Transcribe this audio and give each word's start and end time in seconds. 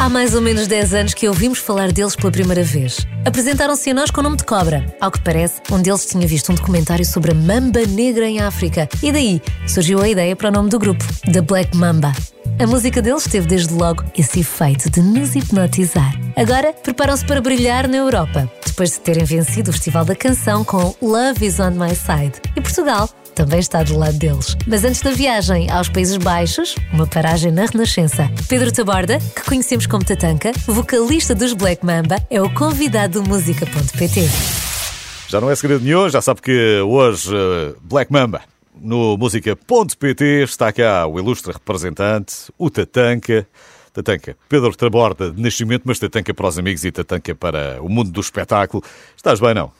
Há 0.00 0.08
mais 0.08 0.32
ou 0.32 0.40
menos 0.40 0.68
10 0.68 0.94
anos 0.94 1.12
que 1.12 1.26
ouvimos 1.26 1.58
falar 1.58 1.90
deles 1.90 2.14
pela 2.14 2.30
primeira 2.30 2.62
vez. 2.62 3.04
Apresentaram-se 3.26 3.90
a 3.90 3.94
nós 3.94 4.12
com 4.12 4.20
o 4.20 4.22
nome 4.22 4.36
de 4.36 4.44
cobra. 4.44 4.86
Ao 5.00 5.10
que 5.10 5.20
parece, 5.20 5.60
um 5.72 5.82
deles 5.82 6.06
tinha 6.06 6.24
visto 6.24 6.52
um 6.52 6.54
documentário 6.54 7.04
sobre 7.04 7.32
a 7.32 7.34
mamba 7.34 7.84
negra 7.84 8.28
em 8.28 8.38
África. 8.38 8.88
E 9.02 9.10
daí 9.10 9.42
surgiu 9.66 10.00
a 10.00 10.08
ideia 10.08 10.36
para 10.36 10.50
o 10.50 10.52
nome 10.52 10.70
do 10.70 10.78
grupo, 10.78 11.04
The 11.32 11.40
Black 11.40 11.76
Mamba. 11.76 12.12
A 12.60 12.66
música 12.66 13.02
deles 13.02 13.24
teve 13.24 13.48
desde 13.48 13.74
logo 13.74 14.04
esse 14.16 14.38
efeito 14.38 14.88
de 14.88 15.02
nos 15.02 15.34
hipnotizar. 15.34 16.14
Agora 16.36 16.72
preparam-se 16.72 17.24
para 17.26 17.40
brilhar 17.40 17.88
na 17.88 17.96
Europa, 17.96 18.48
depois 18.64 18.92
de 18.92 19.00
terem 19.00 19.24
vencido 19.24 19.70
o 19.70 19.72
Festival 19.72 20.04
da 20.04 20.14
Canção 20.14 20.64
com 20.64 20.94
Love 21.02 21.44
is 21.44 21.58
on 21.58 21.72
My 21.72 21.94
Side. 21.94 22.40
E 22.54 22.60
Portugal 22.60 23.10
também 23.38 23.60
está 23.60 23.84
do 23.84 23.96
lado 23.96 24.18
deles. 24.18 24.56
Mas 24.66 24.82
antes 24.84 25.00
da 25.00 25.12
viagem 25.12 25.70
aos 25.70 25.88
Países 25.88 26.16
Baixos, 26.16 26.74
uma 26.92 27.06
paragem 27.06 27.52
na 27.52 27.66
Renascença. 27.66 28.28
Pedro 28.48 28.72
Taborda, 28.72 29.20
que 29.20 29.44
conhecemos 29.44 29.86
como 29.86 30.04
Tatanka, 30.04 30.50
vocalista 30.66 31.36
dos 31.36 31.52
Black 31.52 31.86
Mamba, 31.86 32.16
é 32.28 32.42
o 32.42 32.52
convidado 32.52 33.22
do 33.22 33.28
música.pt. 33.28 34.28
Já 35.28 35.40
não 35.40 35.48
é 35.48 35.54
segredo 35.54 35.84
nenhum, 35.84 36.08
já 36.08 36.20
sabe 36.20 36.42
que 36.42 36.80
hoje 36.80 37.32
eh, 37.32 37.74
Black 37.80 38.12
Mamba 38.12 38.40
no 38.74 39.16
música.pt 39.16 40.42
está 40.42 40.72
cá 40.72 41.06
o 41.06 41.20
ilustre 41.20 41.52
representante, 41.52 42.52
o 42.58 42.68
Tatanka. 42.68 43.46
Tatanka, 43.92 44.36
Pedro 44.48 44.76
Taborda 44.76 45.30
de 45.30 45.40
nascimento, 45.40 45.82
mas 45.84 46.00
Tatanka 46.00 46.34
para 46.34 46.48
os 46.48 46.58
amigos 46.58 46.84
e 46.84 46.90
Tatanka 46.90 47.36
para 47.36 47.80
o 47.80 47.88
mundo 47.88 48.10
do 48.10 48.20
espetáculo. 48.20 48.82
Estás 49.16 49.38
bem, 49.38 49.54
não? 49.54 49.70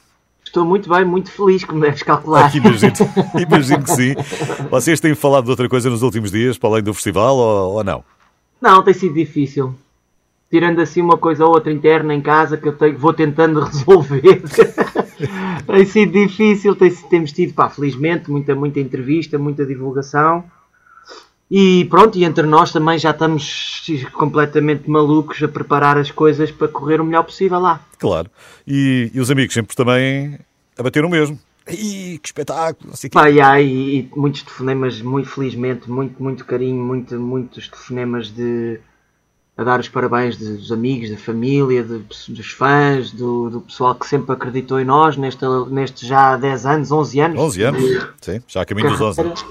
Estou 0.48 0.64
muito 0.64 0.88
bem, 0.88 1.04
muito 1.04 1.30
feliz, 1.30 1.62
como 1.62 1.80
deves 1.82 2.02
calcular. 2.02 2.50
Ah, 2.50 2.56
imagino, 2.56 2.92
imagino 3.38 3.82
que 3.84 3.90
sim. 3.90 4.14
Vocês 4.70 4.98
têm 4.98 5.14
falado 5.14 5.44
de 5.44 5.50
outra 5.50 5.68
coisa 5.68 5.90
nos 5.90 6.02
últimos 6.02 6.30
dias, 6.30 6.56
para 6.56 6.70
além 6.70 6.82
do 6.82 6.94
festival, 6.94 7.36
ou, 7.36 7.74
ou 7.74 7.84
não? 7.84 8.02
Não, 8.58 8.82
tem 8.82 8.94
sido 8.94 9.14
difícil. 9.14 9.74
Tirando 10.50 10.80
assim 10.80 11.02
uma 11.02 11.18
coisa 11.18 11.44
ou 11.44 11.52
outra 11.52 11.70
interna 11.70 12.14
em 12.14 12.22
casa 12.22 12.56
que 12.56 12.66
eu 12.66 12.72
tenho, 12.72 12.98
vou 12.98 13.12
tentando 13.12 13.60
resolver. 13.62 14.42
tem 15.66 15.84
sido 15.84 16.12
difícil, 16.12 16.74
tem, 16.74 16.90
temos 17.10 17.30
tido, 17.30 17.52
pá, 17.52 17.68
felizmente, 17.68 18.30
muita, 18.30 18.54
muita 18.54 18.80
entrevista, 18.80 19.36
muita 19.38 19.66
divulgação. 19.66 20.44
E 21.50 21.86
pronto, 21.86 22.18
e 22.18 22.24
entre 22.24 22.46
nós 22.46 22.72
também 22.72 22.98
já 22.98 23.10
estamos 23.10 23.82
completamente 24.12 24.88
malucos 24.88 25.42
a 25.42 25.48
preparar 25.48 25.96
as 25.96 26.10
coisas 26.10 26.50
para 26.50 26.68
correr 26.68 27.00
o 27.00 27.04
melhor 27.04 27.24
possível 27.24 27.58
lá. 27.58 27.80
Claro. 27.98 28.30
E, 28.66 29.10
e 29.14 29.20
os 29.20 29.30
amigos 29.30 29.54
sempre 29.54 29.74
também 29.74 30.38
a 30.78 30.82
bater 30.82 31.04
o 31.04 31.08
mesmo. 31.08 31.38
Ih, 31.66 32.18
que 32.18 32.28
espetáculo! 32.28 32.92
Assim 32.92 33.08
que... 33.08 33.14
Pá, 33.14 33.30
e, 33.30 33.40
e, 33.40 33.98
e 33.98 34.10
muitos 34.14 34.42
telefonemas, 34.42 35.00
muito 35.00 35.28
felizmente, 35.28 35.90
muito, 35.90 36.22
muito 36.22 36.44
carinho, 36.44 36.82
muito, 36.82 37.18
muitos 37.18 37.68
telefonemas 37.68 38.30
de 38.30 38.80
a 39.56 39.64
dar 39.64 39.80
os 39.80 39.88
parabéns 39.88 40.36
dos 40.36 40.70
amigos, 40.70 41.10
da 41.10 41.16
família, 41.16 41.82
de, 41.82 41.98
dos 41.98 42.50
fãs, 42.52 43.10
do, 43.10 43.50
do, 43.50 43.60
pessoal 43.62 43.92
que 43.96 44.06
sempre 44.06 44.32
acreditou 44.32 44.78
em 44.78 44.84
nós, 44.84 45.16
neste, 45.16 45.44
neste 45.68 46.06
já 46.06 46.36
10 46.36 46.66
anos, 46.66 46.92
11 46.92 47.20
anos. 47.20 47.40
11 47.40 47.62
anos, 47.64 48.08
sim, 48.20 48.40
já 48.46 48.62
a 48.62 48.64
caminho 48.64 48.90
dos 48.90 49.00
11 49.00 49.20
anos. 49.20 49.46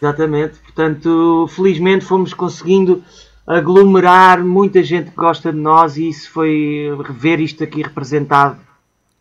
Exatamente, 0.00 0.58
portanto, 0.60 1.46
felizmente 1.54 2.04
fomos 2.04 2.32
conseguindo 2.32 3.02
aglomerar 3.46 4.44
muita 4.44 4.82
gente 4.82 5.10
que 5.10 5.16
gosta 5.16 5.52
de 5.52 5.58
nós 5.58 5.96
e 5.96 6.08
isso 6.08 6.30
foi 6.30 6.88
ver 7.18 7.40
isto 7.40 7.62
aqui 7.64 7.82
representado 7.82 8.56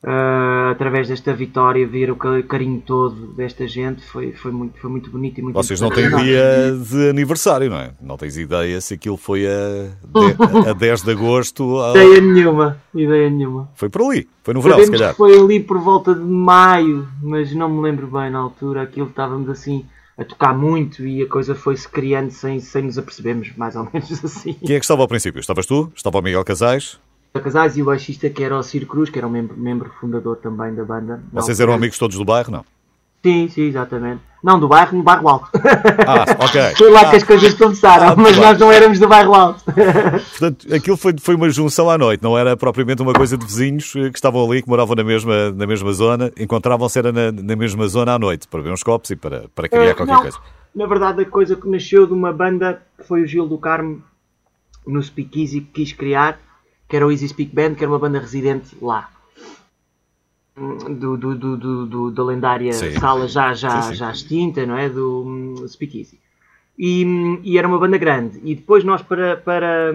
uh, 0.03 0.71
através 0.71 1.07
desta 1.07 1.33
vitória, 1.33 1.85
ver 1.87 2.11
o 2.11 2.15
carinho 2.15 2.81
todo 2.85 3.33
desta 3.33 3.67
gente 3.67 4.05
foi, 4.05 4.31
foi, 4.31 4.51
muito, 4.51 4.79
foi 4.79 4.89
muito 4.89 5.09
bonito 5.09 5.39
e 5.39 5.41
muito 5.41 5.55
Vocês 5.55 5.81
não 5.81 5.89
têm 5.89 6.09
dia 6.15 6.77
de 6.87 7.09
aniversário, 7.09 7.69
não 7.69 7.77
é? 7.77 7.91
Não 8.01 8.17
tens 8.17 8.37
ideia 8.37 8.79
se 8.79 8.93
aquilo 8.93 9.17
foi 9.17 9.47
a, 9.47 9.89
de, 10.05 10.69
a 10.69 10.73
10 10.77 11.01
de 11.01 11.11
agosto? 11.11 11.79
A... 11.81 11.91
Ideia 11.91 12.21
nenhuma, 12.21 12.77
ideia 12.93 13.29
nenhuma. 13.29 13.69
Foi 13.75 13.89
por 13.89 14.03
ali, 14.03 14.27
foi 14.43 14.53
no 14.53 14.61
verão, 14.61 14.77
Sabemos 14.77 14.97
se 14.97 15.03
calhar. 15.03 15.15
foi 15.15 15.37
ali 15.37 15.59
por 15.59 15.79
volta 15.79 16.13
de 16.13 16.21
maio, 16.21 17.07
mas 17.21 17.53
não 17.53 17.69
me 17.69 17.81
lembro 17.81 18.07
bem 18.07 18.29
na 18.29 18.39
altura, 18.39 18.83
aquilo 18.83 19.07
estávamos 19.07 19.49
assim 19.49 19.85
a 20.19 20.25
tocar 20.25 20.53
muito 20.53 21.07
e 21.07 21.23
a 21.23 21.27
coisa 21.27 21.55
foi-se 21.55 21.87
criando 21.87 22.29
sem, 22.29 22.59
sem 22.59 22.83
nos 22.83 22.97
apercebermos, 22.97 23.55
mais 23.55 23.75
ou 23.75 23.87
menos 23.91 24.11
assim. 24.23 24.53
Quem 24.53 24.75
é 24.75 24.79
que 24.79 24.85
estava 24.85 25.01
ao 25.01 25.07
princípio? 25.07 25.39
Estavas 25.39 25.65
tu? 25.65 25.91
Estava 25.95 26.19
o 26.19 26.21
Miguel 26.21 26.43
Casais? 26.43 26.99
O 27.33 27.39
Casais 27.39 27.77
e 27.77 27.81
o 27.81 27.85
baixista 27.85 28.29
que 28.29 28.43
era 28.43 28.57
o 28.57 28.63
Ciro 28.63 28.85
Cruz, 28.85 29.09
que 29.09 29.17
era 29.17 29.27
um 29.27 29.31
membro, 29.31 29.55
membro 29.55 29.89
fundador 29.99 30.37
também 30.37 30.73
da 30.75 30.83
banda. 30.83 31.23
Vocês 31.31 31.59
eram 31.59 31.73
amigos 31.73 31.97
todos 31.97 32.17
do 32.17 32.25
bairro, 32.25 32.51
não? 32.51 32.65
Sim, 33.23 33.49
sim, 33.49 33.63
exatamente. 33.63 34.21
Não, 34.41 34.57
do 34.57 34.69
bairro, 34.69 34.97
no 34.97 35.03
bairro 35.03 35.27
alto. 35.27 35.49
Ah, 36.07 36.45
ok. 36.45 36.61
Foi 36.77 36.89
lá 36.89 37.01
ah, 37.01 37.09
que 37.09 37.17
as 37.17 37.23
coisas 37.23 37.53
começaram, 37.53 38.13
ah, 38.13 38.15
mas 38.15 38.37
nós 38.37 38.57
não 38.57 38.71
éramos 38.71 38.97
do 38.97 39.07
bairro 39.07 39.33
alto. 39.33 39.61
Portanto, 40.39 40.73
aquilo 40.73 40.95
foi, 40.95 41.13
foi 41.19 41.35
uma 41.35 41.49
junção 41.49 41.89
à 41.89 41.97
noite, 41.97 42.23
não 42.23 42.37
era 42.37 42.55
propriamente 42.55 43.01
uma 43.01 43.11
coisa 43.13 43.37
de 43.37 43.45
vizinhos 43.45 43.91
que 43.91 44.11
estavam 44.15 44.49
ali, 44.49 44.61
que 44.61 44.69
moravam 44.69 44.95
na 44.95 45.03
mesma, 45.03 45.51
na 45.51 45.67
mesma 45.67 45.91
zona, 45.91 46.31
encontravam-se 46.39 46.97
era 46.97 47.11
na, 47.11 47.33
na 47.33 47.55
mesma 47.55 47.85
zona 47.89 48.13
à 48.13 48.19
noite, 48.19 48.47
para 48.47 48.61
ver 48.61 48.71
uns 48.71 48.81
copos 48.81 49.09
e 49.11 49.17
para, 49.17 49.49
para 49.53 49.67
criar 49.67 49.91
uh, 49.91 49.95
qualquer 49.95 50.13
não, 50.13 50.21
coisa. 50.21 50.37
Na 50.73 50.85
verdade, 50.85 51.21
a 51.21 51.25
coisa 51.25 51.57
que 51.57 51.67
nasceu 51.67 52.07
de 52.07 52.13
uma 52.13 52.31
banda 52.31 52.81
que 52.97 53.05
foi 53.05 53.23
o 53.23 53.27
Gil 53.27 53.45
do 53.45 53.57
Carmo, 53.57 54.01
no 54.87 55.03
Speakeasy, 55.03 55.59
que 55.59 55.83
quis 55.83 55.91
criar, 55.91 56.39
que 56.87 56.95
era 56.95 57.05
o 57.05 57.11
Easy 57.11 57.27
Speak 57.27 57.53
Band, 57.53 57.75
que 57.75 57.83
era 57.83 57.91
uma 57.91 57.99
banda 57.99 58.19
residente 58.19 58.77
lá 58.81 59.09
do, 60.97 61.17
do, 61.17 61.35
do, 61.35 61.85
do, 61.85 62.11
da 62.11 62.23
lendária 62.23 62.73
sim. 62.73 62.91
sala 62.99 63.27
já, 63.27 63.53
já, 63.53 63.81
sim, 63.81 63.89
sim. 63.89 63.95
já 63.95 64.11
extinta, 64.11 64.65
não 64.65 64.77
é? 64.77 64.89
Do 64.89 65.23
um, 65.25 65.67
Speakeasy. 65.67 66.19
E, 66.77 67.05
e, 67.43 67.57
era 67.57 67.67
uma 67.67 67.77
banda 67.77 67.97
grande. 67.97 68.39
E 68.43 68.55
depois 68.55 68.83
nós, 68.85 69.01
para, 69.01 69.35
para, 69.35 69.93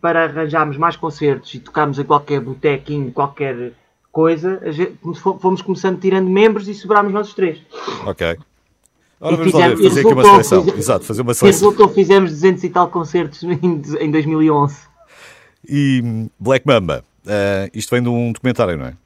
para 0.00 0.24
arranjarmos 0.24 0.76
mais 0.76 0.96
concertos 0.96 1.54
e 1.54 1.60
tocarmos 1.60 1.98
em 1.98 2.04
qualquer 2.04 2.40
botequinho, 2.40 3.12
qualquer 3.12 3.72
coisa, 4.10 4.60
gente, 4.72 4.96
fomos 5.40 5.62
começando 5.62 6.00
tirando 6.00 6.28
membros 6.28 6.68
e 6.68 6.74
sobrámos 6.74 7.12
nós 7.12 7.28
os 7.28 7.34
três. 7.34 7.60
Ok. 8.04 8.36
Ora, 9.20 9.36
vamos 9.36 9.52
fizemos, 9.52 9.80
lá 9.80 9.88
fazer 9.88 10.00
aqui 10.00 10.12
uma 10.12 10.24
seleção. 10.24 10.64
Fiz, 10.64 10.74
Exato, 10.74 11.04
fazer 11.04 11.22
uma 11.22 11.34
seleção. 11.34 11.68
Resultou, 11.68 11.88
fizemos 11.94 12.30
200 12.30 12.64
e 12.64 12.70
tal 12.70 12.88
concertos 12.88 13.42
em, 13.46 13.82
em 14.00 14.10
2011. 14.10 14.76
E 15.68 16.28
Black 16.38 16.66
Mamba, 16.66 17.04
uh, 17.24 17.70
isto 17.72 17.90
vem 17.90 18.02
de 18.02 18.08
um 18.08 18.32
documentário, 18.32 18.76
não 18.76 18.86
é? 18.86 18.96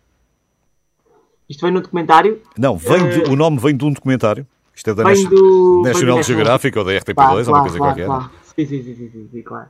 Isto 1.48 1.62
vem 1.62 1.72
no 1.72 1.80
documentário? 1.80 2.42
Não, 2.58 2.76
vem 2.76 3.08
de, 3.08 3.20
uh, 3.20 3.32
o 3.32 3.36
nome 3.36 3.58
vem 3.58 3.76
de 3.76 3.84
um 3.84 3.92
documentário. 3.92 4.46
Isto 4.74 4.90
é 4.90 4.94
da 4.94 5.02
National, 5.02 5.30
do, 5.30 5.82
National 5.82 6.22
Geographic 6.22 6.78
ou 6.78 6.84
da 6.84 6.92
RTP2, 6.92 7.14
claro, 7.14 7.38
ou 7.38 7.48
uma 7.48 7.60
coisa 7.62 7.78
claro, 7.78 7.78
qualquer. 7.78 8.06
Claro. 8.06 8.30
Sim, 8.54 8.66
sim, 8.66 8.82
sim, 8.82 9.10
sim, 9.10 9.28
sim, 9.32 9.42
claro. 9.42 9.68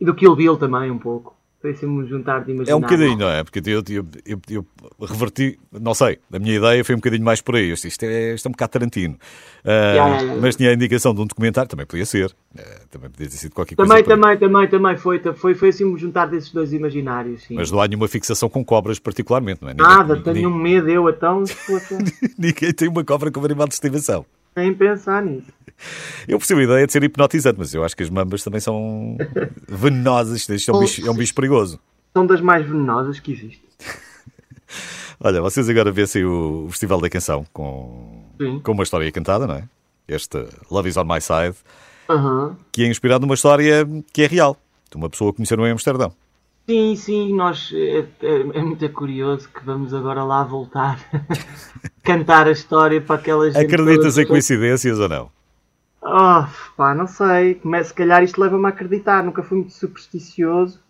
E 0.00 0.04
do 0.04 0.14
Kill 0.14 0.36
Bill 0.36 0.56
também, 0.56 0.90
um 0.90 0.98
pouco. 0.98 1.37
Foi 1.60 1.72
assim 1.72 1.86
um 1.86 2.06
juntar 2.06 2.44
de 2.44 2.52
imaginário. 2.52 2.70
É 2.72 2.76
um 2.76 2.80
bocadinho, 2.80 3.18
não 3.18 3.28
é? 3.28 3.42
Porque 3.42 3.58
eu, 3.58 3.82
eu, 3.88 4.06
eu, 4.24 4.40
eu, 4.48 5.06
reverti, 5.06 5.58
não 5.72 5.92
sei, 5.92 6.20
a 6.32 6.38
minha 6.38 6.56
ideia 6.56 6.84
foi 6.84 6.94
um 6.94 6.98
bocadinho 6.98 7.24
mais 7.24 7.40
por 7.40 7.56
aí. 7.56 7.72
Isto 7.72 8.04
é, 8.04 8.34
isto 8.34 8.46
é 8.46 8.48
um 8.48 8.52
bocado 8.52 8.70
Tarantino. 8.70 9.14
Uh, 9.64 9.68
yeah. 9.68 10.36
Mas 10.40 10.54
tinha 10.54 10.70
a 10.70 10.72
indicação 10.72 11.12
de 11.12 11.20
um 11.20 11.26
documentário, 11.26 11.68
também 11.68 11.84
podia 11.84 12.06
ser. 12.06 12.30
Uh, 12.54 12.86
também 12.88 13.10
podia 13.10 13.28
ter 13.28 13.36
sido 13.36 13.54
qualquer 13.54 13.74
também, 13.74 14.04
coisa. 14.04 14.20
Também, 14.20 14.38
também, 14.38 14.68
também 14.68 14.96
foi, 14.96 15.20
foi, 15.34 15.54
foi 15.54 15.70
assim 15.70 15.84
um 15.84 15.98
juntar 15.98 16.26
desses 16.26 16.52
dois 16.52 16.72
imaginários. 16.72 17.42
Sim. 17.42 17.56
Mas 17.56 17.72
não 17.72 17.80
há 17.80 17.88
nenhuma 17.88 18.06
fixação 18.06 18.48
com 18.48 18.64
cobras, 18.64 19.00
particularmente, 19.00 19.60
não 19.60 19.70
é? 19.70 19.74
Nada, 19.74 20.14
ninguém, 20.14 20.34
tenho 20.34 20.50
ninguém... 20.50 20.74
medo 20.74 20.88
eu 20.88 21.08
então. 21.08 21.42
ninguém 22.38 22.72
tem 22.72 22.88
uma 22.88 23.02
cobra 23.02 23.32
como 23.32 23.46
animal 23.46 23.66
de 23.66 23.74
estimação. 23.74 24.24
Nem 24.54 24.72
pensar 24.74 25.24
nisso. 25.24 25.57
Eu 26.26 26.38
percebo 26.38 26.60
a 26.60 26.64
ideia 26.64 26.86
de 26.86 26.92
ser 26.92 27.02
hipnotizante, 27.04 27.58
mas 27.58 27.72
eu 27.72 27.84
acho 27.84 27.96
que 27.96 28.02
as 28.02 28.10
mambas 28.10 28.42
também 28.42 28.60
são 28.60 29.16
venenosas. 29.68 30.48
Isto 30.48 30.70
é 30.70 30.74
um 30.74 30.80
bicho, 30.80 31.06
é 31.06 31.10
um 31.10 31.14
bicho 31.14 31.34
perigoso. 31.34 31.78
São 32.12 32.26
das 32.26 32.40
mais 32.40 32.66
venenosas 32.66 33.20
que 33.20 33.32
existe. 33.32 33.62
Olha, 35.20 35.40
vocês 35.40 35.68
agora 35.68 35.90
vêem 35.90 36.24
o 36.24 36.68
Festival 36.70 37.00
da 37.00 37.10
Canção 37.10 37.44
com, 37.52 38.22
com 38.62 38.72
uma 38.72 38.82
história 38.84 39.10
cantada, 39.10 39.46
não 39.46 39.54
é? 39.54 39.64
Este 40.06 40.46
Love 40.70 40.88
is 40.88 40.96
on 40.96 41.04
My 41.04 41.20
Side, 41.20 41.56
uhum. 42.08 42.54
que 42.72 42.84
é 42.84 42.86
inspirado 42.86 43.22
numa 43.22 43.34
história 43.34 43.86
que 44.12 44.22
é 44.22 44.26
real, 44.26 44.56
de 44.90 44.96
uma 44.96 45.10
pessoa 45.10 45.32
que 45.32 45.36
conheceram 45.36 45.66
em 45.66 45.72
Amsterdão. 45.72 46.12
Sim, 46.68 46.96
sim, 46.96 47.34
nós 47.34 47.72
é, 47.74 48.04
é, 48.22 48.40
é, 48.54 48.62
muito 48.62 48.86
curioso 48.90 49.48
que 49.48 49.64
vamos 49.64 49.94
agora 49.94 50.22
lá 50.22 50.44
voltar 50.44 51.00
cantar 52.04 52.46
a 52.46 52.50
história 52.50 53.00
para 53.00 53.16
aquelas. 53.16 53.56
Acreditas 53.56 54.18
em 54.18 54.26
coincidências 54.26 54.98
ou 54.98 55.08
não? 55.08 55.37
Oh, 56.10 56.46
pá, 56.76 56.94
não 56.94 57.06
sei. 57.06 57.60
Se 57.84 57.94
calhar 57.94 58.22
isto 58.22 58.40
leva-me 58.40 58.66
a 58.66 58.68
acreditar. 58.70 59.22
Nunca 59.22 59.42
fui 59.42 59.58
muito 59.58 59.72
supersticioso. 59.72 60.80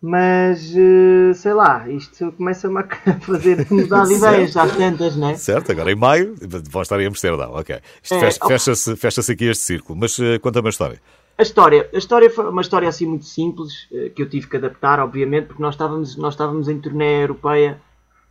Mas, 0.00 0.72
eh, 0.76 1.34
sei 1.34 1.52
lá, 1.52 1.88
isto 1.88 2.30
começa-me 2.32 2.78
a 2.78 2.84
fazer 3.20 3.66
mudar 3.68 4.04
de 4.04 4.14
ideias 4.14 4.56
às 4.56 4.76
tantas, 4.76 5.16
não 5.16 5.30
é? 5.30 5.34
Certo, 5.34 5.72
agora 5.72 5.90
em 5.90 5.96
maio 5.96 6.36
vão 6.70 6.82
estar 6.82 7.00
em 7.00 7.06
Amsterdão, 7.06 7.50
ok. 7.52 7.80
Isto 8.00 8.14
é, 8.14 8.30
fecha-se 8.30 8.94
fecha 8.94 9.20
aqui 9.32 9.46
este 9.46 9.64
círculo, 9.64 9.98
mas 9.98 10.16
uh, 10.20 10.38
conta-me 10.40 10.68
a 10.68 10.70
história. 10.70 11.02
A 11.36 11.42
história, 11.42 11.90
a 11.92 11.98
história 11.98 12.30
foi 12.30 12.48
uma 12.48 12.62
história 12.62 12.88
assim 12.88 13.06
muito 13.06 13.24
simples, 13.24 13.88
uh, 13.90 14.10
que 14.14 14.22
eu 14.22 14.28
tive 14.28 14.46
que 14.46 14.56
adaptar, 14.56 15.00
obviamente, 15.00 15.46
porque 15.46 15.62
nós 15.62 15.74
estávamos, 15.74 16.16
nós 16.16 16.34
estávamos 16.34 16.68
em 16.68 16.78
turnê 16.78 17.24
europeia, 17.24 17.80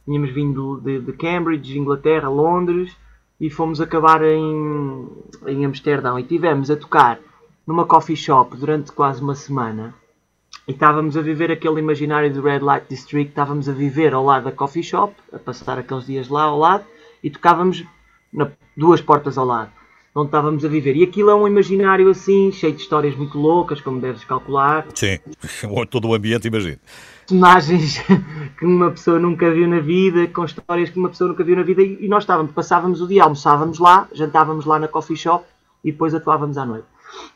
tínhamos 0.06 0.34
vindo 0.34 0.80
de, 0.80 1.02
de 1.02 1.12
Cambridge, 1.12 1.78
Inglaterra, 1.78 2.30
Londres, 2.30 2.96
e 3.40 3.50
fomos 3.50 3.80
acabar 3.80 4.24
em, 4.24 5.08
em 5.46 5.66
Amsterdão. 5.66 6.18
E 6.20 6.24
tivemos 6.24 6.72
a 6.72 6.76
tocar 6.76 7.20
numa 7.66 7.86
coffee 7.86 8.16
shop 8.16 8.56
durante 8.58 8.92
quase 8.92 9.22
uma 9.22 9.36
semana 9.36 9.94
e 10.68 10.72
estávamos 10.72 11.16
a 11.16 11.22
viver 11.22 11.50
aquele 11.50 11.80
imaginário 11.80 12.32
do 12.32 12.42
Red 12.42 12.60
Light 12.60 12.88
District, 12.90 13.30
estávamos 13.30 13.70
a 13.70 13.72
viver 13.72 14.14
ao 14.14 14.24
lado 14.24 14.44
da 14.44 14.52
coffee 14.52 14.84
shop, 14.84 15.14
a 15.32 15.40
passar 15.40 15.80
aqueles 15.80 16.06
dias 16.06 16.28
lá 16.28 16.44
ao 16.44 16.60
lado, 16.60 16.84
e 17.24 17.30
tocávamos 17.30 17.86
na, 18.34 18.52
duas 18.76 19.00
portas 19.00 19.38
ao 19.38 19.46
lado, 19.46 19.72
onde 20.14 20.28
estávamos 20.28 20.66
a 20.66 20.68
viver. 20.68 20.98
E 20.98 21.04
aquilo 21.04 21.30
é 21.30 21.36
um 21.36 21.48
imaginário 21.48 22.10
assim, 22.10 22.52
cheio 22.52 22.74
de 22.74 22.82
histórias 22.82 23.16
muito 23.16 23.38
loucas, 23.38 23.80
como 23.80 24.02
deves 24.02 24.26
calcular. 24.26 24.86
Sim, 24.94 25.20
todo 25.90 26.10
o 26.10 26.14
ambiente, 26.14 26.50
imagino. 26.50 26.80
Personagens 27.28 28.00
que 28.58 28.66
uma 28.66 28.90
pessoa 28.90 29.20
nunca 29.20 29.52
viu 29.52 29.68
na 29.68 29.82
vida, 29.82 30.28
com 30.28 30.46
histórias 30.46 30.90
que 30.90 30.98
uma 30.98 31.10
pessoa 31.10 31.30
nunca 31.30 31.44
viu 31.44 31.58
na 31.58 31.64
vida, 31.64 31.82
e 31.82 32.08
nós 32.08 32.24
estávamos, 32.24 32.54
passávamos 32.54 33.02
o 33.02 33.08
dia, 33.08 33.24
almoçávamos 33.24 33.80
lá, 33.80 34.08
jantávamos 34.14 34.66
lá 34.66 34.80
na 34.80 34.88
coffee 34.88 35.18
shop 35.18 35.46
e 35.84 35.92
depois 35.92 36.16
atuávamos 36.16 36.58
à 36.58 36.66
noite. 36.66 36.88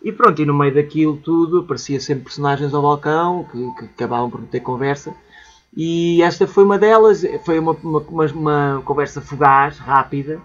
E 0.02 0.12
pronto, 0.12 0.42
e 0.42 0.46
no 0.46 0.54
meio 0.54 0.74
daquilo 0.74 1.18
tudo 1.18 1.60
aparecia 1.60 2.00
sempre 2.00 2.24
personagens 2.24 2.74
ao 2.74 2.82
balcão 2.82 3.46
que, 3.52 3.72
que 3.76 3.86
acabavam 3.86 4.30
por 4.30 4.42
ter 4.44 4.62
conversa. 4.62 5.14
E 5.76 6.22
esta 6.22 6.48
foi 6.48 6.64
uma 6.64 6.78
delas, 6.78 7.24
foi 7.46 7.60
uma, 7.60 7.74
uma, 7.84 8.00
uma, 8.00 8.26
uma 8.28 8.82
conversa 8.86 9.22
fugaz, 9.22 9.78
rápida. 9.78 10.42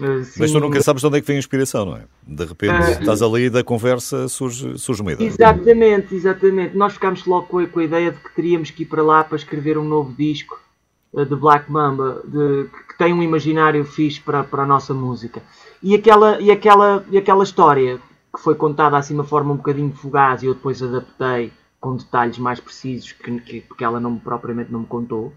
Assim, 0.00 0.40
Mas 0.40 0.50
tu 0.50 0.58
nunca 0.58 0.82
sabes 0.82 1.02
de 1.02 1.06
onde 1.06 1.18
é 1.18 1.20
que 1.20 1.26
vem 1.26 1.36
a 1.36 1.38
inspiração, 1.38 1.86
não 1.86 1.96
é? 1.96 2.04
De 2.26 2.44
repente 2.44 2.74
uh, 2.74 3.00
estás 3.00 3.22
ali 3.22 3.44
e 3.44 3.50
da 3.50 3.62
conversa 3.62 4.26
surge, 4.28 4.76
surge 4.76 5.02
uma 5.02 5.12
ideia. 5.12 5.28
Exatamente, 5.28 6.14
exatamente. 6.14 6.76
Nós 6.76 6.94
ficámos 6.94 7.24
logo 7.26 7.46
com 7.46 7.58
a, 7.58 7.66
com 7.66 7.80
a 7.80 7.84
ideia 7.84 8.10
de 8.10 8.18
que 8.18 8.34
teríamos 8.34 8.70
que 8.70 8.82
ir 8.82 8.86
para 8.86 9.02
lá 9.02 9.22
para 9.22 9.36
escrever 9.36 9.78
um 9.78 9.84
novo 9.84 10.12
disco 10.12 10.58
uh, 11.12 11.24
de 11.24 11.36
Black 11.36 11.70
Mamba, 11.70 12.22
de, 12.24 12.68
que 12.88 12.98
tem 12.98 13.12
um 13.12 13.22
imaginário 13.22 13.84
fixe 13.84 14.20
para, 14.20 14.42
para 14.42 14.64
a 14.64 14.66
nossa 14.66 14.92
música. 14.92 15.42
E 15.80 15.94
aquela, 15.94 16.40
e 16.40 16.50
aquela, 16.50 17.04
e 17.10 17.16
aquela 17.16 17.44
história 17.44 18.00
que 18.34 18.42
foi 18.42 18.56
contada 18.56 18.96
assim 18.96 19.14
de 19.14 19.20
uma 19.20 19.26
forma 19.26 19.52
um 19.52 19.56
bocadinho 19.56 19.92
fugaz 19.92 20.42
e 20.42 20.46
eu 20.46 20.54
depois 20.54 20.82
adaptei 20.82 21.52
com 21.78 21.96
detalhes 21.96 22.38
mais 22.38 22.58
precisos 22.58 23.12
que, 23.12 23.40
que, 23.40 23.60
que 23.60 23.84
ela 23.84 24.00
não 24.00 24.18
propriamente 24.18 24.72
não 24.72 24.80
me 24.80 24.86
contou. 24.86 25.32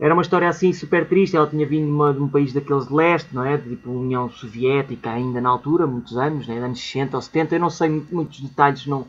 Era 0.00 0.14
uma 0.14 0.22
história 0.22 0.48
assim 0.48 0.72
super 0.72 1.06
triste, 1.06 1.36
ela 1.36 1.46
tinha 1.46 1.66
vindo 1.66 1.84
de, 1.84 1.90
uma, 1.90 2.14
de 2.14 2.20
um 2.20 2.26
país 2.26 2.54
daqueles 2.54 2.88
de 2.88 2.94
leste, 2.94 3.34
não 3.34 3.44
é? 3.44 3.58
De, 3.58 3.68
tipo 3.68 3.90
União 3.90 4.30
Soviética 4.30 5.10
ainda 5.10 5.42
na 5.42 5.50
altura, 5.50 5.86
muitos 5.86 6.16
anos, 6.16 6.48
né? 6.48 6.56
anos 6.56 6.80
60 6.80 7.18
ou 7.18 7.22
70, 7.22 7.54
eu 7.54 7.60
não 7.60 7.68
sei 7.68 8.02
muitos 8.10 8.40
detalhes, 8.40 8.86
não, 8.86 9.06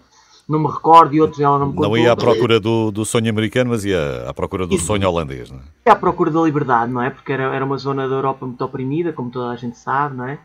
não 0.49 0.59
me 0.59 0.67
recordo 0.67 1.15
e 1.15 1.21
outros 1.21 1.39
ela 1.39 1.57
não 1.57 1.67
me 1.67 1.73
contou. 1.75 1.91
Não 1.91 1.97
ia 1.97 2.11
à 2.11 2.15
procura 2.17 2.59
do, 2.59 2.91
do 2.91 3.05
sonho 3.05 3.29
americano, 3.29 3.69
mas 3.69 3.85
ia 3.85 4.25
à 4.27 4.33
procura 4.33 4.67
do 4.67 4.77
sonho 4.77 5.07
holandês, 5.07 5.49
não 5.49 5.59
é? 5.59 5.61
Ia 5.85 5.93
à 5.93 5.95
procura 5.95 6.29
da 6.29 6.41
liberdade, 6.41 6.91
não 6.91 7.01
é? 7.01 7.09
Porque 7.09 7.31
era, 7.31 7.43
era 7.55 7.63
uma 7.63 7.77
zona 7.77 8.09
da 8.09 8.15
Europa 8.15 8.45
muito 8.45 8.61
oprimida, 8.61 9.13
como 9.13 9.31
toda 9.31 9.49
a 9.49 9.55
gente 9.55 9.77
sabe, 9.77 10.17
não 10.17 10.27
é? 10.27 10.39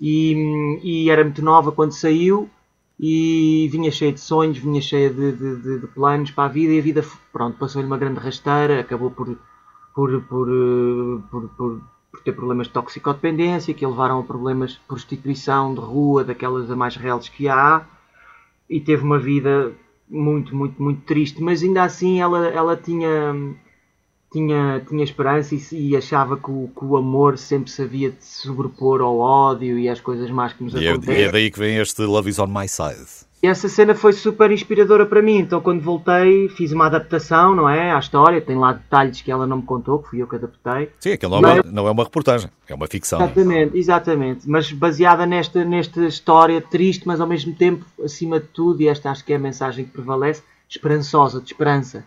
E, 0.00 0.80
e 0.82 1.08
era 1.08 1.22
muito 1.22 1.40
nova 1.40 1.70
quando 1.70 1.92
saiu 1.92 2.50
e 2.98 3.68
vinha 3.70 3.92
cheia 3.92 4.12
de 4.12 4.20
sonhos, 4.20 4.58
vinha 4.58 4.80
cheia 4.80 5.08
de, 5.08 5.32
de, 5.32 5.56
de, 5.56 5.78
de 5.82 5.86
planos 5.86 6.32
para 6.32 6.44
a 6.44 6.48
vida 6.48 6.72
e 6.72 6.80
a 6.80 6.82
vida, 6.82 7.04
pronto, 7.32 7.56
passou-lhe 7.58 7.86
uma 7.86 7.98
grande 7.98 8.18
rasteira, 8.18 8.80
acabou 8.80 9.10
por, 9.10 9.36
por, 9.94 10.22
por, 10.22 10.48
por, 11.30 11.48
por, 11.50 11.80
por 12.10 12.20
ter 12.22 12.32
problemas 12.32 12.66
de 12.66 12.72
toxicodependência 12.72 13.74
que 13.74 13.86
levaram 13.86 14.20
a 14.20 14.22
problemas 14.22 14.72
de 14.72 14.80
prostituição 14.88 15.74
de 15.74 15.80
rua, 15.80 16.24
daquelas 16.24 16.70
a 16.70 16.76
mais 16.76 16.96
reais 16.96 17.28
que 17.28 17.48
há 17.48 17.86
e 18.68 18.80
teve 18.80 19.02
uma 19.02 19.18
vida 19.18 19.72
muito, 20.08 20.54
muito, 20.54 20.82
muito 20.82 21.02
triste, 21.02 21.42
mas 21.42 21.62
ainda 21.62 21.82
assim 21.82 22.20
ela, 22.20 22.48
ela 22.48 22.76
tinha, 22.76 23.54
tinha, 24.32 24.84
tinha 24.88 25.04
esperança 25.04 25.54
e, 25.54 25.90
e 25.90 25.96
achava 25.96 26.36
que 26.36 26.50
o, 26.50 26.70
que 26.76 26.84
o, 26.84 26.96
amor 26.96 27.38
sempre 27.38 27.70
sabia 27.70 28.10
de 28.10 28.24
se 28.24 28.42
sobrepor 28.42 29.00
ao 29.00 29.18
ódio 29.18 29.78
e 29.78 29.88
às 29.88 30.00
coisas 30.00 30.30
más 30.30 30.52
que 30.52 30.64
nos 30.64 30.74
e 30.74 30.88
acontecem. 30.88 31.14
É, 31.14 31.20
e 31.20 31.24
é 31.24 31.32
daí 31.32 31.50
que 31.50 31.58
vem 31.58 31.76
este 31.78 32.02
Love 32.02 32.30
is 32.30 32.38
on 32.38 32.48
my 32.48 32.68
side. 32.68 33.24
E 33.44 33.46
essa 33.46 33.68
cena 33.68 33.94
foi 33.94 34.14
super 34.14 34.50
inspiradora 34.50 35.04
para 35.04 35.20
mim, 35.20 35.36
então 35.36 35.60
quando 35.60 35.82
voltei 35.82 36.48
fiz 36.48 36.72
uma 36.72 36.86
adaptação, 36.86 37.54
não 37.54 37.68
é, 37.68 37.92
à 37.92 37.98
história, 37.98 38.40
tem 38.40 38.56
lá 38.56 38.72
detalhes 38.72 39.20
que 39.20 39.30
ela 39.30 39.46
não 39.46 39.58
me 39.58 39.62
contou, 39.64 39.98
que 39.98 40.08
fui 40.08 40.22
eu 40.22 40.26
que 40.26 40.36
adaptei. 40.36 40.88
Sim, 40.98 41.12
aquilo 41.12 41.38
não, 41.38 41.50
é, 41.50 41.52
uma, 41.60 41.62
não 41.70 41.86
é 41.86 41.90
uma 41.90 42.04
reportagem, 42.04 42.48
é 42.66 42.74
uma 42.74 42.86
ficção. 42.86 43.20
Exatamente, 43.20 43.76
exatamente, 43.76 44.48
mas 44.48 44.72
baseada 44.72 45.26
nesta, 45.26 45.62
nesta 45.62 46.06
história 46.06 46.58
triste, 46.62 47.06
mas 47.06 47.20
ao 47.20 47.26
mesmo 47.26 47.54
tempo, 47.54 47.84
acima 48.02 48.40
de 48.40 48.46
tudo, 48.46 48.80
e 48.80 48.88
esta 48.88 49.10
acho 49.10 49.22
que 49.22 49.34
é 49.34 49.36
a 49.36 49.38
mensagem 49.38 49.84
que 49.84 49.90
prevalece, 49.90 50.42
esperançosa, 50.66 51.38
de 51.38 51.48
esperança. 51.48 52.02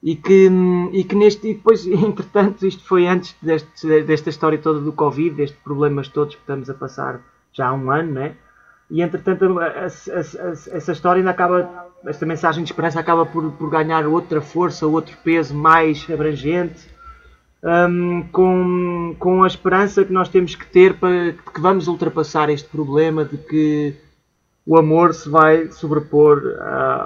E 0.00 0.14
que, 0.14 0.48
e 0.92 1.02
que 1.02 1.16
neste, 1.16 1.48
e 1.48 1.54
depois, 1.54 1.84
entretanto, 1.90 2.64
isto 2.64 2.84
foi 2.84 3.08
antes 3.08 3.34
deste, 3.42 4.02
desta 4.02 4.30
história 4.30 4.58
toda 4.58 4.78
do 4.78 4.92
Covid, 4.92 5.34
destes 5.34 5.58
problemas 5.64 6.06
todos 6.06 6.36
que 6.36 6.40
estamos 6.40 6.70
a 6.70 6.74
passar 6.74 7.20
já 7.52 7.66
há 7.66 7.74
um 7.74 7.90
ano, 7.90 8.12
não 8.12 8.22
é? 8.22 8.36
E 8.92 9.00
entretanto 9.00 9.58
essa 9.58 10.92
história 10.92 11.20
ainda 11.20 11.30
acaba, 11.30 11.88
esta 12.04 12.26
mensagem 12.26 12.62
de 12.62 12.70
esperança 12.70 13.00
acaba 13.00 13.24
por, 13.24 13.50
por 13.52 13.70
ganhar 13.70 14.06
outra 14.06 14.42
força, 14.42 14.86
outro 14.86 15.16
peso 15.24 15.54
mais 15.54 16.06
abrangente, 16.12 16.92
um, 17.64 18.22
com, 18.30 19.16
com 19.18 19.44
a 19.44 19.46
esperança 19.46 20.04
que 20.04 20.12
nós 20.12 20.28
temos 20.28 20.54
que 20.54 20.66
ter 20.66 20.92
para 20.98 21.32
que 21.32 21.58
vamos 21.58 21.88
ultrapassar 21.88 22.50
este 22.50 22.68
problema 22.68 23.24
de 23.24 23.38
que 23.38 23.94
o 24.66 24.76
amor 24.76 25.14
se 25.14 25.26
vai 25.26 25.72
sobrepor 25.72 26.42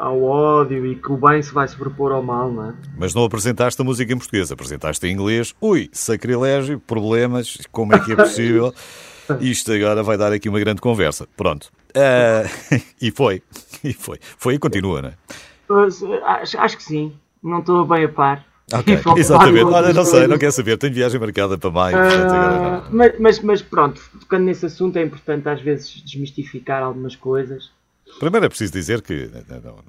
ao 0.01 0.25
ódio 0.25 0.85
e 0.87 0.97
que 0.97 1.13
o 1.13 1.17
bem 1.17 1.41
se 1.41 1.55
vai 1.55 1.69
sobrepor 1.69 2.11
ao 2.11 2.23
mal, 2.23 2.51
não 2.51 2.71
é? 2.71 2.75
Mas 2.99 3.15
não 3.15 3.23
apresentaste 3.23 3.81
a 3.81 3.85
música 3.85 4.13
em 4.13 4.19
português, 4.19 4.51
apresentaste 4.51 5.07
em 5.07 5.13
inglês. 5.13 5.55
Ui, 5.61 5.89
sacrilégio, 5.93 6.81
problemas, 6.81 7.59
como 7.71 7.95
é 7.95 8.01
que 8.01 8.11
é 8.11 8.17
possível? 8.17 8.75
Isto 9.41 9.73
agora 9.73 10.03
vai 10.03 10.17
dar 10.17 10.33
aqui 10.33 10.49
uma 10.49 10.61
grande 10.61 10.81
conversa. 10.81 11.27
Pronto. 11.37 11.71
Uh, 11.91 12.81
e 13.01 13.11
foi. 13.11 13.43
E 13.83 13.93
foi. 13.93 14.19
Foi 14.37 14.55
e 14.55 14.59
continua, 14.59 15.03
não 15.03 15.09
é? 15.11 15.15
Acho 16.59 16.77
que 16.77 16.83
sim. 16.83 17.13
Não 17.43 17.61
estou 17.61 17.85
bem 17.85 18.05
a 18.05 18.09
par. 18.09 18.45
Ok, 18.73 18.99
exatamente. 19.17 19.65
Olha, 19.65 19.93
não 19.93 20.05
sei, 20.05 20.27
não 20.27 20.39
quero 20.39 20.53
saber. 20.53 20.77
Tenho 20.77 20.95
viagem 20.95 21.21
marcada 21.21 21.57
para 21.57 21.71
maio. 21.71 21.97
Uh, 21.97 22.83
mas, 22.91 23.19
mas, 23.19 23.41
mas, 23.41 23.63
pronto, 23.63 24.01
tocando 24.21 24.45
nesse 24.45 24.67
assunto, 24.67 24.97
é 24.97 25.03
importante 25.03 25.49
às 25.49 25.61
vezes 25.61 26.03
desmistificar 26.05 26.83
algumas 26.83 27.15
coisas. 27.15 27.71
Primeiro 28.19 28.47
é 28.47 28.49
preciso 28.49 28.73
dizer 28.73 29.03
que 29.03 29.31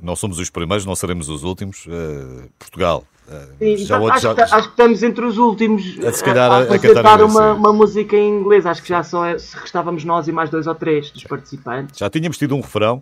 não 0.01 0.15
somos 0.15 0.37
os 0.39 0.49
primeiros, 0.49 0.85
não 0.85 0.95
seremos 0.95 1.29
os 1.29 1.43
últimos. 1.43 1.85
Uh, 1.85 2.49
Portugal. 2.59 3.05
Uh, 3.27 3.57
Sim, 3.59 3.77
já 3.77 3.97
acho, 3.97 4.21
já... 4.21 4.43
acho, 4.43 4.63
que 4.63 4.69
estamos 4.69 5.03
entre 5.03 5.25
os 5.25 5.37
últimos 5.37 5.83
a, 6.05 6.13
se 6.13 6.23
calhar, 6.23 6.51
a, 6.51 6.57
a, 6.57 6.75
a 6.75 6.79
cantar 6.79 7.21
uma, 7.21 7.53
uma, 7.53 7.73
música 7.73 8.15
em 8.15 8.39
inglês. 8.39 8.65
Acho 8.65 8.81
que 8.81 8.89
já 8.89 9.03
só 9.03 9.25
é, 9.25 9.33
restávamos 9.33 10.03
nós 10.03 10.27
e 10.27 10.31
mais 10.31 10.49
dois 10.49 10.67
ou 10.67 10.75
três 10.75 11.11
dos 11.11 11.23
participantes. 11.23 11.97
Já 11.97 12.09
tínhamos 12.09 12.37
tido 12.37 12.55
um 12.55 12.61
refrão. 12.61 13.01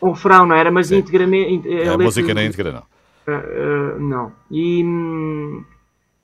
Um 0.00 0.12
refrão, 0.12 0.46
não 0.46 0.56
era? 0.56 0.70
Mas 0.70 0.90
integramente. 0.90 1.68
A, 1.82 1.94
a 1.94 1.98
música 1.98 2.34
nem 2.34 2.46
íntegra, 2.46 2.72
não. 2.72 2.82
Uh, 3.34 4.00
não. 4.00 4.32
E, 4.50 4.84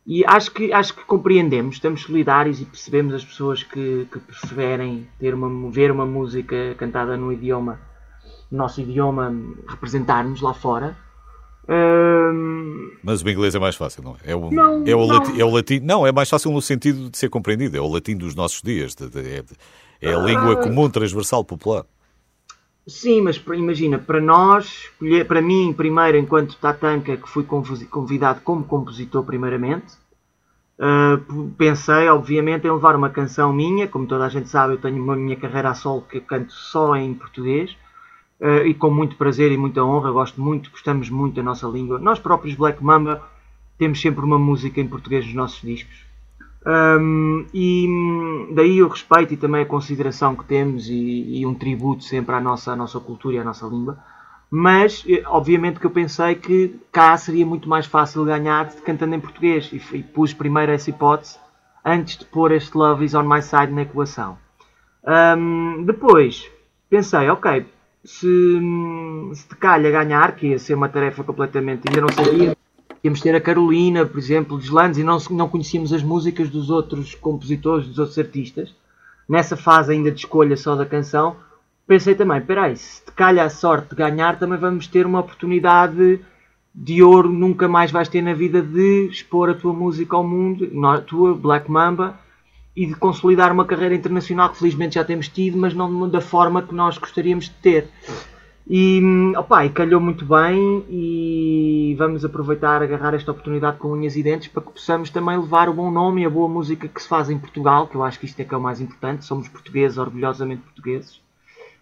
e 0.07 0.25
acho, 0.27 0.51
que, 0.51 0.73
acho 0.73 0.95
que 0.95 1.05
compreendemos, 1.05 1.77
estamos 1.77 2.03
solidários 2.03 2.61
e 2.61 2.65
percebemos 2.65 3.15
as 3.15 3.25
pessoas 3.25 3.63
que, 3.63 4.07
que 4.11 4.19
preferem 4.19 5.07
ter 5.19 5.35
uma, 5.35 5.71
ver 5.71 5.91
uma 5.91 6.07
música 6.07 6.75
cantada 6.79 7.17
no 7.17 7.33
idioma 7.33 7.79
nosso 8.51 8.81
idioma 8.81 9.35
representar-nos 9.69 10.41
lá 10.41 10.55
fora. 10.55 10.97
Mas 13.03 13.23
o 13.23 13.29
inglês 13.29 13.55
é 13.55 13.59
mais 13.59 13.75
fácil, 13.75 14.03
não 14.03 14.17
é? 14.23 14.33
É 14.33 14.37
o, 14.37 14.51
não, 14.51 14.85
é, 14.87 14.95
o 14.95 15.07
não. 15.07 15.41
é 15.41 15.45
o 15.45 15.51
latim. 15.51 15.81
Não, 15.81 16.07
é 16.07 16.13
mais 16.13 16.29
fácil 16.29 16.51
no 16.53 16.63
sentido 16.63 17.11
de 17.11 17.19
ser 17.19 17.29
compreendido. 17.29 17.77
É 17.77 17.81
o 17.81 17.89
latim 17.89 18.17
dos 18.17 18.35
nossos 18.35 18.63
dias. 18.63 18.95
De, 18.95 19.09
de, 19.09 19.21
é, 19.21 19.45
é, 20.01 20.15
a 20.15 20.19
língua 20.19 20.53
ah. 20.53 20.57
comum, 20.57 20.89
transversal, 20.89 21.45
popular. 21.45 21.85
Sim, 22.87 23.23
mas 23.23 23.43
imagina, 23.53 23.99
para 23.99 24.21
nós, 24.21 24.89
para 25.27 25.43
mim, 25.43 25.75
primeiro, 25.77 26.17
enquanto 26.17 26.57
Tatanka, 26.57 27.17
que 27.17 27.29
fui 27.29 27.45
convidado 27.45 28.43
como 28.43 28.63
compositor, 28.63 29.25
primeiramente, 29.25 29.95
uh, 30.79 31.51
pensei, 31.59 32.09
obviamente, 32.09 32.65
em 32.65 32.71
levar 32.71 32.95
uma 32.95 33.11
canção 33.11 33.53
minha. 33.53 33.89
Como 33.89 34.07
toda 34.07 34.25
a 34.25 34.29
gente 34.29 34.49
sabe, 34.49 34.75
eu 34.75 34.79
tenho 34.79 35.03
uma 35.03 35.17
minha 35.17 35.35
carreira 35.35 35.71
a 35.71 35.75
solo 35.75 36.03
que 36.03 36.21
canto 36.21 36.53
só 36.53 36.95
em 36.95 37.13
português 37.13 37.77
e 38.65 38.75
com 38.75 38.91
muito 38.91 39.17
prazer 39.17 39.51
e 39.53 39.57
muita 39.57 39.83
honra. 39.83 40.11
Gosto 40.11 40.41
muito, 40.41 40.71
gostamos 40.71 41.09
muito 41.09 41.35
da 41.37 41.43
nossa 41.43 41.67
língua. 41.67 41.99
Nós 41.99 42.19
próprios, 42.19 42.55
Black 42.55 42.83
Mamba, 42.83 43.23
temos 43.79 44.01
sempre 44.01 44.25
uma 44.25 44.39
música 44.39 44.81
em 44.81 44.87
português 44.87 45.25
nos 45.25 45.35
nossos 45.35 45.61
discos. 45.63 46.07
Um, 46.67 47.47
e 47.55 47.87
daí 48.53 48.83
o 48.83 48.89
respeito 48.89 49.35
e 49.35 49.37
também 49.37 49.63
a 49.63 49.67
consideração 49.67 50.35
que 50.35 50.45
temos 50.45 50.89
e, 50.89 51.39
e, 51.39 51.47
um 51.47 51.55
tributo 51.55 52.03
sempre 52.03 52.35
à 52.35 52.41
nossa, 52.41 52.73
à 52.73 52.77
nossa 52.77 52.99
cultura 52.99 53.37
e 53.37 53.39
à 53.39 53.45
nossa 53.45 53.67
língua. 53.67 53.97
Mas, 54.51 55.05
eh, 55.09 55.23
obviamente, 55.27 55.79
que 55.79 55.87
eu 55.87 55.91
pensei 55.91 56.35
que 56.35 56.75
cá 56.91 57.17
seria 57.17 57.47
muito 57.47 57.69
mais 57.69 57.87
fácil 57.87 58.25
ganhar 58.25 58.69
cantando 58.85 59.15
em 59.15 59.21
português 59.21 59.71
e, 59.73 59.97
e 59.97 60.03
pus 60.03 60.33
primeiro 60.33 60.73
essa 60.73 60.91
hipótese 60.91 61.39
antes 61.85 62.19
de 62.19 62.25
pôr 62.25 62.51
este 62.51 62.77
Love 62.77 63.05
is 63.05 63.15
on 63.15 63.25
my 63.25 63.41
side 63.41 63.73
na 63.73 63.83
equação. 63.83 64.37
Um, 65.05 65.85
depois 65.85 66.51
pensei, 66.91 67.29
ok, 67.31 67.65
se, 68.07 68.61
se 69.35 69.49
te 69.49 69.57
calha 69.57 69.91
ganhar, 69.91 70.37
que 70.37 70.49
ia 70.49 70.59
ser 70.59 70.75
uma 70.75 70.89
tarefa 70.89 71.25
completamente. 71.25 71.89
ainda 71.89 72.01
não 72.01 72.09
sabia. 72.09 72.57
Íamos 73.03 73.21
ter 73.21 73.35
a 73.35 73.41
Carolina, 73.41 74.07
por 74.07 74.19
exemplo, 74.19 74.57
dos 74.57 74.71
Landes, 74.71 74.99
e 74.99 75.05
não, 75.05 75.19
não 75.31 75.49
conhecíamos 75.49 75.93
as 75.93 76.03
músicas 76.03 76.49
dos 76.49 76.71
outros 76.71 77.15
compositores, 77.15 77.87
dos 77.87 77.99
outros 77.99 78.19
artistas. 78.19 78.75
Nessa 79.29 79.57
fase 79.57 79.93
ainda 79.93 80.11
de 80.11 80.21
escolha 80.21 80.57
só 80.57 80.75
da 80.77 80.87
canção, 80.87 81.37
pensei 81.87 82.15
também: 82.15 82.41
peraí, 82.41 82.77
se 82.77 83.05
te 83.05 83.13
calha 83.13 83.45
a 83.45 83.51
sorte 83.51 83.91
de 83.91 83.97
ganhar, 83.97 84.39
também 84.39 84.59
vamos 84.59 84.87
ter 84.87 85.05
uma 85.05 85.21
oportunidade 85.21 86.21
de 86.75 87.03
ouro 87.03 87.29
nunca 87.29 87.67
mais 87.67 87.91
vais 87.91 88.09
ter 88.09 88.21
na 88.21 88.35
vida 88.35 88.61
de 88.61 89.09
expor 89.11 89.49
a 89.49 89.55
tua 89.55 89.73
música 89.73 90.15
ao 90.15 90.27
mundo, 90.27 90.71
a 90.87 91.01
tua 91.01 91.35
Black 91.35 91.71
Mamba, 91.71 92.19
e 92.77 92.87
de 92.87 92.95
consolidar 92.95 93.51
uma 93.51 93.65
carreira 93.65 93.95
internacional 93.95 94.51
que 94.51 94.59
felizmente 94.59 94.97
já 94.97 95.05
temos 95.05 95.29
tido, 95.29 95.57
mas 95.57 95.73
não 95.73 96.09
da 96.09 96.21
forma 96.21 96.61
que 96.61 96.75
nós 96.75 96.99
gostaríamos 96.99 97.47
de 97.47 97.55
ter. 97.55 97.89
E, 98.69 99.01
opa, 99.37 99.65
e 99.65 99.71
calhou 99.71 100.01
muito 100.01 100.25
bem 100.25 100.85
e 100.91 101.95
vamos 101.97 102.25
aproveitar, 102.25 102.83
agarrar 102.83 103.15
esta 103.15 103.31
oportunidade 103.31 103.79
com 103.79 103.93
unhas 103.93 104.17
e 104.17 104.23
dentes 104.25 104.49
para 104.49 104.61
que 104.61 104.73
possamos 104.73 105.09
também 105.09 105.39
levar 105.39 105.69
o 105.69 105.73
bom 105.73 105.89
nome 105.89 106.23
e 106.23 106.27
a 106.27 106.31
boa 106.31 106.49
música 106.49 106.89
que 106.89 107.01
se 107.01 107.09
faz 107.09 107.31
em 107.31 107.39
Portugal, 107.39 107.87
que 107.87 107.95
eu 107.95 108.03
acho 108.03 108.19
que 108.19 108.27
isto 108.27 108.39
é 108.41 108.45
que 108.45 108.53
é 108.53 108.57
o 108.57 108.61
mais 108.61 108.81
importante, 108.81 109.25
somos 109.25 109.49
portugueses, 109.49 109.97
orgulhosamente 109.99 110.63
portugueses, 110.63 111.21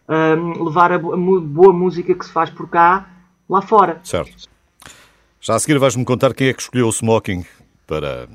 um, 0.07 0.63
levar 0.63 0.93
a 0.93 0.99
boa 0.99 1.73
música 1.73 2.15
que 2.15 2.27
se 2.27 2.31
faz 2.31 2.51
por 2.51 2.69
cá, 2.69 3.09
lá 3.49 3.63
fora. 3.63 4.01
Certo. 4.05 4.47
Já 5.41 5.55
a 5.55 5.59
seguir 5.59 5.79
vais-me 5.79 6.05
contar 6.05 6.35
quem 6.35 6.49
é 6.49 6.53
que 6.53 6.61
escolheu 6.61 6.87
o 6.87 6.93
smoking 6.93 7.47
para, 7.87 8.29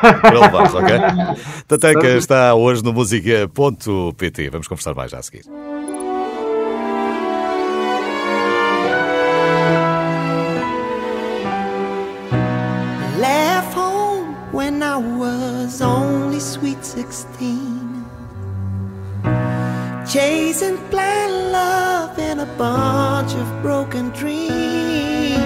para 0.22 0.40
levares, 0.40 0.74
ok? 0.74 0.90
Tatanka 1.68 2.08
está 2.08 2.54
hoje 2.54 2.82
no 2.82 2.92
música.pt. 2.92 4.50
Vamos 4.50 4.68
conversar 4.68 4.94
mais 4.94 5.10
já 5.10 5.18
a 5.18 5.22
seguir. 5.22 5.44
Left 13.18 13.74
home 13.76 14.34
when 14.52 14.82
I 14.82 14.96
was 14.96 15.82
only 15.82 16.40
sweet 16.40 16.82
16 16.84 18.06
Chasing 20.06 20.78
blind 20.90 21.52
love 21.52 22.18
and 22.18 22.40
a 22.40 22.46
bunch 22.56 23.34
of 23.34 23.46
broken 23.62 24.10
dreams 24.10 25.36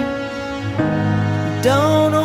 Don't 1.61 2.11
know 2.11 2.24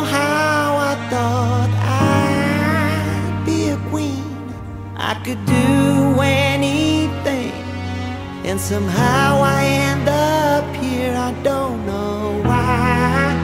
could 5.23 5.45
do 5.45 6.19
anything, 6.21 7.53
and 8.43 8.59
somehow 8.59 9.41
I 9.43 9.63
end 9.65 10.09
up 10.09 10.75
here. 10.77 11.13
I 11.15 11.31
don't 11.43 11.85
know 11.85 12.41
why. 12.43 13.35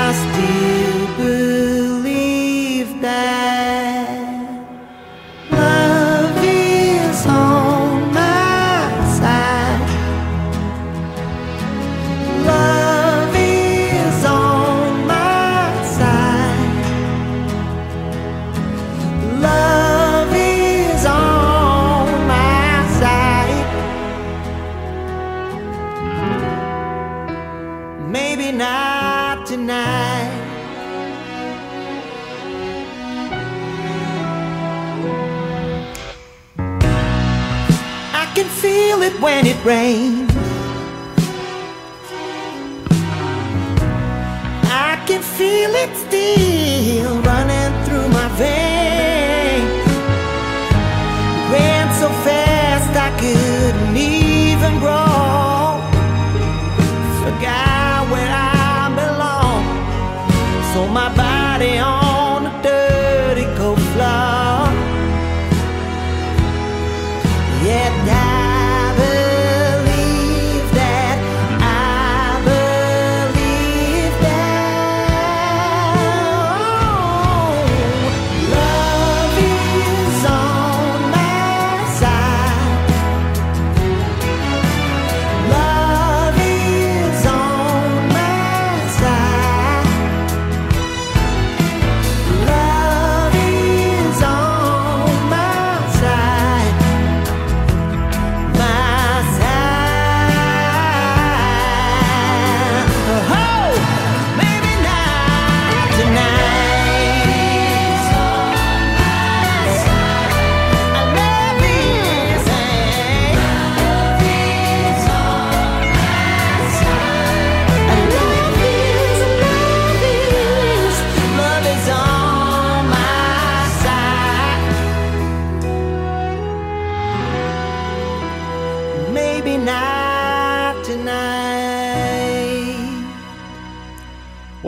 I 0.00 0.12
still 0.22 1.16
believe 1.16 1.67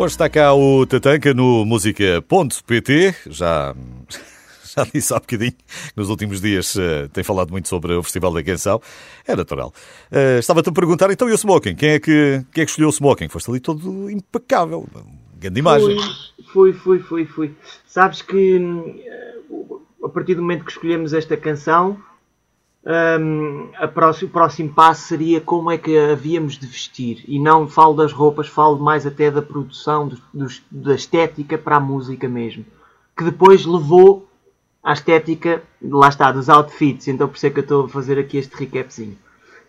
Hoje 0.01 0.15
está 0.15 0.31
cá 0.31 0.55
o 0.55 0.87
Tatanka 0.87 1.35
no 1.35 1.63
música.pt. 1.67 3.15
Já, 3.27 3.75
já 4.75 4.85
disse 4.85 5.13
há 5.13 5.21
bocadinho 5.21 5.53
nos 5.95 6.09
últimos 6.09 6.41
dias 6.41 6.75
uh, 6.77 7.07
tem 7.13 7.23
falado 7.23 7.51
muito 7.51 7.69
sobre 7.69 7.93
o 7.93 8.03
Festival 8.03 8.33
da 8.33 8.43
Canção. 8.43 8.81
É 9.29 9.37
natural. 9.37 9.75
Uh, 10.11 10.39
Estava-te 10.39 10.71
a 10.71 10.73
perguntar, 10.73 11.11
então, 11.11 11.29
e 11.29 11.33
o 11.33 11.37
Smoking? 11.37 11.75
Quem 11.75 11.91
é, 11.91 12.01
que, 12.01 12.43
quem 12.51 12.63
é 12.63 12.65
que 12.65 12.71
escolheu 12.71 12.89
o 12.89 12.93
Smoking? 12.93 13.29
Foste 13.29 13.51
ali 13.51 13.61
todo 13.61 14.11
impecável. 14.11 14.89
Grande 15.39 15.59
imagem. 15.59 15.99
Fui, 16.51 16.73
fui, 16.73 16.99
fui, 17.01 17.27
fui. 17.27 17.55
Sabes 17.87 18.23
que 18.23 18.59
a 20.03 20.09
partir 20.09 20.35
do 20.35 20.41
momento 20.41 20.65
que 20.65 20.73
escolhemos 20.73 21.13
esta 21.13 21.37
canção, 21.37 22.03
um, 22.85 23.69
próximo, 23.93 24.29
o 24.29 24.33
próximo 24.33 24.73
passo 24.73 25.09
seria 25.09 25.41
como 25.41 25.71
é 25.71 25.77
que 25.77 25.97
havíamos 25.99 26.59
de 26.59 26.67
vestir. 26.67 27.25
E 27.29 27.39
não 27.39 27.69
falo 27.69 27.95
das 27.95 28.13
roupas, 28.13 28.49
falo 28.49 28.79
mais 28.79 29.07
até 29.07 29.31
da 29.31 29.43
produção, 29.43 30.09
do, 30.09 30.17
do, 30.33 30.47
da 30.71 30.95
estética 30.95 31.59
para 31.59 31.77
a 31.77 31.81
música 31.81 32.29
mesmo. 32.29 32.65
Que 33.17 33.25
depois 33.25 33.67
levou 33.67 34.27
à 34.83 34.93
estética, 34.93 35.63
lá 35.83 36.09
está, 36.09 36.33
dos 36.33 36.49
outfits. 36.49 37.09
Então 37.09 37.29
por 37.29 37.37
isso 37.37 37.47
é 37.47 37.51
que 37.51 37.59
eu 37.59 37.63
estou 37.63 37.85
a 37.85 37.89
fazer 37.89 38.19
aqui 38.19 38.39
este 38.39 38.57
recapzinho. 38.57 39.17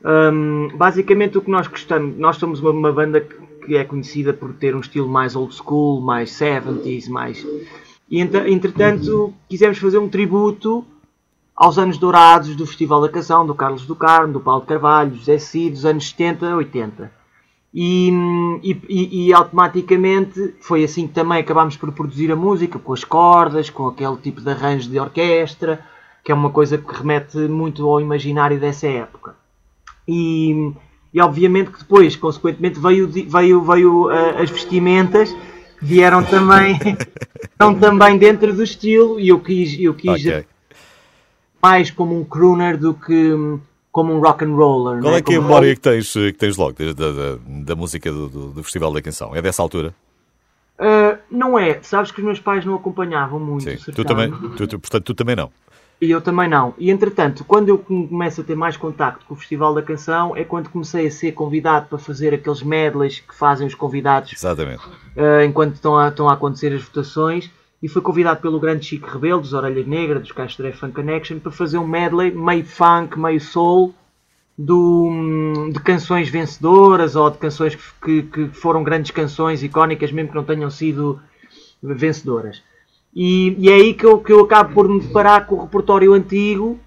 Um, 0.04 0.70
basicamente 0.76 1.38
o 1.38 1.42
que 1.42 1.52
nós 1.52 1.68
gostamos, 1.68 2.18
nós 2.18 2.38
somos 2.38 2.60
uma, 2.60 2.72
uma 2.72 2.92
banda 2.92 3.22
que, 3.22 3.36
que, 3.68 3.78
é 3.78 3.84
conhecida 3.84 4.34
por 4.34 4.52
ter 4.54 4.76
um 4.76 4.80
estilo 4.80 5.08
mais 5.08 5.36
old 5.36 5.54
school, 5.54 6.02
mais 6.02 6.32
70s, 6.32 7.08
mais... 7.10 7.46
E 8.10 8.20
entretanto 8.20 9.34
quisemos 9.48 9.78
fazer 9.78 9.98
um 9.98 10.10
tributo 10.10 10.86
aos 11.62 11.78
anos 11.78 12.00
dourados 12.00 12.56
do 12.56 12.66
Festival 12.66 13.02
da 13.02 13.10
Canção, 13.10 13.46
do 13.46 13.54
Carlos 13.54 13.86
do 13.86 13.96
Carmo, 13.96 14.34
do 14.34 14.40
Paulo 14.40 14.62
de 14.62 14.68
Carvalho, 14.68 15.16
José 15.16 15.38
Cid, 15.38 15.70
dos 15.70 15.86
anos 15.86 16.10
70, 16.10 16.56
80. 16.56 17.12
E, 17.72 18.10
e, 18.64 19.28
e, 19.28 19.32
automaticamente 19.32 20.56
foi 20.60 20.84
assim 20.84 21.08
que 21.08 21.14
também 21.14 21.38
acabámos 21.38 21.78
por 21.78 21.92
produzir 21.92 22.32
a 22.32 22.36
música, 22.36 22.80
com 22.80 22.92
as 22.94 23.04
cordas, 23.04 23.70
com 23.70 23.88
aquele 23.88 24.18
tipo 24.18 24.42
de 24.42 24.50
arranjo 24.50 24.90
de 24.90 25.00
orquestra, 25.00 25.80
que 26.24 26.32
é 26.32 26.36
uma 26.36 26.50
coisa 26.50 26.80
que 26.80 26.96
remete 26.96 27.38
muito 27.38 27.88
ao 27.88 28.02
imaginário 28.02 28.60
dessa 28.60 28.88
época. 28.88 29.36
E, 30.08 30.74
e 31.14 31.22
obviamente 31.22 31.70
que 31.70 31.78
depois, 31.78 32.16
consequentemente, 32.16 32.80
veio, 32.80 33.08
veio, 33.08 33.62
veio 33.62 34.08
uh, 34.08 34.42
as 34.42 34.50
vestimentas 34.50 35.32
vieram 35.80 36.24
também, 36.24 36.80
estão 37.44 37.76
também 37.76 38.18
dentro 38.18 38.52
do 38.52 38.64
estilo 38.64 39.20
e 39.20 39.28
eu 39.28 39.40
quis, 39.40 39.80
eu 39.80 39.94
quis 39.94 40.26
okay 40.26 40.46
mais 41.62 41.92
como 41.92 42.20
um 42.20 42.24
crooner 42.24 42.78
do 42.78 42.94
que, 42.94 43.32
como 43.92 44.14
um 44.14 44.20
rock 44.20 44.44
and 44.44 44.56
roller. 44.56 45.02
Qual 45.02 45.12
né? 45.12 45.20
é 45.20 45.22
que 45.22 45.34
é 45.34 45.38
a 45.38 45.42
memória 45.42 45.76
que 45.76 45.82
tens, 45.82 46.12
que 46.14 46.34
tens 46.34 46.58
logo 46.58 46.74
da, 46.74 46.94
da, 46.94 47.38
da 47.64 47.76
música 47.76 48.12
do, 48.12 48.28
do, 48.30 48.48
do 48.52 48.64
Festival 48.64 48.92
da 48.94 49.02
Canção? 49.02 49.36
É 49.36 49.42
dessa 49.42 49.62
altura? 49.62 49.94
Uh, 50.80 51.18
não 51.30 51.60
é, 51.60 51.80
sabes 51.84 52.12
que 52.12 52.20
os 52.20 52.26
meus 52.26 52.40
pais 52.40 52.66
não 52.66 52.74
acompanhavam 52.74 53.40
muito 53.40 53.70
Sim. 53.70 53.92
Tu 53.92 54.04
também, 54.04 54.32
tu, 54.58 54.66
tu- 54.66 54.80
portanto, 54.80 55.04
tu 55.04 55.14
também 55.14 55.36
não. 55.36 55.52
E 56.02 56.10
eu 56.10 56.20
também 56.20 56.50
não. 56.50 56.74
E 56.80 56.90
entretanto, 56.90 57.46
quando 57.46 57.70
eu 57.70 57.78
começo 57.78 58.42
a 58.42 58.44
ter 58.44 58.56
mais 58.56 58.76
contacto 58.76 59.24
com 59.28 59.36
o 59.36 59.38
Festival 59.38 59.76
da 59.76 59.84
Canção, 59.84 60.36
é 60.36 60.44
quando 60.44 60.70
comecei 60.70 61.06
a 61.06 61.12
ser 61.12 61.34
convidado 61.34 61.86
para 61.86 62.00
fazer 62.00 62.34
aqueles 62.34 62.64
medleys 62.64 63.20
que 63.20 63.36
fazem 63.36 63.68
os 63.68 63.76
convidados 63.76 64.34
Exatamente. 64.34 64.84
uh, 64.84 65.44
enquanto 65.46 65.76
estão 65.76 65.96
a, 65.96 66.08
estão 66.08 66.28
a 66.28 66.34
acontecer 66.34 66.74
as 66.74 66.82
votações. 66.82 67.52
E 67.82 67.88
fui 67.88 68.02
convidado 68.02 68.42
pelo 68.42 68.60
grande 68.60 68.86
Chico 68.86 69.10
Rebelo, 69.10 69.42
dos 69.42 69.54
Orelha 69.54 69.84
Negra, 69.84 70.20
dos 70.20 70.32
Castro 70.32 70.72
Funk 70.74 70.94
Connection, 70.94 71.40
para 71.40 71.52
fazer 71.52 71.80
um 71.80 71.88
medley 71.88 72.32
meio 72.32 72.64
funk, 72.64 73.18
meio 73.20 73.42
soul, 73.42 73.94
do, 74.58 75.70
de 75.74 75.80
canções 75.80 76.30
vencedoras 76.30 77.16
ou 77.16 77.30
de 77.32 77.38
canções 77.40 77.76
que, 78.04 78.24
que, 78.24 78.48
foram 78.50 78.84
grandes 78.84 79.12
canções 79.12 79.64
icónicas, 79.64 80.12
mesmo 80.12 80.30
que 80.30 80.36
não 80.36 80.44
tenham 80.44 80.70
sido 80.70 81.20
vencedoras. 81.82 82.62
E, 83.14 83.56
e 83.58 83.70
é 83.70 83.74
aí 83.74 83.94
que 83.94 84.06
eu, 84.06 84.20
que 84.20 84.32
eu 84.32 84.42
acabo 84.42 84.74
por 84.74 84.88
me 84.88 85.00
deparar 85.00 85.46
com 85.48 85.56
o 85.56 85.62
repertório 85.62 86.14
antigo 86.14 86.80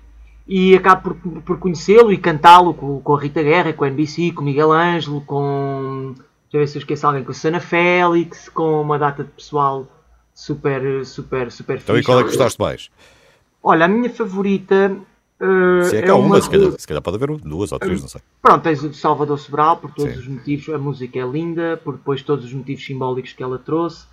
e 0.46 0.76
acabo 0.76 1.14
por, 1.14 1.42
por 1.42 1.58
conhecê-lo 1.58 2.12
e 2.12 2.18
cantá-lo 2.18 2.72
com, 2.72 3.00
com 3.00 3.16
a 3.16 3.20
Rita 3.20 3.42
Guerra, 3.42 3.72
com 3.72 3.84
a 3.84 3.88
NBC, 3.88 4.32
com 4.32 4.42
Miguel 4.42 4.72
Ângelo, 4.72 5.20
com. 5.22 6.14
Deixa 6.14 6.56
eu 6.56 6.60
ver 6.60 6.68
se 6.68 6.78
eu 6.78 6.80
esqueço 6.80 7.06
alguém, 7.06 7.24
com 7.24 7.32
a 7.32 7.34
Sana 7.34 7.58
Félix, 7.58 8.48
com 8.48 8.80
uma 8.80 8.98
data 8.98 9.24
de 9.24 9.30
pessoal 9.30 9.88
super, 10.34 11.04
super, 11.06 11.50
super 11.50 11.76
Então, 11.78 11.94
e 11.94 11.98
fixe. 11.98 12.06
qual 12.06 12.18
é 12.18 12.22
que 12.22 12.28
gostaste 12.28 12.60
mais? 12.60 12.90
Olha, 13.62 13.84
a 13.86 13.88
minha 13.88 14.10
favorita. 14.10 14.96
uh, 15.40 15.82
Se 15.84 15.96
é 15.96 16.02
que 16.02 16.10
há 16.10 16.14
uma, 16.16 16.26
uma 16.26 16.40
se 16.40 16.50
calhar, 16.50 16.72
se 16.72 16.86
calhar 16.86 17.02
pode 17.02 17.16
haver 17.16 17.36
duas 17.38 17.72
ou 17.72 17.78
três, 17.78 18.00
não 18.00 18.08
sei. 18.08 18.20
Pronto, 18.42 18.62
tens 18.62 18.82
o 18.84 18.88
de 18.90 18.96
Salvador 18.96 19.38
Sobral, 19.38 19.76
por 19.78 19.90
todos 19.92 20.12
Sim. 20.14 20.18
os 20.20 20.26
motivos, 20.28 20.68
a 20.68 20.78
música 20.78 21.18
é 21.18 21.26
linda, 21.26 21.80
por 21.82 21.94
depois 21.96 22.22
todos 22.22 22.44
os 22.44 22.52
motivos 22.52 22.84
simbólicos 22.84 23.32
que 23.32 23.42
ela 23.42 23.58
trouxe. 23.58 24.06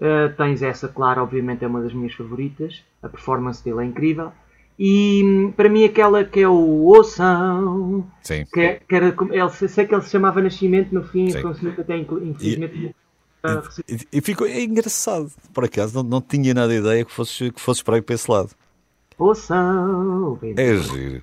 Uh, 0.00 0.32
tens 0.36 0.62
essa, 0.62 0.88
claro, 0.88 1.22
obviamente 1.22 1.64
é 1.64 1.68
uma 1.68 1.82
das 1.82 1.92
minhas 1.92 2.14
favoritas, 2.14 2.82
a 3.02 3.08
performance 3.08 3.62
dele 3.64 3.80
é 3.80 3.84
incrível. 3.84 4.32
E 4.78 5.22
hum, 5.24 5.50
para 5.52 5.68
mim 5.68 5.84
aquela 5.84 6.22
que 6.24 6.38
é 6.40 6.48
o 6.48 6.86
Oção, 6.88 8.06
Sim. 8.22 8.44
que, 8.52 8.60
é- 8.60 8.80
que 8.88 8.94
era, 8.94 9.08
ele, 9.30 9.50
sei 9.68 9.86
que 9.86 9.92
ele 9.92 10.02
se 10.02 10.10
chamava 10.10 10.40
Nascimento 10.40 10.94
no 10.94 11.02
fim, 11.02 11.28
Sim. 11.30 11.42
conseguiu 11.42 11.74
até 11.76 11.96
inclu- 11.96 12.24
infelizmente. 12.24 12.86
uh, 12.86 12.94
E, 13.88 14.18
e 14.18 14.20
ficou 14.20 14.46
é 14.46 14.62
engraçado, 14.62 15.30
por 15.54 15.64
acaso, 15.64 15.94
não, 15.94 16.02
não 16.02 16.20
tinha 16.20 16.52
nada 16.52 16.68
de 16.68 16.80
ideia 16.80 17.04
que 17.04 17.12
fosses, 17.12 17.50
que 17.50 17.60
fosses 17.60 17.82
para 17.82 17.96
aí 17.96 18.02
para 18.02 18.14
esse 18.14 18.30
lado. 18.30 18.50
Oção, 19.18 20.38
É 20.56 20.76
giro. 20.76 21.22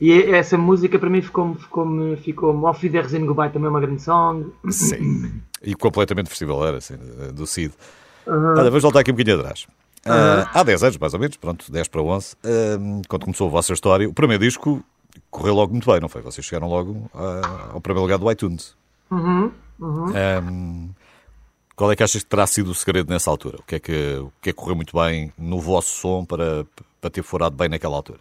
E 0.00 0.12
essa 0.32 0.56
música 0.56 0.98
para 0.98 1.10
mim 1.10 1.20
ficou-me, 1.20 2.16
ficou-me, 2.16 2.66
ao 2.66 2.74
fim 2.74 2.90
da 2.90 3.00
Resine 3.00 3.26
Goodbye 3.26 3.50
também 3.50 3.66
é 3.66 3.70
uma 3.70 3.80
grande 3.80 4.00
song. 4.00 4.52
Sim. 4.70 5.40
E 5.62 5.74
completamente 5.74 6.28
festivaleira, 6.28 6.78
assim, 6.78 6.94
do 7.34 7.46
Cid. 7.46 7.74
Olha, 8.26 8.70
vamos 8.70 8.82
voltar 8.82 9.00
aqui 9.00 9.10
um 9.10 9.14
bocadinho 9.14 9.40
atrás. 9.40 9.66
Ah, 10.06 10.50
há 10.52 10.62
10 10.62 10.82
anos, 10.82 10.98
mais 10.98 11.14
ou 11.14 11.20
menos, 11.20 11.36
pronto, 11.36 11.70
10 11.72 11.88
para 11.88 12.02
11, 12.02 12.36
ah, 12.44 13.02
quando 13.08 13.24
começou 13.24 13.48
a 13.48 13.50
vossa 13.50 13.72
história, 13.72 14.08
o 14.08 14.12
primeiro 14.12 14.44
disco 14.44 14.84
correu 15.30 15.54
logo 15.54 15.72
muito 15.72 15.90
bem, 15.90 16.00
não 16.00 16.08
foi? 16.08 16.20
Vocês 16.22 16.44
chegaram 16.46 16.68
logo 16.68 17.10
ah, 17.14 17.70
ao 17.72 17.80
primeiro 17.80 18.02
lugar 18.02 18.18
do 18.18 18.30
iTunes. 18.30 18.76
Ah, 19.10 20.42
qual 21.76 21.90
é 21.90 21.96
que 21.96 22.02
achas 22.02 22.22
que 22.22 22.28
terá 22.28 22.46
sido 22.46 22.70
o 22.70 22.74
segredo 22.74 23.10
nessa 23.10 23.30
altura? 23.30 23.58
O 23.58 23.62
que 23.64 23.74
é 23.76 23.80
que, 23.80 24.16
o 24.18 24.32
que, 24.40 24.50
é 24.50 24.52
que 24.52 24.58
correu 24.58 24.76
muito 24.76 24.96
bem 24.96 25.32
no 25.38 25.60
vosso 25.60 25.94
som 25.96 26.24
para, 26.24 26.66
para 27.00 27.10
ter 27.10 27.22
furado 27.22 27.56
bem 27.56 27.68
naquela 27.68 27.96
altura? 27.96 28.20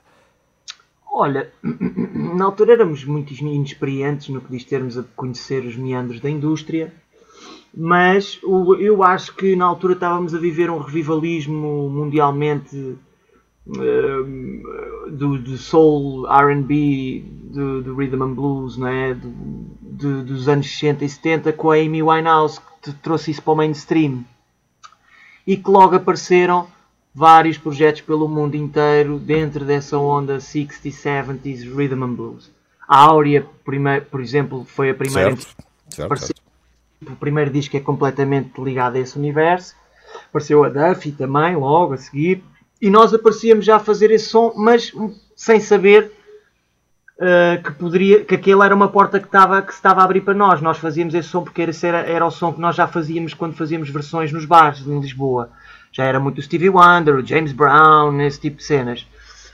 Olha, 1.12 1.51
na 1.62 2.45
altura 2.45 2.74
éramos 2.74 3.05
muito 3.05 3.31
inexperientes 3.33 4.29
no 4.29 4.41
que 4.41 4.51
diz 4.51 4.63
termos 4.63 4.98
a 4.98 5.03
conhecer 5.15 5.63
os 5.63 5.75
meandros 5.75 6.19
da 6.19 6.29
indústria, 6.29 6.91
mas 7.75 8.39
eu 8.79 9.03
acho 9.03 9.36
que 9.36 9.55
na 9.55 9.65
altura 9.65 9.94
estávamos 9.94 10.33
a 10.33 10.39
viver 10.39 10.72
um 10.72 10.79
revivalismo 10.79 11.89
mundialmente 11.89 12.96
eh, 13.77 15.11
do, 15.11 15.37
do 15.37 15.57
soul, 15.57 16.27
R&B, 16.27 17.24
do, 17.53 17.83
do 17.83 17.96
rhythm 17.96 18.24
and 18.24 18.33
blues, 18.33 18.77
não 18.77 18.87
é? 18.87 19.13
Do- 19.13 19.82
do- 19.94 20.24
dos 20.24 20.48
anos 20.48 20.68
60 20.70 21.06
e 21.06 21.10
70 21.10 21.53
com 21.53 21.72
a 21.72 21.75
Amy 21.75 22.01
Winehouse 22.03 22.60
que 22.82 22.92
trouxe 22.94 23.32
isso 23.32 23.42
para 23.42 23.53
o 23.53 23.56
mainstream 23.56 24.24
e 25.46 25.56
que 25.58 25.70
logo 25.70 25.96
apareceram 25.96 26.68
vários 27.14 27.58
projetos 27.58 28.01
pelo 28.01 28.27
mundo 28.27 28.56
inteiro 28.56 29.20
dentro 29.20 29.64
dessa 29.66 29.98
onda 29.98 30.38
60s, 30.40 30.92
70s 30.92 31.64
Rhythm 31.75 32.03
and 32.03 32.14
Blues. 32.14 32.51
A 32.88 32.98
Áurea, 32.98 33.46
por 34.10 34.22
exemplo, 34.22 34.66
foi 34.66 34.90
a 34.90 34.94
primeira 34.96 35.36
Certo? 35.36 35.56
Certo, 35.90 36.18
certo. 36.18 36.42
o 37.08 37.16
primeiro 37.16 37.51
disco 37.51 37.77
é 37.77 37.79
completamente 37.79 38.60
ligado 38.60 38.96
a 38.96 39.00
esse 39.00 39.18
universo. 39.18 39.75
Apareceu 40.29 40.64
a 40.64 40.70
Duffy 40.70 41.12
também, 41.12 41.56
logo 41.56 41.94
a 41.94 41.98
seguir. 41.98 42.44
E 42.82 42.90
nós 42.90 43.14
aparecíamos 43.14 43.64
já 43.64 43.75
a 43.77 43.79
fazer 43.79 44.12
esse 44.12 44.25
som, 44.25 44.53
mas 44.56 44.92
hum, 44.94 45.14
sem 45.36 45.60
saber 45.60 46.12
uh, 47.18 47.64
que 47.64 47.72
poderia, 47.74 48.24
que 48.24 48.36
aquele 48.36 48.64
era 48.64 48.74
uma 48.74 48.88
porta 48.88 49.20
que, 49.20 49.26
estava, 49.26 49.62
que 49.62 49.74
estava 49.74 50.02
a 50.02 50.04
abrir 50.04 50.22
para 50.22 50.34
nós. 50.34 50.62
Nós 50.62 50.78
fazíamos 50.78 51.14
esse 51.14 51.30
som 51.30 51.44
porque 51.44 51.62
era, 51.62 51.98
era 52.00 52.26
o 52.26 52.32
som 52.32 52.54
que 52.54 52.62
nós 52.62 52.76
já 52.76 52.88
fazíamos 52.88 53.34
quando 53.34 53.56
fazíamos 53.56 53.90
versões 53.90 54.32
nos 54.32 54.46
bares 54.46 54.86
em 54.86 55.00
Lisboa. 55.00 55.50
Já 55.92 56.06
era 56.06 56.20
muito 56.20 56.40
o 56.40 56.42
Stevie 56.42 56.70
Wonder, 56.70 57.16
o 57.16 57.26
James 57.26 57.52
Brown, 57.52 58.20
esse 58.22 58.40
tipo 58.40 58.58
de 58.58 58.64
cenas. 58.64 59.08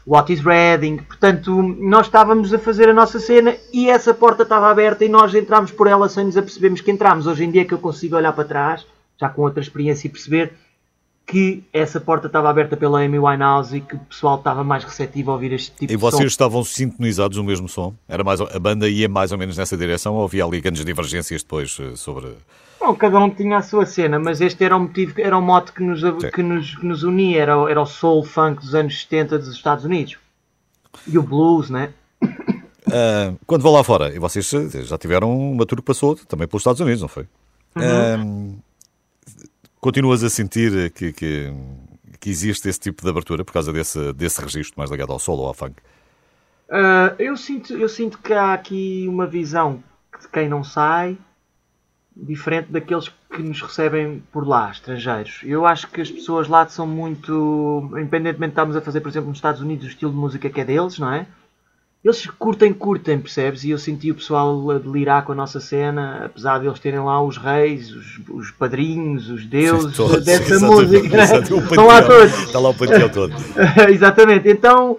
O 0.05 0.17
Otis 0.17 0.39
Redding. 0.39 0.97
Portanto, 0.97 1.61
nós 1.61 2.07
estávamos 2.07 2.53
a 2.53 2.57
fazer 2.59 2.89
a 2.89 2.93
nossa 2.93 3.19
cena 3.19 3.55
e 3.73 3.89
essa 3.89 4.13
porta 4.13 4.43
estava 4.43 4.69
aberta 4.69 5.03
e 5.03 5.09
nós 5.09 5.35
entramos 5.35 5.71
por 5.71 5.87
ela 5.87 6.07
sem 6.07 6.25
nos 6.25 6.37
apercebermos 6.37 6.81
que 6.81 6.91
entramos. 6.91 7.27
Hoje 7.27 7.43
em 7.43 7.51
dia 7.51 7.65
que 7.65 7.73
eu 7.73 7.77
consigo 7.77 8.15
olhar 8.15 8.31
para 8.31 8.45
trás, 8.45 8.87
já 9.19 9.27
com 9.27 9.41
outra 9.41 9.61
experiência 9.61 10.07
e 10.07 10.09
perceber 10.09 10.53
que 11.29 11.63
essa 11.71 11.99
porta 12.01 12.27
estava 12.27 12.49
aberta 12.49 12.75
pela 12.75 13.01
Amy 13.03 13.19
Winehouse 13.19 13.77
e 13.77 13.81
que 13.81 13.95
o 13.95 13.99
pessoal 13.99 14.37
estava 14.37 14.63
mais 14.63 14.83
receptivo 14.83 15.31
a 15.31 15.33
ouvir 15.35 15.53
este 15.53 15.71
tipo 15.71 15.83
E 15.83 15.87
de 15.87 15.93
som. 15.93 15.99
vocês 15.99 16.31
estavam 16.31 16.63
sintonizados 16.63 17.37
no 17.37 17.43
mesmo 17.43 17.69
som? 17.69 17.93
Era 18.07 18.23
mais, 18.23 18.41
a 18.41 18.59
banda 18.59 18.89
ia 18.89 19.07
mais 19.07 19.31
ou 19.31 19.37
menos 19.37 19.57
nessa 19.57 19.77
direção 19.77 20.15
ou 20.15 20.23
havia 20.23 20.43
ali 20.43 20.59
grandes 20.59 20.83
divergências 20.83 21.43
depois 21.43 21.77
eh, 21.79 21.95
sobre. 21.95 22.29
Não, 22.81 22.95
cada 22.95 23.19
um 23.19 23.29
tinha 23.29 23.57
a 23.57 23.61
sua 23.61 23.85
cena, 23.85 24.17
mas 24.17 24.41
este 24.41 24.63
era 24.63 24.75
o 24.75 24.79
motivo, 24.79 25.13
era 25.17 25.37
o 25.37 25.41
mote 25.41 25.71
que 25.73 25.83
nos, 25.83 26.01
que 26.33 26.41
nos, 26.41 26.75
que 26.75 26.85
nos 26.85 27.03
unia, 27.03 27.41
era, 27.41 27.57
o- 27.57 27.67
era 27.67 27.81
o 27.81 27.85
soul 27.85 28.23
funk 28.23 28.61
dos 28.61 28.73
anos 28.73 28.99
70 29.01 29.37
dos 29.37 29.49
Estados 29.49 29.85
Unidos. 29.85 30.17
E 31.07 31.17
o 31.17 31.23
blues, 31.23 31.69
né? 31.69 31.89
Ah, 32.91 33.33
quando 33.45 33.61
vão 33.61 33.71
lá 33.73 33.83
fora, 33.83 34.11
e 34.15 34.17
vocês 34.17 34.51
eh, 34.51 34.81
já 34.83 34.97
tiveram 34.97 35.31
uma 35.37 35.63
tour 35.63 35.77
que 35.77 35.85
passou 35.85 36.15
também 36.15 36.47
pelos 36.47 36.61
Estados 36.61 36.81
Unidos, 36.81 37.01
não 37.01 37.07
foi? 37.07 37.27
Ah, 37.75 38.17
continuas 39.79 40.23
a 40.23 40.29
sentir 40.29 40.91
que, 40.91 41.11
que, 41.13 41.53
que 42.19 42.29
existe 42.29 42.67
esse 42.69 42.79
tipo 42.79 43.03
de 43.03 43.09
abertura 43.09 43.43
por 43.43 43.53
causa 43.53 43.71
desse, 43.71 44.13
desse 44.13 44.41
registro 44.41 44.75
mais 44.77 44.91
ligado 44.91 45.11
ao 45.11 45.19
solo 45.19 45.41
ou 45.41 45.47
ao 45.47 45.53
funk? 45.53 45.75
Ah, 46.69 47.15
eu, 47.17 47.35
sinto, 47.35 47.73
eu 47.73 47.89
sinto 47.89 48.19
que 48.19 48.33
há 48.33 48.53
aqui 48.53 49.05
uma 49.07 49.25
visão 49.25 49.83
de 50.19 50.27
quem 50.27 50.47
não 50.47 50.63
sai 50.63 51.17
diferente 52.15 52.71
daqueles 52.71 53.09
que 53.31 53.41
nos 53.41 53.61
recebem 53.61 54.21
por 54.31 54.47
lá, 54.47 54.69
estrangeiros. 54.71 55.41
Eu 55.43 55.65
acho 55.65 55.87
que 55.87 56.01
as 56.01 56.11
pessoas 56.11 56.47
lá 56.47 56.67
são 56.67 56.85
muito. 56.85 57.89
Independentemente 57.93 58.49
de 58.49 58.53
estarmos 58.53 58.75
a 58.75 58.81
fazer, 58.81 59.01
por 59.01 59.09
exemplo, 59.09 59.29
nos 59.29 59.37
Estados 59.37 59.61
Unidos, 59.61 59.85
o 59.85 59.89
estilo 59.89 60.11
de 60.11 60.17
música 60.17 60.49
que 60.49 60.59
é 60.59 60.65
deles, 60.65 60.99
não 60.99 61.13
é? 61.13 61.25
Eles 62.03 62.25
curtem, 62.27 62.71
curtem, 62.71 63.19
percebes? 63.19 63.65
E 63.65 63.71
eu 63.71 63.77
senti 63.77 64.09
o 64.09 64.15
pessoal 64.15 64.71
a 64.71 64.77
delirar 64.77 65.25
com 65.25 65.33
a 65.33 65.35
nossa 65.35 65.59
cena, 65.59 66.23
apesar 66.25 66.57
de 66.59 66.65
eles 66.67 66.79
terem 66.79 67.01
lá 67.01 67.21
os 67.21 67.35
reis, 67.35 67.91
os, 67.91 68.19
os 68.29 68.51
padrinhos, 68.51 69.29
os 69.29 69.45
deuses 69.45 69.97
Todos, 69.97 70.23
dessa 70.23 70.53
exatamente, 70.53 70.81
música. 70.87 71.17
né? 71.17 71.23
exatamente, 71.23 71.63
Estão 71.65 71.87
lá 71.87 72.01
todos. 72.01 72.33
Está 72.39 72.59
lá 72.59 72.69
o 72.69 72.73
panteão 72.73 73.09
todo. 73.09 73.33
Exatamente. 73.91 74.47
Então, 74.47 74.97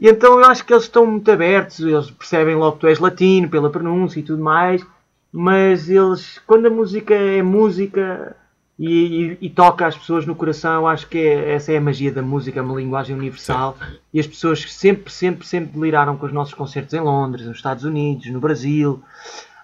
então 0.00 0.40
eu 0.40 0.44
acho 0.46 0.64
que 0.64 0.72
eles 0.72 0.82
estão 0.82 1.06
muito 1.06 1.30
abertos, 1.30 1.78
eles 1.78 2.10
percebem 2.10 2.56
logo 2.56 2.72
que 2.72 2.80
tu 2.80 2.86
és 2.88 2.98
latino 2.98 3.48
pela 3.48 3.70
pronúncia 3.70 4.18
e 4.18 4.24
tudo 4.24 4.42
mais, 4.42 4.84
mas 5.30 5.88
eles, 5.88 6.40
quando 6.44 6.66
a 6.66 6.70
música 6.70 7.14
é 7.14 7.40
música 7.40 8.34
e, 8.78 8.88
e- 8.88 9.38
e 9.42 9.50
toca 9.50 9.86
as 9.86 9.96
pessoas 9.96 10.26
no 10.26 10.34
coração, 10.34 10.88
acho 10.88 11.06
que 11.06 11.18
é- 11.18 11.52
essa 11.54 11.72
é 11.72 11.76
a 11.76 11.80
magia 11.80 12.10
da 12.10 12.22
música, 12.22 12.58
é 12.58 12.62
uma 12.62 12.74
linguagem 12.74 13.14
universal 13.14 13.76
e 14.12 14.18
as 14.18 14.26
pessoas 14.26 14.62
sempre, 14.72 15.12
sempre, 15.12 15.46
sempre 15.46 15.72
deliraram 15.72 16.16
com 16.16 16.26
os 16.26 16.32
nossos 16.32 16.54
concertos 16.54 16.94
em 16.94 17.00
Londres, 17.00 17.46
nos 17.46 17.56
Estados 17.56 17.84
Unidos, 17.84 18.26
no 18.30 18.40
Brasil. 18.40 19.02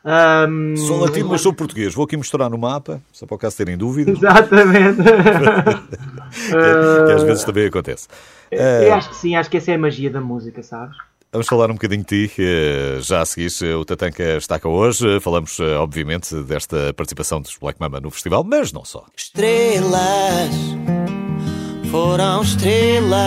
Ahm, 0.04 0.76
Sou 0.76 1.00
latino, 1.00 1.28
mas 1.28 1.40
sou 1.40 1.52
português. 1.52 1.92
Vou 1.94 2.04
aqui 2.04 2.16
misturar 2.16 2.48
no 2.48 2.56
mapa, 2.56 3.00
só 3.12 3.26
para 3.26 3.34
o 3.34 3.38
caso 3.38 3.56
terem 3.56 3.76
dúvidas, 3.76 4.16
Exatamente. 4.16 5.02
que, 7.06 7.12
às 7.12 7.22
vezes 7.24 7.44
também 7.44 7.66
acontece. 7.66 8.08
eu 8.50 8.94
acho 8.94 9.10
que 9.10 9.16
sim, 9.16 9.36
acho 9.36 9.50
que 9.50 9.56
essa 9.56 9.72
é 9.72 9.74
a 9.74 9.78
magia 9.78 10.10
da 10.10 10.20
música, 10.20 10.62
sabes? 10.62 10.96
Vamos 11.30 11.46
falar 11.46 11.70
um 11.70 11.74
bocadinho 11.74 12.02
de 12.02 12.26
ti, 12.26 12.32
eh, 12.38 13.00
já 13.02 13.20
a 13.20 13.26
seguir. 13.26 13.50
O 13.74 13.84
Tatanka 13.84 14.38
está 14.38 14.58
cá 14.58 14.66
hoje. 14.66 15.20
Falamos, 15.20 15.60
eh, 15.60 15.76
obviamente, 15.76 16.34
desta 16.44 16.94
participação 16.94 17.38
dos 17.38 17.54
Black 17.60 17.78
Mama 17.78 18.00
no 18.00 18.10
festival, 18.10 18.42
mas 18.42 18.72
não 18.72 18.82
só. 18.82 19.04
Estrelas 19.14 20.50
foram 21.90 22.40
estrelas 22.40 23.20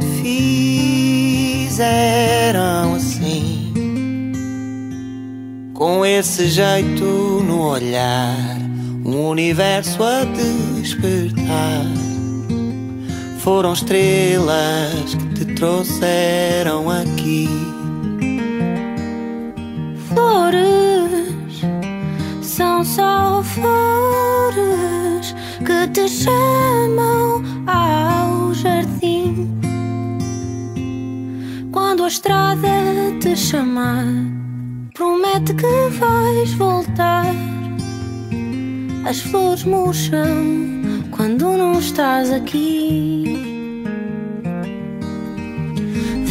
que 0.00 0.06
te 0.06 1.66
fizeram 1.68 2.96
assim, 2.96 3.72
com 5.72 6.04
esse 6.04 6.48
jeito 6.48 7.04
no 7.46 7.62
olhar, 7.68 8.36
um 9.04 9.28
universo 9.28 10.02
a 10.02 10.24
despertar. 10.24 11.86
Foram 13.38 13.72
estrelas 13.72 15.14
que 15.14 15.44
te 15.44 15.47
trouxeram 15.58 16.88
aqui. 16.88 17.48
Flores 20.06 21.62
são 22.42 22.84
só 22.84 23.42
flores 23.42 25.34
que 25.66 25.88
te 25.88 26.08
chamam 26.08 27.42
ao 27.66 28.54
jardim. 28.54 29.50
Quando 31.72 32.04
a 32.04 32.08
estrada 32.08 32.68
te 33.20 33.34
chamar, 33.34 34.06
promete 34.94 35.54
que 35.54 35.88
vais 35.98 36.52
voltar. 36.52 37.34
As 39.04 39.20
flores 39.22 39.64
murcham 39.64 41.10
quando 41.10 41.56
não 41.56 41.80
estás 41.80 42.30
aqui. 42.30 43.47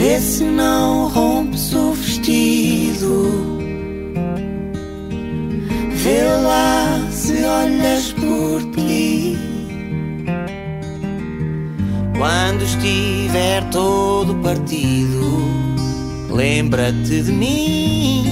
Vê 0.07 0.21
se 0.21 0.43
não 0.45 1.09
rompes 1.09 1.73
o 1.73 1.91
vestido. 1.91 3.59
Vê 5.95 6.23
lá 6.43 7.05
se 7.11 7.33
olhas 7.43 8.13
por 8.13 8.63
ti. 8.71 9.37
Quando 12.17 12.63
estiver 12.63 13.69
todo 13.69 14.33
partido, 14.35 15.41
lembra-te 16.29 17.23
de 17.23 17.31
mim 17.33 18.23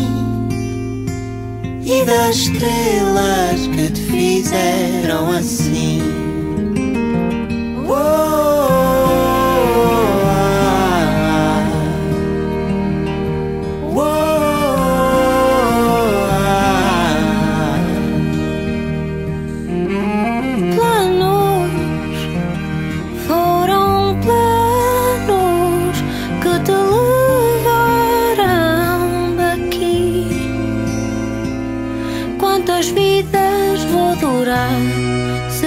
e 1.83 2.05
das 2.05 2.37
estrelas 2.37 3.67
que 3.75 3.91
te 3.91 4.01
fizeram 4.01 5.29
assim. 5.29 6.25
Planos 7.85 8.54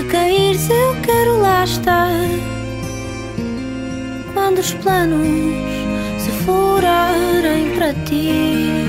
caíres, 0.08 0.68
eu 0.70 0.96
quero 1.02 1.40
lá 1.40 1.64
estar. 1.64 2.10
Quando 4.34 4.58
os 4.58 4.72
planos 4.74 5.26
se 6.18 6.30
furarem 6.44 7.74
para 7.76 7.92
ti. 8.04 8.84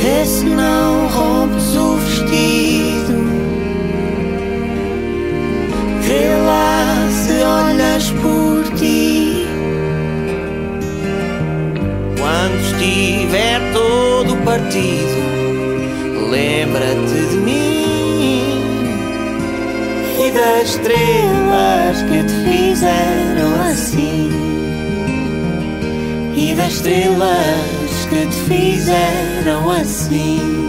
Vê 0.00 0.24
se 0.24 0.44
não 0.44 1.08
rompes 1.08 1.76
o 1.76 1.96
vestido. 1.96 3.16
Vê 6.02 6.28
lá 6.46 7.08
se 7.10 7.32
olhas 7.42 8.10
por 8.22 8.76
ti. 8.76 9.46
Quando 12.18 12.60
estiver 12.60 13.60
todo 13.72 14.36
partido, 14.44 15.15
das 20.36 20.68
estrelas 20.68 22.02
que 22.02 22.22
te 22.22 22.34
fizeram 22.44 23.62
assim. 23.62 24.30
E 26.36 26.54
das 26.54 26.74
estrelas 26.74 28.06
que 28.10 28.26
te 28.26 28.36
fizeram 28.48 29.70
assim. 29.70 30.65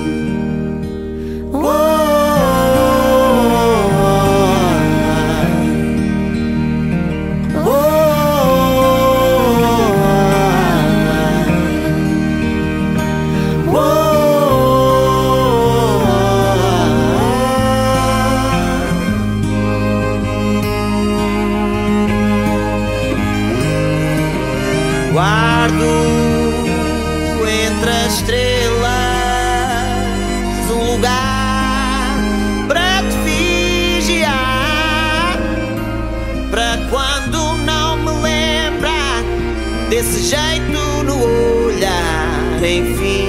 Desse 40.08 40.24
jeito 40.24 41.04
no 41.04 41.20
olhar, 41.66 42.64
enfim, 42.64 43.28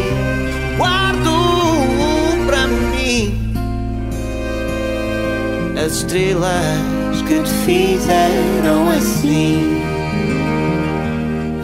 guardo 0.76 1.32
para 2.46 2.68
mim 2.68 3.52
as 5.76 5.92
estrelas 5.92 7.20
que 7.26 7.42
te 7.42 7.50
fizeram 7.66 8.88
assim. 8.90 9.82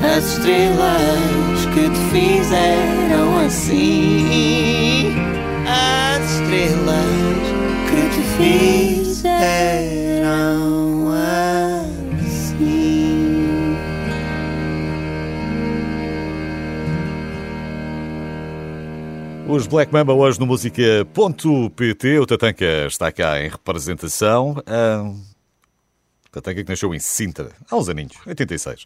As 0.03 0.25
estrelas 0.25 1.67
que 1.73 1.89
te 1.89 2.01
fizeram 2.13 3.39
assim. 3.47 5.15
As 5.67 6.25
estrelas 6.31 7.45
que 7.89 8.01
te 8.15 8.23
fizeram 8.37 10.64
Os 19.55 19.69
Black 19.69 19.93
Mamba 19.93 20.13
hoje 20.13 20.41
no 20.41 20.47
música.pt. 20.47 22.19
O 22.19 22.27
Tatanka 22.27 22.87
está 22.89 23.13
cá 23.13 23.41
em 23.41 23.49
representação. 23.49 24.61
Ah, 24.67 25.15
Tatanka 26.33 26.65
que 26.65 26.69
nasceu 26.69 26.93
em 26.93 26.99
Sintra, 26.99 27.51
há 27.71 27.77
uns 27.77 27.89
aninhos, 27.89 28.17
86. 28.27 28.85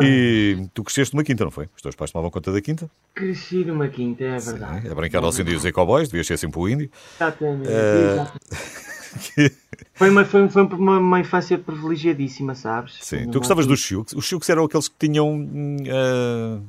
E 0.00 0.68
tu 0.72 0.84
cresceste 0.84 1.16
numa 1.16 1.24
quinta, 1.24 1.42
não 1.42 1.50
foi? 1.50 1.68
Os 1.74 1.82
teus 1.82 1.96
pais 1.96 2.12
tomavam 2.12 2.30
conta 2.30 2.52
da 2.52 2.60
quinta? 2.60 2.88
Cresci 3.12 3.64
numa 3.64 3.88
quinta, 3.88 4.22
é 4.22 4.38
verdade. 4.38 4.86
É 4.86 4.94
brincar 4.94 5.24
aos 5.24 5.36
índios 5.36 5.64
e 5.64 5.72
cowboys, 5.72 6.08
devias 6.08 6.28
ser 6.28 6.36
sempre 6.36 6.60
o 6.60 6.68
índio. 6.68 6.88
Exatamente. 7.16 7.68
Exatamente. 7.68 9.64
Foi, 9.94 10.10
uma, 10.10 10.24
foi, 10.24 10.48
foi 10.48 10.62
uma, 10.62 10.98
uma 10.98 11.20
infância 11.20 11.58
privilegiadíssima, 11.58 12.54
sabes? 12.54 12.98
Sim, 13.00 13.28
tu 13.32 13.40
gostavas 13.40 13.66
dos 13.66 13.80
Chiuks. 13.80 14.12
Os 14.12 14.24
Chiuks 14.24 14.48
eram 14.48 14.64
aqueles 14.64 14.86
que 14.86 14.94
tinham 14.96 15.28
hum, 15.28 15.76
ah, 15.88 16.60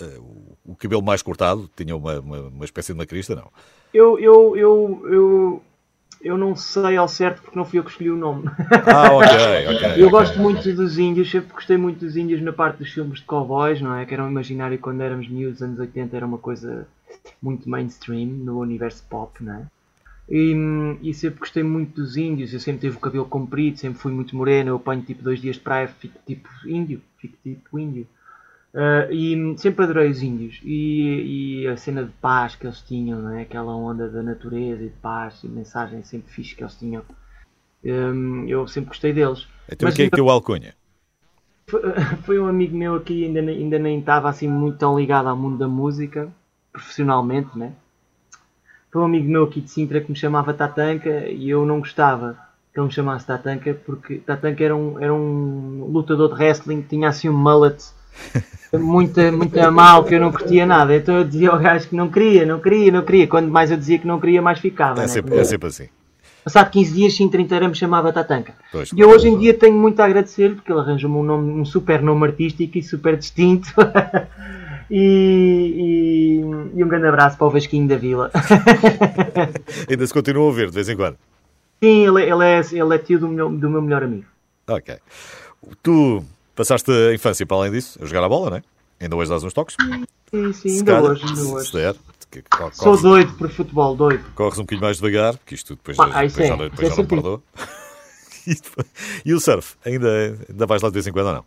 ah, 0.00 0.47
o 0.68 0.76
cabelo 0.76 1.02
mais 1.02 1.22
cortado, 1.22 1.68
tinham 1.74 1.96
uma, 1.96 2.20
uma, 2.20 2.40
uma 2.42 2.64
espécie 2.64 2.92
de 2.92 2.98
uma 2.98 3.06
crista, 3.06 3.34
não? 3.34 3.50
Eu, 3.92 4.18
eu, 4.18 4.54
eu, 4.54 5.02
eu, 5.10 5.62
eu 6.20 6.36
não 6.36 6.54
sei 6.54 6.98
ao 6.98 7.08
certo 7.08 7.40
porque 7.40 7.58
não 7.58 7.64
fui 7.64 7.78
eu 7.78 7.84
que 7.84 7.90
escolhi 7.90 8.10
o 8.10 8.16
nome. 8.16 8.50
Ah, 8.86 9.12
ok, 9.14 9.28
ok. 9.74 9.88
Eu 9.96 10.08
ok, 10.08 10.10
gosto 10.10 10.32
ok. 10.32 10.42
muito 10.42 10.74
dos 10.74 10.98
índios, 10.98 11.30
sempre 11.30 11.54
gostei 11.54 11.78
muito 11.78 12.00
dos 12.00 12.16
índios 12.16 12.42
na 12.42 12.52
parte 12.52 12.78
dos 12.78 12.92
filmes 12.92 13.20
de 13.20 13.24
cowboys, 13.24 13.80
não 13.80 13.94
é? 13.94 14.04
Que 14.04 14.12
era 14.12 14.22
um 14.22 14.28
imaginário 14.28 14.78
quando 14.78 15.00
éramos 15.00 15.26
miúdos, 15.26 15.62
anos 15.62 15.78
80, 15.78 16.14
era 16.14 16.26
uma 16.26 16.38
coisa 16.38 16.86
muito 17.40 17.68
mainstream 17.68 18.26
no 18.26 18.60
universo 18.60 19.02
pop, 19.08 19.42
não 19.42 19.54
é? 19.54 19.66
E, 20.28 20.54
e 21.02 21.14
sempre 21.14 21.40
gostei 21.40 21.62
muito 21.62 21.94
dos 21.94 22.18
índios, 22.18 22.52
eu 22.52 22.60
sempre 22.60 22.82
tive 22.82 22.98
o 22.98 23.00
cabelo 23.00 23.24
comprido, 23.24 23.78
sempre 23.78 23.98
fui 23.98 24.12
muito 24.12 24.36
moreno, 24.36 24.68
eu 24.68 24.76
apanho 24.76 25.00
tipo 25.00 25.22
dois 25.22 25.40
dias 25.40 25.56
de 25.56 25.62
praia, 25.62 25.88
fico 25.88 26.18
tipo 26.26 26.50
índio, 26.66 27.00
fico 27.16 27.34
tipo 27.42 27.78
índio. 27.78 28.06
Ah, 28.74 29.08
e 29.10 29.56
sempre 29.58 29.84
adorei 29.84 30.10
os 30.10 30.22
índios 30.22 30.60
e, 30.62 31.62
e 31.62 31.66
a 31.68 31.76
cena 31.76 32.04
de 32.04 32.12
paz 32.12 32.54
que 32.54 32.66
eles 32.66 32.80
tinham, 32.82 33.20
não 33.22 33.30
é? 33.36 33.42
aquela 33.42 33.74
onda 33.74 34.08
da 34.08 34.22
natureza 34.22 34.82
e 34.84 34.88
de 34.88 34.96
paz 34.96 35.42
e 35.42 35.48
mensagem 35.48 36.02
sempre 36.02 36.30
fixe 36.32 36.54
que 36.54 36.62
eles 36.62 36.76
tinham. 36.76 37.02
Hum, 37.84 38.46
eu 38.48 38.68
sempre 38.68 38.90
gostei 38.90 39.12
deles. 39.12 39.46
Então 39.70 39.88
Mas 39.88 39.94
quem 39.94 40.04
é 40.06 40.08
que 40.08 40.14
deu 40.14 40.28
alcunha? 40.28 40.76
foi, 41.68 41.80
foi 42.24 42.38
um 42.38 42.46
amigo 42.48 42.76
meu 42.76 42.94
aqui, 42.96 43.24
ainda, 43.24 43.40
nem- 43.42 43.58
ainda 43.58 43.78
nem 43.78 44.00
estava 44.00 44.28
assim 44.28 44.48
muito 44.48 44.78
tão 44.78 44.98
ligado 44.98 45.28
ao 45.28 45.36
mundo 45.36 45.56
da 45.58 45.68
música, 45.68 46.32
profissionalmente, 46.72 47.56
né? 47.56 47.72
Foi 48.92 49.02
um 49.02 49.04
amigo 49.06 49.28
meu 49.28 49.44
aqui 49.44 49.60
de 49.60 49.70
Sintra 49.70 50.00
que 50.00 50.10
me 50.10 50.16
chamava 50.16 50.52
Tatanka 50.54 51.26
e 51.28 51.48
eu 51.50 51.64
não 51.64 51.78
gostava. 51.80 52.38
que 52.72 52.78
ele 52.80 52.86
me 52.86 52.92
chamasse 52.92 53.26
Tatanka, 53.26 53.74
porque 53.86 54.18
Tatanka 54.18 54.62
era 54.64 54.76
um, 54.76 54.98
era 54.98 55.12
um 55.12 55.84
lutador 55.90 56.28
de 56.28 56.34
wrestling 56.34 56.82
que 56.82 56.88
tinha 56.88 57.08
assim 57.08 57.28
um 57.28 57.36
mullet 57.36 57.82
muito, 58.72 59.20
muito 59.32 59.72
mal, 59.72 60.04
que 60.04 60.14
eu 60.14 60.20
não 60.20 60.30
curtia 60.30 60.66
nada. 60.66 60.94
Então 60.94 61.16
eu 61.16 61.24
dizia 61.24 61.50
ao 61.50 61.58
gajo 61.58 61.88
que 61.88 61.96
não 61.96 62.08
queria, 62.08 62.44
não 62.44 62.60
queria, 62.60 62.92
não 62.92 63.02
queria. 63.02 63.26
Quando 63.26 63.48
mais 63.48 63.70
eu 63.70 63.76
dizia 63.76 63.98
que 63.98 64.06
não 64.06 64.20
queria, 64.20 64.42
mais 64.42 64.58
ficava. 64.58 65.00
É 65.00 65.02
né? 65.02 65.08
sempre, 65.08 65.38
é 65.38 65.44
sempre 65.44 65.68
assim. 65.68 65.88
Passado 66.44 66.70
15 66.70 66.94
dias, 66.94 67.14
sim, 67.14 67.28
30 67.28 67.56
era 67.56 67.68
me 67.68 67.74
chamava 67.74 68.12
Tatanka. 68.12 68.54
Pois, 68.72 68.90
e 68.92 69.00
eu 69.00 69.10
hoje 69.10 69.28
em 69.28 69.38
dia 69.38 69.52
tenho 69.52 69.74
muito 69.74 70.00
a 70.00 70.06
agradecer 70.06 70.54
porque 70.54 70.72
ele 70.72 70.80
arranjou-me 70.80 71.16
um, 71.16 71.22
nome, 71.22 71.60
um 71.60 71.64
super 71.64 72.00
nome 72.00 72.26
artístico 72.26 72.78
e 72.78 72.82
super 72.82 73.16
distinto. 73.16 73.68
e, 74.90 76.40
e, 76.74 76.78
e 76.78 76.84
um 76.84 76.88
grande 76.88 77.06
abraço 77.06 77.36
para 77.36 77.46
o 77.46 77.50
Vasquinho 77.50 77.86
da 77.86 77.96
Vila. 77.96 78.30
Ainda 79.88 80.06
se 80.06 80.12
continua 80.12 80.42
a 80.42 80.46
ouvir 80.46 80.68
de 80.68 80.74
vez 80.74 80.88
em 80.88 80.96
quando. 80.96 81.18
Sim, 81.82 82.06
ele, 82.06 82.22
ele, 82.22 82.44
é, 82.44 82.60
ele 82.72 82.94
é 82.94 82.98
tio 82.98 83.18
do 83.18 83.28
meu, 83.28 83.50
do 83.50 83.70
meu 83.70 83.82
melhor 83.82 84.02
amigo. 84.02 84.24
Ok. 84.66 84.96
Tu 85.82 86.24
passaste 86.58 86.90
a 86.90 87.14
infância, 87.14 87.46
para 87.46 87.56
além 87.56 87.70
disso, 87.72 87.98
a 88.02 88.04
jogar 88.06 88.24
a 88.24 88.28
bola, 88.28 88.50
não 88.50 88.56
é? 88.58 88.62
Ainda 89.00 89.14
hoje 89.14 89.30
dás 89.30 89.44
uns 89.44 89.52
toques? 89.52 89.76
Sim, 89.78 90.52
sim, 90.52 90.68
ainda 90.78 90.84
calhar, 90.96 91.10
hoje, 91.12 91.24
ainda 91.24 91.42
hoje. 91.42 91.72
der, 91.72 91.94
que- 92.30 92.44
Sou 92.72 93.00
doido 93.00 93.32
por 93.34 93.48
futebol, 93.48 93.94
doido. 93.96 94.24
corres 94.34 94.58
um 94.58 94.62
bocadinho 94.62 94.82
mais 94.84 94.96
devagar, 94.96 95.36
porque 95.38 95.54
isto 95.54 95.76
depois, 95.76 95.96
Pá, 95.96 96.06
depois 96.06 96.36
é, 96.38 96.46
já, 96.48 96.56
depois 96.56 96.80
é 96.88 96.90
já 96.90 96.96
não 96.96 97.06
perdoa. 97.06 97.42
E 98.46 98.56
E 99.26 99.34
o 99.34 99.40
surf? 99.40 99.76
Ainda, 99.84 100.08
ainda 100.48 100.66
vais 100.66 100.80
lá 100.82 100.88
de 100.88 100.94
vez 100.94 101.06
em 101.06 101.12
quando 101.12 101.26
ou 101.26 101.32
não? 101.34 101.44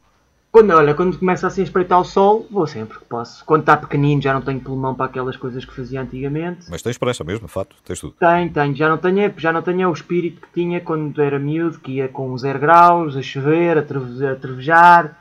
Quando, 0.52 0.72
olha, 0.72 0.94
quando 0.94 1.18
começa 1.18 1.48
assim 1.48 1.62
a 1.62 1.64
espreitar 1.64 1.98
o 2.00 2.04
sol, 2.04 2.46
vou 2.52 2.68
sempre 2.68 2.98
que 3.00 3.06
posso. 3.06 3.44
Quando 3.46 3.62
está 3.62 3.78
pequenino 3.78 4.22
já 4.22 4.34
não 4.34 4.42
tenho 4.42 4.60
pulmão 4.60 4.94
para 4.94 5.06
aquelas 5.06 5.38
coisas 5.38 5.64
que 5.64 5.74
fazia 5.74 6.02
antigamente. 6.02 6.66
Mas 6.70 6.82
tens 6.82 6.98
prancha 6.98 7.24
mesmo, 7.24 7.48
fato, 7.48 7.74
tens 7.86 8.02
tudo. 8.02 8.14
Tenho, 8.20 8.50
tenho. 8.52 8.76
Já 8.76 8.90
não 8.90 8.98
tenho, 8.98 9.34
já 9.38 9.54
não 9.54 9.62
tenho 9.62 9.90
o 9.90 9.94
espírito 9.94 10.42
que 10.42 10.48
tinha 10.54 10.82
quando 10.82 11.22
era 11.22 11.40
miúdo, 11.40 11.80
que 11.80 11.94
ia 11.94 12.10
com 12.10 12.38
zero 12.38 12.60
graus, 12.60 13.16
a 13.16 13.22
chover, 13.22 13.78
a, 13.78 13.82
treve- 13.82 14.28
a 14.28 14.36
trevejar, 14.36 15.18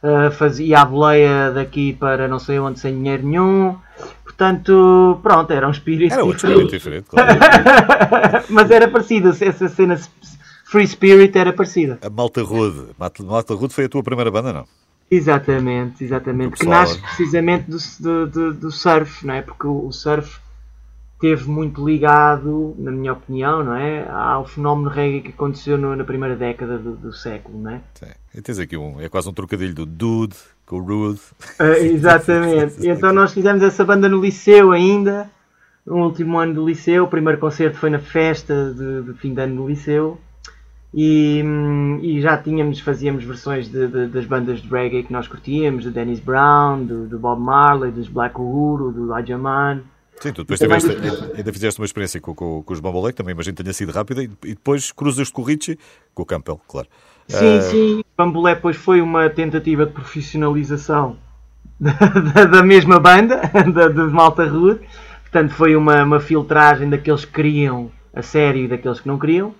uh, 0.00 0.30
fazia 0.30 0.78
a 0.80 0.84
boleia 0.84 1.50
daqui 1.50 1.94
para 1.94 2.28
não 2.28 2.38
sei 2.38 2.60
onde 2.60 2.78
sem 2.78 2.94
dinheiro 2.94 3.26
nenhum. 3.26 3.76
Portanto, 4.22 5.18
pronto, 5.24 5.50
era 5.52 5.66
um 5.66 5.72
espírito 5.72 6.12
Era 6.14 6.22
outro 6.24 6.36
diferente. 6.48 6.76
espírito 6.76 7.04
diferente, 7.04 7.08
claro. 7.10 8.44
Mas 8.48 8.70
era 8.70 8.86
parecido, 8.86 9.30
essa 9.30 9.68
cena 9.68 9.98
Free 10.70 10.86
Spirit 10.86 11.36
era 11.38 11.52
parecida. 11.52 11.98
A 12.02 12.10
Malta 12.10 12.42
Rude. 12.42 12.88
Malta, 12.98 13.54
Rude 13.54 13.72
foi 13.72 13.84
a 13.86 13.88
tua 13.88 14.02
primeira 14.02 14.30
banda, 14.30 14.52
não? 14.52 14.66
Exatamente, 15.10 16.04
exatamente. 16.04 16.58
Que 16.58 16.66
nasce 16.66 17.00
precisamente 17.00 17.64
do, 17.70 18.26
do, 18.26 18.52
do- 18.54 18.70
surf, 18.70 19.26
não 19.26 19.32
é? 19.32 19.40
Porque 19.40 19.66
o, 19.66 19.90
surf 19.90 20.38
teve 21.18 21.48
muito 21.48 21.82
ligado, 21.88 22.74
na 22.78 22.90
minha 22.90 23.14
opinião, 23.14 23.64
não 23.64 23.74
é? 23.74 24.06
Ao 24.10 24.46
fenómeno 24.46 24.90
reggae 24.90 25.22
que 25.22 25.30
aconteceu 25.30 25.78
no- 25.78 25.96
na 25.96 26.04
primeira 26.04 26.36
década 26.36 26.76
do, 26.76 26.94
do 26.94 27.12
século, 27.14 27.58
não 27.58 27.70
é? 27.70 27.80
Sim. 27.94 28.12
E 28.34 28.42
tens 28.42 28.58
aqui 28.58 28.76
um, 28.76 29.00
é 29.00 29.08
quase 29.08 29.26
um 29.26 29.32
trocadilho 29.32 29.74
do 29.74 29.86
Dude 29.86 30.36
com 30.66 30.76
o 30.76 30.82
Rude. 30.84 31.20
Ah, 31.58 31.78
exatamente. 31.78 32.74
Então 32.86 33.10
nós 33.14 33.32
fizemos 33.32 33.62
essa 33.62 33.86
banda 33.86 34.06
no 34.06 34.20
liceu 34.20 34.70
ainda, 34.72 35.30
no 35.86 36.04
último 36.04 36.38
ano 36.38 36.52
do 36.52 36.68
liceu. 36.68 37.04
O 37.04 37.08
primeiro 37.08 37.40
concerto 37.40 37.78
foi 37.78 37.88
na 37.88 37.98
festa 37.98 38.74
de, 38.74 39.10
de 39.10 39.18
fim 39.18 39.32
de 39.32 39.40
ano 39.40 39.56
do 39.62 39.66
liceu. 39.66 40.18
E, 40.94 41.42
e 42.02 42.20
já 42.20 42.36
tínhamos, 42.38 42.80
fazíamos 42.80 43.22
versões 43.24 43.68
de- 43.68 43.86
de- 43.88 44.06
das 44.06 44.24
bandas 44.24 44.60
de 44.62 44.68
reggae 44.68 45.02
que 45.02 45.12
nós 45.12 45.28
curtíamos, 45.28 45.84
do 45.84 45.90
Dennis 45.90 46.18
Brown, 46.18 46.84
do, 46.84 47.06
do 47.06 47.18
Bob 47.18 47.40
Marley, 47.40 47.90
dos 47.92 48.08
Black 48.08 48.40
Uhuru, 48.40 48.90
do 48.90 49.12
Elijah 49.14 49.36
Man. 49.38 49.82
Sim, 50.20 50.32
tu 50.32 50.42
depois 50.42 50.58
tiveste, 50.58 50.88
ainda 51.36 51.52
fizeste 51.52 51.80
uma 51.80 51.84
experiência 51.84 52.20
com, 52.20 52.34
com, 52.34 52.62
com 52.62 52.72
os 52.72 52.80
Bambolé, 52.80 53.12
que 53.12 53.18
também 53.18 53.32
imagino 53.32 53.54
que 53.54 53.62
tenha 53.62 53.72
sido 53.72 53.92
rápida, 53.92 54.22
e, 54.22 54.30
e 54.44 54.54
depois 54.54 54.90
cruzas 54.90 55.30
com 55.30 55.42
o 55.42 55.44
Richie, 55.44 55.78
com 56.14 56.22
o 56.22 56.26
Campbell, 56.26 56.60
claro. 56.66 56.88
Sim, 57.28 57.58
Ah, 57.58 57.60
sim. 57.60 58.04
Bambolé 58.16 58.54
depois 58.54 58.76
foi 58.76 59.00
uma 59.02 59.28
tentativa 59.28 59.84
de 59.86 59.92
profissionalização 59.92 61.16
da, 61.78 61.92
da- 61.92 62.44
da 62.46 62.62
mesma 62.62 62.98
banda, 62.98 63.42
da, 63.72 63.88
de 63.88 64.00
Malta 64.10 64.44
Rude. 64.46 64.80
Portanto, 65.22 65.52
foi 65.52 65.76
uma, 65.76 66.02
uma 66.02 66.18
filtragem 66.18 66.88
daqueles 66.88 67.26
que 67.26 67.32
queriam 67.32 67.90
a 68.14 68.22
sério 68.22 68.64
e 68.64 68.68
daqueles 68.68 68.98
que 69.00 69.06
não 69.06 69.18
queriam. 69.18 69.54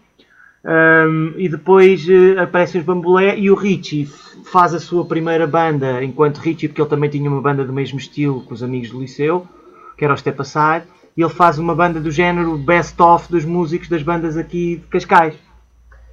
Ahm, 0.65 1.35
e 1.37 1.49
depois 1.49 2.07
eh, 2.09 2.39
aparecem 2.41 2.81
os 2.81 2.87
Bambolé 2.87 3.39
e 3.39 3.51
o 3.51 3.55
Richie 3.55 4.07
faz 4.45 4.75
a 4.75 4.81
sua 4.81 5.05
primeira 5.05 5.47
banda 5.47 6.03
enquanto 6.03 6.39
Richie, 6.39 6.69
porque 6.69 6.81
ele 6.81 6.91
também 6.91 7.09
tinha 7.09 7.31
uma 7.31 7.41
banda 7.41 7.65
do 7.65 7.73
mesmo 7.73 7.99
estilo 7.99 8.43
com 8.43 8.55
os 8.55 8.63
amigos 8.63 8.91
do 8.91 9.01
liceu, 9.01 9.47
que 9.97 10.05
era 10.05 10.15
o 10.15 10.17
Step 10.17 10.41
Aside, 10.41 10.85
e 11.17 11.23
ele 11.23 11.33
faz 11.33 11.59
uma 11.59 11.75
banda 11.75 12.01
do 12.01 12.11
género 12.11 12.57
best-of 12.59 13.31
dos 13.31 13.45
músicos 13.45 13.89
das 13.89 14.03
bandas 14.03 14.37
aqui 14.37 14.77
de 14.77 14.87
Cascais 14.89 15.35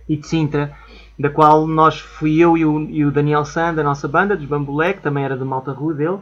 e 0.08 0.16
de 0.16 0.28
Sintra, 0.28 0.76
da 1.18 1.30
qual 1.30 1.66
nós 1.66 2.00
fui 2.00 2.40
eu 2.40 2.58
e 2.58 2.66
o, 2.66 2.82
e 2.90 3.06
o 3.06 3.12
Daniel 3.12 3.46
Sand, 3.46 3.80
a 3.80 3.84
nossa 3.84 4.08
banda, 4.08 4.36
dos 4.36 4.46
Bambulé, 4.46 4.94
que 4.94 5.02
também 5.02 5.24
era 5.24 5.38
de 5.38 5.44
Malta 5.44 5.72
Rua 5.72 5.94
dele, 5.94 6.20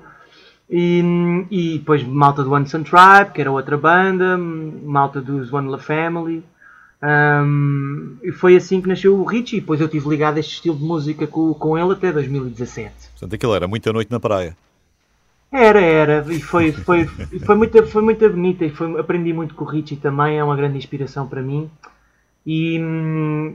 e, 0.69 1.45
e 1.51 1.77
depois 1.79 2.03
Malta 2.03 2.43
do 2.43 2.55
Anderson 2.55 2.83
Tribe, 2.83 3.31
que 3.33 3.41
era 3.41 3.51
outra 3.51 3.77
banda, 3.77 4.37
Malta 4.37 5.19
dos 5.21 5.51
One 5.51 5.69
La 5.69 5.77
Family, 5.77 6.43
um, 7.03 8.17
e 8.23 8.31
foi 8.31 8.55
assim 8.55 8.81
que 8.81 8.87
nasceu 8.87 9.19
o 9.19 9.25
Richie, 9.25 9.57
e 9.57 9.59
depois 9.59 9.81
eu 9.81 9.87
estive 9.87 10.07
ligado 10.07 10.37
a 10.37 10.39
este 10.39 10.53
estilo 10.53 10.77
de 10.77 10.83
música 10.83 11.27
com, 11.27 11.53
com 11.53 11.77
ele 11.77 11.91
até 11.91 12.11
2017. 12.11 12.93
Portanto, 13.11 13.35
aquilo 13.35 13.53
era 13.53 13.67
muita 13.67 13.91
noite 13.91 14.09
na 14.09 14.19
praia. 14.19 14.55
Era, 15.51 15.81
era, 15.81 16.25
e 16.33 16.41
foi, 16.41 16.71
foi, 16.71 17.05
foi, 17.05 17.55
muito, 17.55 17.85
foi 17.87 18.01
muito 18.01 18.29
bonita, 18.29 18.65
e 18.65 18.69
foi, 18.69 18.99
aprendi 18.99 19.33
muito 19.33 19.53
com 19.53 19.65
o 19.65 19.67
Richie 19.67 19.97
também, 19.97 20.39
é 20.39 20.43
uma 20.43 20.55
grande 20.55 20.77
inspiração 20.77 21.27
para 21.27 21.41
mim. 21.41 21.69
E, 22.45 22.79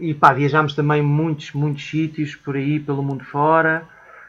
e 0.00 0.14
pá, 0.14 0.32
viajámos 0.32 0.74
também 0.74 1.02
muitos, 1.02 1.52
muitos 1.52 1.88
sítios 1.88 2.34
por 2.34 2.56
aí, 2.56 2.78
pelo 2.80 3.02
mundo 3.02 3.24
fora. 3.24 3.86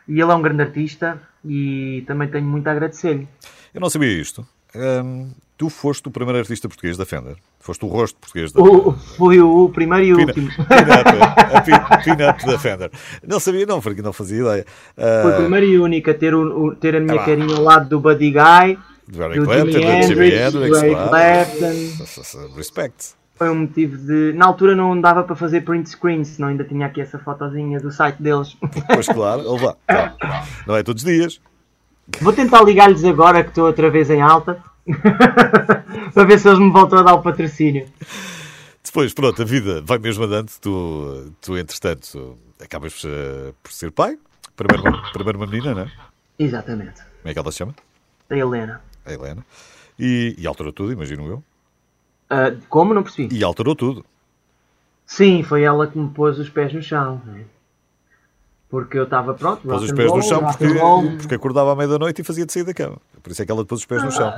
E 0.07 0.13
ele 0.13 0.31
é 0.31 0.35
um 0.35 0.41
grande 0.41 0.63
artista 0.63 1.21
e 1.45 2.03
também 2.07 2.27
tenho 2.27 2.45
muito 2.45 2.67
a 2.67 2.71
agradecer-lhe. 2.71 3.27
Eu 3.73 3.79
não 3.79 3.89
sabia 3.89 4.09
isto. 4.09 4.45
Hum, 4.75 5.29
tu 5.59 5.69
foste 5.69 6.07
o 6.07 6.11
primeiro 6.11 6.39
artista 6.39 6.67
português 6.69 6.95
da 6.97 7.05
Fender. 7.05 7.35
Foste 7.59 7.83
o 7.83 7.89
rosto 7.89 8.17
português 8.19 8.51
da 8.53 8.61
O- 8.61 8.93
Fui 8.93 9.39
o 9.41 9.69
primeiro 9.69 10.05
e 10.05 10.13
o 10.13 10.17
Pina- 10.17 10.27
último. 10.29 10.49
A 11.53 11.61
pi- 11.61 12.03
peanut 12.05 12.45
da 12.45 12.57
Fender. 12.57 12.89
Não 13.27 13.39
sabia, 13.41 13.65
não, 13.65 13.81
porque 13.81 14.01
não 14.01 14.13
fazia 14.13 14.39
ideia. 14.41 14.65
Ah, 14.97 15.19
Foi 15.23 15.31
o 15.33 15.35
primeiro 15.35 15.65
e 15.65 15.77
único 15.77 16.09
a 16.09 16.13
ter, 16.13 16.33
o, 16.33 16.73
ter 16.75 16.95
a 16.95 16.99
minha 17.01 17.19
Ah 17.21 17.25
carinha 17.25 17.55
ao 17.57 17.61
lado 17.61 17.89
do 17.89 17.99
Buddy 17.99 18.31
Guy, 18.31 18.79
do 19.07 19.17
do 19.17 19.43
Clapton, 19.45 19.65
do 19.65 20.03
Jimi 20.07 20.31
Hendrix, 20.33 20.79
claro. 20.79 21.09
Clapton. 21.09 22.55
Respect. 22.55 23.19
Foi 23.35 23.49
um 23.49 23.55
motivo 23.55 23.97
de. 23.97 24.33
Na 24.33 24.45
altura 24.45 24.75
não 24.75 24.99
dava 24.99 25.23
para 25.23 25.35
fazer 25.35 25.61
print 25.61 25.89
screen, 25.89 26.23
senão 26.23 26.49
ainda 26.49 26.63
tinha 26.63 26.85
aqui 26.85 27.01
essa 27.01 27.19
fotozinha 27.19 27.79
do 27.79 27.91
site 27.91 28.21
deles. 28.21 28.55
Pois 28.93 29.07
claro, 29.07 29.41
ele 29.41 29.59
vá. 29.59 29.75
Não 30.67 30.75
é 30.75 30.83
todos 30.83 31.03
os 31.03 31.09
dias. 31.09 31.41
Vou 32.21 32.33
tentar 32.33 32.61
ligar-lhes 32.63 33.03
agora 33.05 33.43
que 33.43 33.49
estou 33.49 33.65
outra 33.65 33.89
vez 33.89 34.09
em 34.09 34.21
alta 34.21 34.57
para 36.13 36.23
ver 36.25 36.39
se 36.39 36.47
eles 36.47 36.59
me 36.59 36.71
voltam 36.71 36.99
a 36.99 37.03
dar 37.03 37.13
o 37.15 37.21
patrocínio. 37.21 37.87
Depois, 38.83 39.13
pronto, 39.13 39.41
a 39.41 39.45
vida 39.45 39.81
vai 39.85 39.97
mesmo 39.99 40.23
andando. 40.23 40.49
Tu, 40.61 41.31
tu 41.41 41.57
entretanto, 41.57 42.37
acabas 42.59 43.01
eh, 43.05 43.53
por 43.61 43.71
ser 43.71 43.91
pai. 43.91 44.17
Primeiro, 44.55 44.83
uma- 44.89 45.11
primeiro 45.11 45.37
uma 45.39 45.47
menina, 45.47 45.73
não 45.75 45.81
é? 45.83 45.91
Exatamente. 46.39 47.01
Como 47.21 47.29
é 47.29 47.33
que 47.33 47.39
ela 47.39 47.51
se 47.51 47.57
chama? 47.59 47.75
A 48.29 48.35
Helena. 48.35 48.81
A 49.05 49.13
Helena. 49.13 49.45
E, 49.97 50.35
e 50.37 50.47
alterou 50.47 50.71
tudo, 50.73 50.91
imagino 50.91 51.27
eu. 51.27 51.43
Ah, 52.29 52.51
como? 52.69 52.93
Não 52.93 53.03
percebi. 53.03 53.35
E 53.35 53.43
alterou 53.43 53.75
tudo. 53.75 54.05
Sim, 55.05 55.43
foi 55.43 55.63
ela 55.63 55.87
que 55.87 55.97
me 55.97 56.09
pôs 56.09 56.37
os 56.39 56.49
pés 56.49 56.71
no 56.73 56.81
chão. 56.81 57.21
né? 57.25 57.43
Porque 58.69 58.99
eu 58.99 59.05
estava 59.05 59.33
pronto. 59.33 59.67
Pôs 59.67 59.81
os 59.81 59.91
pés 59.91 60.13
no 60.13 60.21
chão 60.21 60.43
porque, 60.43 60.67
porque 61.17 61.35
acordava 61.35 61.71
à 61.73 61.75
meia 61.75 61.89
da 61.89 61.97
noite 61.97 62.21
e 62.21 62.23
fazia 62.23 62.45
de 62.45 62.53
sair 62.53 62.63
da 62.63 62.73
cama. 62.73 62.97
Por 63.23 63.31
isso 63.31 63.41
é 63.41 63.45
que 63.45 63.51
ela 63.51 63.65
pôs 63.65 63.81
os 63.81 63.85
pés 63.85 64.03
no 64.03 64.11
chão. 64.11 64.31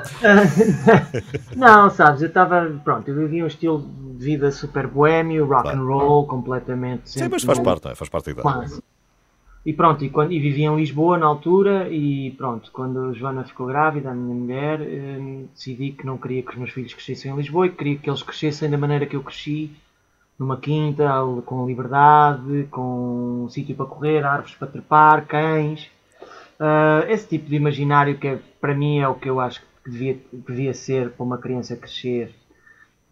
Não, 1.55 1.89
sabes, 1.89 2.21
eu 2.21 2.29
estava. 2.29 2.79
Pronto, 2.83 3.07
eu 3.09 3.15
vivia 3.15 3.43
um 3.43 3.47
estilo 3.47 3.85
de 4.17 4.23
vida 4.25 4.51
super 4.51 4.87
boêmio, 4.87 5.45
rock 5.45 5.63
Claro. 5.63 5.79
and 5.79 5.83
roll, 5.83 6.25
completamente. 6.27 7.09
Sim, 7.09 7.27
mas 7.29 7.43
faz 7.43 7.59
parte, 7.59 7.85
não 7.85 7.91
é? 7.91 7.95
Faz 7.95 8.09
parte 8.09 8.25
da 8.25 8.31
idade. 8.31 8.43
Quase. 8.43 8.81
E 9.63 9.73
pronto, 9.73 10.03
e, 10.03 10.09
quando, 10.09 10.31
e 10.31 10.39
vivia 10.39 10.67
em 10.69 10.75
Lisboa 10.75 11.19
na 11.19 11.27
altura 11.27 11.87
e 11.89 12.31
pronto, 12.31 12.71
quando 12.71 13.09
a 13.09 13.13
Joana 13.13 13.43
ficou 13.43 13.67
grávida, 13.67 14.09
a 14.09 14.13
minha 14.13 14.33
mulher, 14.33 14.81
eh, 14.81 15.43
decidi 15.53 15.91
que 15.91 16.03
não 16.03 16.17
queria 16.17 16.41
que 16.41 16.49
os 16.49 16.55
meus 16.55 16.71
filhos 16.71 16.93
crescessem 16.95 17.31
em 17.31 17.35
Lisboa 17.35 17.67
e 17.67 17.69
que 17.69 17.75
queria 17.75 17.97
que 17.97 18.09
eles 18.09 18.23
crescessem 18.23 18.71
da 18.71 18.77
maneira 18.77 19.05
que 19.05 19.15
eu 19.15 19.21
cresci, 19.21 19.69
numa 20.41 20.57
quinta, 20.57 21.07
com 21.45 21.67
liberdade, 21.67 22.67
com 22.71 23.43
um 23.45 23.49
sítio 23.49 23.75
para 23.75 23.85
correr, 23.85 24.25
árvores 24.25 24.55
para 24.55 24.67
trepar, 24.67 25.27
cães. 25.27 25.87
Ah, 26.59 27.05
esse 27.07 27.27
tipo 27.27 27.47
de 27.47 27.55
imaginário 27.55 28.17
que 28.17 28.27
é, 28.27 28.39
para 28.59 28.73
mim 28.73 28.97
é 28.97 29.07
o 29.07 29.13
que 29.13 29.29
eu 29.29 29.39
acho 29.39 29.61
que 29.61 29.91
devia, 29.91 30.19
devia 30.33 30.73
ser 30.73 31.11
para 31.11 31.23
uma 31.23 31.37
criança 31.37 31.75
crescer. 31.75 32.33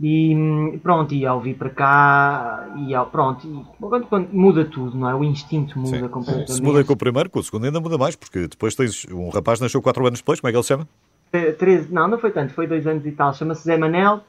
E 0.01 0.79
pronto, 0.81 1.13
e 1.13 1.25
ao 1.25 1.39
vir 1.39 1.55
para 1.55 1.69
cá, 1.69 2.73
e 2.77 2.95
ao, 2.95 3.05
pronto, 3.05 3.45
e 3.45 3.63
quando, 3.79 4.07
quando 4.07 4.29
muda 4.31 4.65
tudo, 4.65 4.97
não 4.97 5.09
é? 5.09 5.13
O 5.13 5.23
instinto 5.23 5.77
muda 5.77 5.99
Sim. 5.99 6.07
completamente. 6.07 6.53
Se 6.53 6.61
muda 6.61 6.83
com 6.83 6.93
o 6.93 6.97
primeiro, 6.97 7.29
com 7.29 7.39
o 7.39 7.43
segundo 7.43 7.65
ainda 7.65 7.79
muda 7.79 7.97
mais, 7.97 8.15
porque 8.15 8.47
depois 8.47 8.73
tens 8.75 9.05
um 9.11 9.29
rapaz 9.29 9.59
que 9.59 9.65
nasceu 9.65 9.81
4 9.81 10.07
anos 10.07 10.19
depois, 10.19 10.39
como 10.39 10.49
é 10.49 10.51
que 10.51 10.57
ele 10.57 10.63
se 10.63 10.69
chama? 10.69 10.87
Eh, 11.33 11.51
13, 11.51 11.93
não, 11.93 12.07
não 12.07 12.17
foi 12.17 12.31
tanto, 12.31 12.53
foi 12.53 12.65
dois 12.65 12.87
anos 12.87 13.05
e 13.05 13.11
tal. 13.11 13.33
Chama-se 13.33 13.63
Zé 13.65 13.77
Manel 13.77 14.23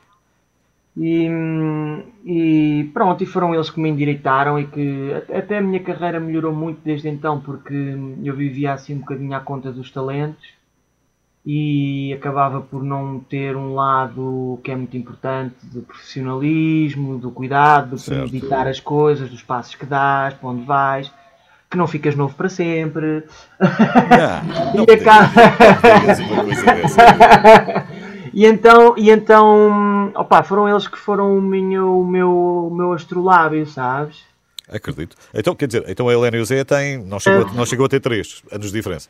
E, 1.02 1.26
e 2.26 2.90
pronto, 2.92 3.22
e 3.22 3.26
foram 3.26 3.54
eles 3.54 3.70
que 3.70 3.80
me 3.80 3.88
endireitaram 3.88 4.58
e 4.60 4.66
que 4.66 5.14
até 5.34 5.56
a 5.56 5.62
minha 5.62 5.80
carreira 5.80 6.20
melhorou 6.20 6.52
muito 6.54 6.80
desde 6.84 7.08
então, 7.08 7.40
porque 7.40 7.72
eu 8.22 8.34
vivia 8.36 8.74
assim 8.74 8.96
um 8.96 8.98
bocadinho 8.98 9.32
à 9.34 9.40
conta 9.40 9.72
dos 9.72 9.90
talentos 9.90 10.46
e 11.46 12.12
acabava 12.12 12.60
por 12.60 12.82
não 12.84 13.18
ter 13.18 13.56
um 13.56 13.72
lado 13.74 14.60
que 14.62 14.70
é 14.70 14.76
muito 14.76 14.94
importante 14.94 15.54
do 15.62 15.80
profissionalismo, 15.80 17.16
do 17.16 17.30
cuidado, 17.30 17.96
de 17.96 18.02
premeditar 18.04 18.66
as 18.68 18.78
coisas, 18.78 19.30
dos 19.30 19.42
passos 19.42 19.74
que 19.74 19.86
dás, 19.86 20.34
para 20.34 20.50
onde 20.50 20.66
vais, 20.66 21.10
que 21.70 21.78
não 21.78 21.86
ficas 21.86 22.14
novo 22.14 22.34
para 22.34 22.50
sempre. 22.50 23.24
Não 24.74 24.84
E 24.86 24.92
acaba- 24.92 25.30
digas 26.00 26.18
uma 26.20 26.44
coisa 26.44 26.64
dessa. 26.66 27.86
E 28.32 28.46
então, 28.46 28.94
e 28.96 29.10
então 29.10 30.12
opa, 30.14 30.42
foram 30.42 30.68
eles 30.68 30.86
que 30.86 30.98
foram 30.98 31.36
o 31.36 31.42
meu, 31.42 32.00
o 32.00 32.06
meu, 32.06 32.30
o 32.70 32.74
meu 32.74 32.92
astrolábio, 32.92 33.66
sabes? 33.66 34.22
Acredito. 34.68 35.16
Então, 35.34 35.54
quer 35.54 35.66
dizer, 35.66 35.84
então 35.88 36.08
a 36.08 36.12
Helena 36.12 36.36
e 36.36 36.40
o 36.40 36.44
Zé 36.44 36.62
têm, 36.62 36.98
não 36.98 37.18
chegou, 37.18 37.46
a, 37.48 37.52
não 37.52 37.66
chegou 37.66 37.86
a 37.86 37.88
ter 37.88 38.00
três 38.00 38.42
anos 38.52 38.68
de 38.68 38.72
diferença. 38.72 39.08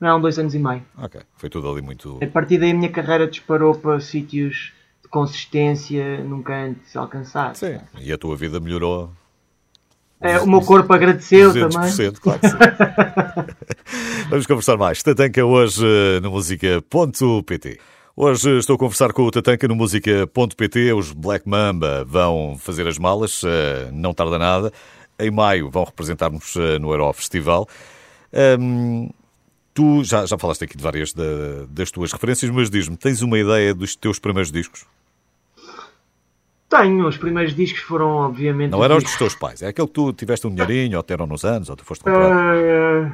Não, 0.00 0.20
dois 0.20 0.38
anos 0.38 0.54
e 0.54 0.58
meio. 0.58 0.82
Ok, 0.98 1.20
foi 1.36 1.48
tudo 1.48 1.70
ali 1.70 1.82
muito. 1.82 2.18
A 2.22 2.26
partir 2.26 2.58
daí 2.58 2.70
a 2.70 2.74
minha 2.74 2.90
carreira 2.90 3.26
disparou 3.28 3.74
para 3.74 4.00
sítios 4.00 4.72
de 5.02 5.08
consistência 5.08 6.18
nunca 6.24 6.54
antes 6.54 6.96
alcançados. 6.96 7.58
Sim, 7.60 7.78
e 8.00 8.12
a 8.12 8.18
tua 8.18 8.34
vida 8.34 8.58
melhorou 8.58 9.10
É, 10.20 10.40
o 10.40 10.46
meu 10.46 10.62
corpo 10.62 10.92
agradeceu 10.92 11.52
também. 11.52 11.90
200%, 11.90 12.18
claro 12.18 12.40
que 12.40 12.48
sim. 12.48 12.56
Vamos 14.30 14.46
conversar 14.46 14.76
mais. 14.76 15.02
Tatanka 15.02 15.44
hoje 15.44 15.84
eh, 15.86 16.20
no 16.20 16.30
música.pt. 16.30 17.78
Hoje 18.16 18.58
estou 18.58 18.76
a 18.76 18.78
conversar 18.78 19.12
com 19.12 19.22
o 19.22 19.30
Tatanka 19.30 19.66
no 19.68 19.74
música.pt. 19.76 20.92
Os 20.92 21.12
Black 21.12 21.48
Mamba 21.48 22.04
vão 22.06 22.56
fazer 22.58 22.86
as 22.86 22.98
malas, 22.98 23.42
eh, 23.44 23.88
não 23.92 24.12
tarda 24.12 24.38
nada. 24.38 24.72
Em 25.18 25.30
maio 25.30 25.70
vão 25.70 25.84
representar-nos 25.84 26.54
eh, 26.56 26.78
no 26.78 26.90
Euro 26.92 27.12
Festival. 27.12 27.66
Ahm, 28.32 29.08
tu 29.72 30.02
já, 30.04 30.26
já 30.26 30.36
falaste 30.36 30.64
aqui 30.64 30.76
de 30.76 30.82
várias 30.82 31.12
da- 31.12 31.66
das 31.68 31.90
tuas 31.90 32.12
referências, 32.12 32.50
mas 32.50 32.68
diz-me, 32.68 32.96
tens 32.96 33.22
uma 33.22 33.38
ideia 33.38 33.74
dos 33.74 33.94
teus 33.96 34.18
primeiros 34.18 34.50
discos? 34.52 34.84
Tenho, 36.68 37.06
os 37.08 37.16
primeiros 37.16 37.54
discos 37.54 37.80
foram 37.82 38.08
obviamente. 38.08 38.70
Não 38.70 38.84
eram 38.84 38.96
os 38.98 39.02
dos 39.04 39.16
teus 39.16 39.34
pais, 39.34 39.60
é 39.62 39.68
aquele 39.68 39.88
que 39.88 39.94
tu 39.94 40.12
tiveste 40.12 40.46
um 40.46 40.50
dinheirinho, 40.54 40.96
ou 40.98 41.02
te 41.02 41.08
deram 41.08 41.26
nos 41.26 41.44
anos, 41.44 41.68
ou 41.68 41.74
tu 41.76 41.84
foste 41.84 42.04
comprar. 42.04 42.56
Eh, 42.56 43.12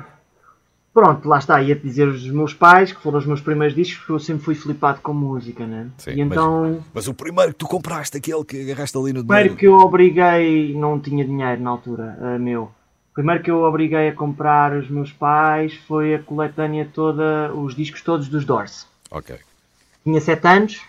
pronto, 0.96 1.28
lá 1.28 1.36
está, 1.36 1.60
ia-te 1.60 1.82
dizer 1.82 2.08
os 2.08 2.26
meus 2.30 2.54
pais, 2.54 2.90
que 2.90 3.02
foram 3.02 3.18
os 3.18 3.26
meus 3.26 3.42
primeiros 3.42 3.76
discos, 3.76 3.98
porque 3.98 4.12
eu 4.12 4.18
sempre 4.18 4.42
fui 4.42 4.54
flipado 4.54 4.98
com 5.02 5.12
música, 5.12 5.66
né? 5.66 5.88
Sim, 5.98 6.12
e 6.12 6.20
então, 6.22 6.62
mas, 6.62 6.84
mas 6.94 7.08
o 7.08 7.12
primeiro 7.12 7.52
que 7.52 7.58
tu 7.58 7.66
compraste, 7.66 8.16
aquele 8.16 8.42
que 8.42 8.62
agarraste 8.62 8.96
ali 8.96 9.12
no 9.12 9.20
o 9.20 9.24
primeiro 9.24 9.50
dinheiro. 9.50 9.56
que 9.56 9.66
eu 9.66 9.74
obriguei, 9.74 10.74
não 10.74 10.98
tinha 10.98 11.22
dinheiro 11.22 11.60
na 11.60 11.68
altura, 11.68 12.18
eh, 12.18 12.38
meu. 12.38 12.62
O 12.62 13.14
primeiro 13.14 13.42
que 13.42 13.50
eu 13.50 13.62
obriguei 13.62 14.08
a 14.08 14.14
comprar 14.14 14.72
os 14.72 14.88
meus 14.88 15.12
pais 15.12 15.74
foi 15.86 16.14
a 16.14 16.18
coletânea 16.18 16.88
toda, 16.90 17.52
os 17.52 17.74
discos 17.74 18.00
todos 18.00 18.26
dos 18.28 18.46
Doors. 18.46 18.86
Ok. 19.10 19.36
Tinha 20.02 20.18
7 20.18 20.48
anos, 20.48 20.80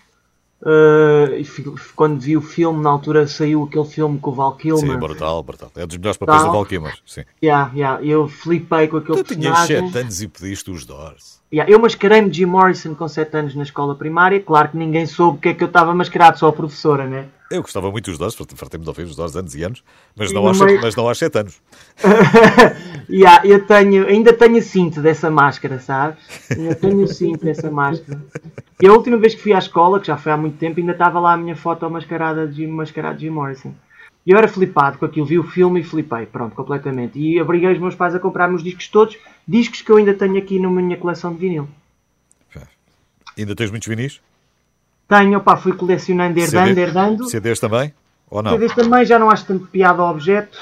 fi- 1.45 1.63
quando 1.95 2.19
vi 2.19 2.35
o 2.35 2.41
filme, 2.41 2.81
na 2.81 2.89
altura 2.89 3.27
saiu 3.27 3.63
aquele 3.63 3.85
filme 3.85 4.19
com 4.19 4.31
o 4.31 4.33
Val 4.33 4.55
Kilmer. 4.55 4.91
Sim, 4.93 4.97
brutal, 4.97 5.43
brutal. 5.43 5.71
É 5.75 5.85
dos 5.85 5.97
melhores 5.97 6.17
papéis 6.17 6.43
do 6.43 6.51
Val 6.51 6.65
Kilmer. 6.65 6.97
Sim. 7.05 7.23
Yeah, 7.43 7.71
yeah, 7.75 8.03
eu 8.03 8.27
flipei 8.27 8.87
com 8.87 8.97
aquele 8.97 9.23
Tu 9.23 9.35
tinhas 9.35 9.57
personagem. 9.59 9.87
7 9.91 9.97
anos 9.99 10.21
e 10.21 10.27
pediste 10.27 10.71
os 10.71 10.85
Doors. 10.85 11.37
Yeah, 11.53 11.71
eu 11.71 11.79
mascarei-me 11.79 12.29
de 12.29 12.39
Jim 12.39 12.45
Morrison 12.45 12.93
com 12.93 13.07
7 13.07 13.37
anos 13.37 13.55
na 13.55 13.63
escola 13.63 13.95
primária. 13.95 14.39
Claro 14.41 14.67
que 14.69 14.77
ninguém 14.77 15.05
soube 15.05 15.37
o 15.37 15.41
que 15.41 15.49
é 15.49 15.53
que 15.53 15.63
eu 15.63 15.67
estava 15.67 15.93
mascarado, 15.95 16.37
só 16.37 16.49
a 16.49 16.53
professora, 16.53 17.05
né? 17.05 17.25
Eu 17.49 17.61
gostava 17.61 17.89
muito 17.89 18.09
dos 18.11 18.17
Doors, 18.19 18.35
fartei-me 18.55 18.83
de 18.83 18.89
ouvir 18.89 19.03
os 19.03 19.15
Doors 19.15 19.33
anos 19.37 19.55
e 19.55 19.63
anos, 19.63 19.81
mas 20.17 20.33
não, 20.33 20.45
aos, 20.45 20.59
meio- 20.59 20.81
mas 20.81 20.93
não 20.97 21.07
aos 21.07 21.17
7 21.17 21.37
anos. 21.39 21.61
Yeah, 23.09 23.41
eu 23.47 23.65
tenho, 23.65 24.05
ainda 24.05 24.33
tenho 24.33 24.57
o 24.57 24.61
cinto 24.61 25.01
dessa 25.01 25.29
máscara, 25.29 25.79
sabes? 25.79 26.17
Ainda 26.51 26.75
tenho 26.75 27.03
o 27.03 27.07
cinto 27.07 27.45
dessa 27.45 27.71
máscara. 27.71 28.21
E 28.81 28.85
a 28.85 28.91
última 28.91 29.15
vez 29.17 29.33
que 29.33 29.41
fui 29.41 29.53
à 29.53 29.59
escola, 29.59 30.01
que 30.01 30.07
já 30.07 30.17
foi 30.17 30.33
há 30.33 30.35
muito 30.37 30.57
tempo, 30.57 30.77
ainda 30.81 30.91
estava 30.91 31.17
lá 31.17 31.31
a 31.31 31.37
minha 31.37 31.55
foto 31.55 31.89
mascarada 31.89 32.45
de 32.45 32.67
mascarado 32.67 33.15
de 33.17 33.25
Jim 33.25 33.29
Morrison. 33.31 33.73
E 34.27 34.31
eu 34.31 34.37
era 34.37 34.49
flipado 34.49 34.97
com 34.97 35.05
aquilo, 35.05 35.25
vi 35.25 35.39
o 35.39 35.43
filme 35.43 35.79
e 35.79 35.83
flipei, 35.85 36.25
pronto, 36.25 36.53
completamente. 36.53 37.17
E 37.17 37.41
obriguei 37.41 37.71
os 37.71 37.79
meus 37.79 37.95
pais 37.95 38.13
a 38.13 38.19
comprar 38.19 38.53
os 38.53 38.61
discos 38.61 38.89
todos, 38.89 39.17
discos 39.47 39.81
que 39.81 39.89
eu 39.89 39.95
ainda 39.95 40.13
tenho 40.13 40.37
aqui 40.37 40.59
na 40.59 40.69
minha 40.69 40.97
coleção 40.97 41.33
de 41.33 41.39
vinil. 41.39 41.69
Ainda 43.37 43.55
tens 43.55 43.71
muitos 43.71 43.87
vinis? 43.87 44.19
Tenho, 45.07 45.37
opá, 45.37 45.55
fui 45.55 45.71
colecionando, 45.71 46.37
herdando, 46.37 46.67
CD 46.67 46.81
herdando. 46.81 47.29
CDs 47.29 47.57
também? 47.57 47.93
Ou 48.29 48.43
não? 48.43 48.51
CDs 48.51 48.75
também 48.75 49.05
já 49.05 49.17
não 49.17 49.29
acho 49.29 49.45
tanto 49.45 49.65
piada 49.67 50.01
ao 50.01 50.11
objeto. 50.11 50.59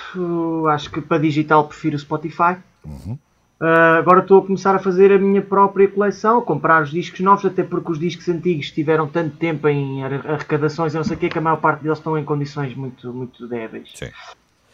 Acho 0.69 0.91
que 0.91 1.01
para 1.01 1.17
digital 1.17 1.67
prefiro 1.67 1.95
o 1.95 1.99
Spotify. 1.99 2.58
Uhum. 2.86 3.17
Uh, 3.60 4.00
agora 4.00 4.20
estou 4.20 4.39
a 4.39 4.46
começar 4.46 4.76
a 4.76 4.80
fazer 4.80 5.13
a 5.13 5.18
minha 5.18 5.41
própria 5.41 5.88
coleção, 5.88 6.39
a 6.39 6.41
comprar 6.41 6.84
os 6.84 6.91
discos 6.91 7.22
novos, 7.22 7.46
até 7.46 7.63
porque 7.63 7.89
os 7.89 7.98
discos 7.98 8.28
antigos 8.28 8.70
tiveram 8.70 9.08
tanto 9.08 9.38
tempo 9.38 9.68
em 9.70 10.04
ar- 10.04 10.28
arrecadações, 10.28 10.94
eu 10.94 11.00
não 11.00 11.06
sei 11.06 11.15
o 11.15 11.20
que, 11.20 11.30
que 11.30 11.38
a 11.38 11.41
maior 11.41 11.58
parte 11.58 11.82
deles 11.82 11.98
estão 11.98 12.18
em 12.18 12.26
condições 12.26 12.76
muito, 12.76 13.13
muito 13.13 13.48
débeis. 13.48 13.91
Sim. 13.96 14.10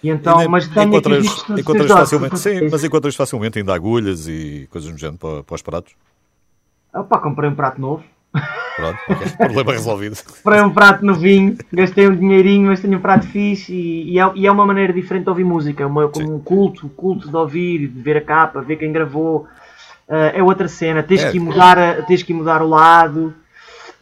E 0.03 0.09
então, 0.09 0.39
Ainda 0.39 0.49
mas 0.49 0.65
encontras, 0.65 1.45
encontras 1.59 1.91
facilmente, 1.91 2.39
sim, 2.39 2.69
mas 2.71 2.83
encontras 2.83 3.15
facilmente 3.15 3.59
ainda 3.59 3.75
agulhas 3.75 4.27
e 4.27 4.67
coisas 4.71 4.91
do 4.91 4.97
género 4.97 5.19
para, 5.19 5.43
para 5.43 5.55
os 5.55 5.61
pratos. 5.61 5.93
Opa, 6.91 7.19
comprei 7.19 7.49
um 7.49 7.55
prato 7.55 7.79
novo. 7.79 8.03
Pronto, 8.75 8.97
ok. 9.09 9.27
problema 9.37 9.71
resolvido. 9.73 10.17
Comprei 10.43 10.61
um 10.61 10.69
prato 10.73 11.05
novinho, 11.05 11.57
gastei 11.71 12.07
um 12.07 12.15
dinheirinho, 12.15 12.67
mas 12.67 12.79
tenho 12.79 12.97
um 12.97 13.01
prato 13.01 13.27
fixe 13.27 13.73
e, 13.73 14.13
e 14.13 14.19
é, 14.19 14.31
e 14.35 14.47
é 14.47 14.51
uma 14.51 14.65
maneira 14.65 14.93
diferente 14.93 15.23
de 15.25 15.29
ouvir 15.29 15.43
música, 15.43 15.83
é 15.83 15.85
uma, 15.85 16.07
como 16.07 16.35
um 16.35 16.39
culto, 16.39 16.87
culto 16.89 17.29
de 17.29 17.35
ouvir, 17.35 17.87
de 17.87 18.01
ver 18.01 18.17
a 18.17 18.21
capa, 18.21 18.61
ver 18.61 18.77
quem 18.77 18.91
gravou. 18.91 19.47
Ah, 20.09 20.31
é 20.33 20.41
outra 20.41 20.67
cena, 20.67 21.03
tens, 21.03 21.23
É. 21.23 21.31
que 21.31 21.39
mudar, 21.39 21.77
a- 21.77 22.01
tens 22.03 22.23
que 22.23 22.33
mudar 22.33 22.61
o 22.61 22.67
lado, 22.69 23.33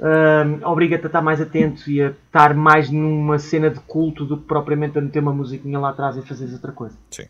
ah, 0.01 0.45
obriga-te 0.69 1.03
a 1.05 1.07
estar 1.07 1.21
mais 1.21 1.41
atento 1.41 1.89
e 1.89 2.01
a 2.01 2.09
estar 2.27 2.53
mais 2.53 2.89
numa 2.89 3.37
cena 3.39 3.69
de 3.69 3.79
culto 3.81 4.23
do 4.25 4.37
que 4.37 4.43
propriamente 4.45 4.97
a 4.97 5.01
meter 5.01 5.19
uma 5.19 5.33
musiquinha 5.33 5.79
lá 5.79 5.89
atrás 5.89 6.15
e 6.17 6.21
fazeres 6.21 6.53
outra 6.53 6.71
coisa. 6.71 6.95
Sim. 7.11 7.25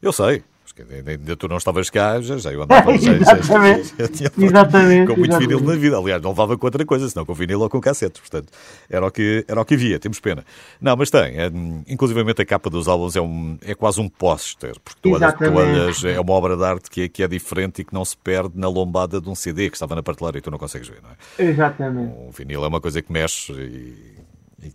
Eu 0.00 0.12
sei. 0.12 0.42
Porque 0.72 1.10
Ainda, 1.10 1.36
tu 1.36 1.48
não 1.48 1.56
estavas 1.56 1.88
cá, 1.90 2.20
já, 2.20 2.36
já 2.38 2.52
eu 2.52 2.62
andava 2.62 2.92
já, 2.98 3.12
já, 3.14 3.18
Exatamente. 3.38 3.94
já 3.98 4.08
tinha- 4.08 4.30
Exatamente, 4.38 5.06
com 5.06 5.16
muito 5.18 5.30
exatamente. 5.32 5.54
vinil 5.58 5.60
na 5.74 5.76
vida. 5.80 5.96
Aliás, 5.98 6.22
não 6.22 6.30
levava 6.30 6.56
com 6.58 6.66
outra 6.66 6.84
coisa, 6.84 7.08
senão 7.08 7.24
com 7.24 7.34
vinil 7.34 7.60
ou 7.60 7.68
com 7.70 7.80
cassetes. 7.80 8.20
Portanto, 8.20 8.52
era 8.90 9.06
o 9.06 9.10
que, 9.10 9.44
era 9.48 9.60
o 9.60 9.64
que 9.64 9.74
havia, 9.74 9.98
temos 9.98 10.20
pena. 10.20 10.44
Não, 10.80 10.96
mas 10.96 11.10
tem. 11.10 11.22
É, 11.38 11.50
inclusivamente 11.86 12.40
a 12.42 12.46
capa 12.46 12.68
dos 12.70 12.88
álbuns 12.88 13.16
é, 13.16 13.20
um, 13.20 13.58
é 13.64 13.74
quase 13.74 14.00
um 14.00 14.08
póster, 14.08 14.74
porque 14.84 14.98
tu 15.02 15.14
olhas, 15.14 15.34
tu 15.34 15.44
olhas, 15.54 16.04
é 16.04 16.20
uma 16.20 16.32
obra 16.32 16.56
de 16.56 16.64
arte 16.64 16.90
que 16.90 17.02
é, 17.02 17.08
que 17.08 17.22
é 17.22 17.28
diferente 17.28 17.82
e 17.82 17.84
que 17.84 17.94
não 17.94 18.04
se 18.04 18.16
perde 18.16 18.52
na 18.58 18.68
lombada 18.68 19.20
de 19.20 19.28
um 19.28 19.34
CD 19.34 19.68
que 19.70 19.76
estava 19.76 19.94
na 19.94 20.02
prateleira 20.02 20.38
e 20.38 20.40
tu 20.40 20.50
não 20.50 20.58
consegues 20.58 20.88
ver, 20.88 20.98
não 21.02 21.10
é? 21.10 21.50
Exatamente. 21.50 22.12
O 22.28 22.30
vinil 22.30 22.64
é 22.64 22.68
uma 22.68 22.80
coisa 22.80 23.00
que 23.02 23.12
mexe 23.12 23.52
e, 23.52 24.15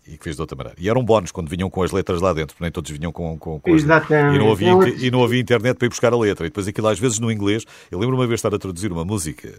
e, 0.08 0.13
e 0.13 0.17
que 0.17 0.23
fez 0.23 0.36
de 0.36 0.41
outra 0.41 0.56
maneira. 0.56 0.77
E 0.80 0.89
eram 0.89 1.04
bónus 1.04 1.32
quando 1.32 1.49
vinham 1.49 1.69
com 1.69 1.84
as 1.84 1.91
letras 1.91 2.21
lá 2.21 2.34
dentro, 2.34 2.56
porque 2.56 2.63
nem 2.63 2.71
todos 2.71 2.89
vinham 2.91 3.12
com, 3.12 3.38
com, 3.38 3.60
com 3.60 3.73
as. 3.73 3.82
Exatamente. 3.84 4.36
E 4.36 4.39
não, 4.39 4.51
havia, 4.51 4.73
e 5.06 5.12
não 5.12 5.23
havia 5.23 5.39
internet 5.39 5.77
para 5.77 5.86
ir 5.86 5.89
buscar 5.89 6.13
a 6.13 6.17
letra. 6.17 6.45
E 6.45 6.49
depois 6.49 6.67
aquilo 6.67 6.88
às 6.88 6.99
vezes 6.99 7.19
no 7.19 7.32
inglês. 7.32 7.65
Eu 7.91 7.99
lembro 7.99 8.15
uma 8.15 8.27
vez 8.27 8.38
estar 8.39 8.54
a 8.54 8.58
traduzir 8.60 8.91
uma 8.91 9.04
música, 9.06 9.54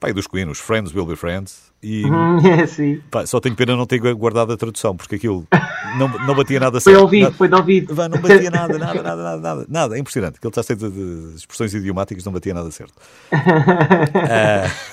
pai 0.00 0.12
dos 0.12 0.26
Queen, 0.26 0.48
os 0.48 0.58
Friends 0.58 0.94
Will 0.94 1.06
Be 1.06 1.16
Friends, 1.16 1.68
e 1.82 2.02
É 2.58 2.62
assim. 2.62 3.00
pá, 3.10 3.26
só 3.26 3.40
tenho 3.40 3.54
pena 3.56 3.76
não 3.76 3.86
ter 3.86 3.98
guardado 4.14 4.52
a 4.52 4.56
tradução, 4.56 4.96
porque 4.96 5.14
aquilo 5.16 5.46
não, 5.98 6.08
não 6.26 6.34
batia 6.34 6.58
nada 6.60 6.80
Foi 6.80 6.92
certo. 6.92 7.02
ouvido, 7.04 7.22
Nada- 7.24 7.34
foi 7.36 7.48
de 7.48 7.54
ouvido. 7.54 7.94
Não 7.94 8.20
batia 8.20 8.50
nada, 8.50 8.78
nada, 8.78 9.02
nada, 9.02 9.22
nada, 9.22 9.36
nada, 9.40 9.66
nada. 9.68 9.96
É 9.96 10.00
impressionante. 10.00 10.36
Aquilo 10.36 10.50
está 10.50 10.62
cheio 10.62 10.78
de, 10.78 10.90
de 10.90 11.36
expressões 11.36 11.74
idiomáticas, 11.74 12.24
não 12.24 12.32
batia 12.32 12.54
nada 12.54 12.70
certo. 12.70 12.94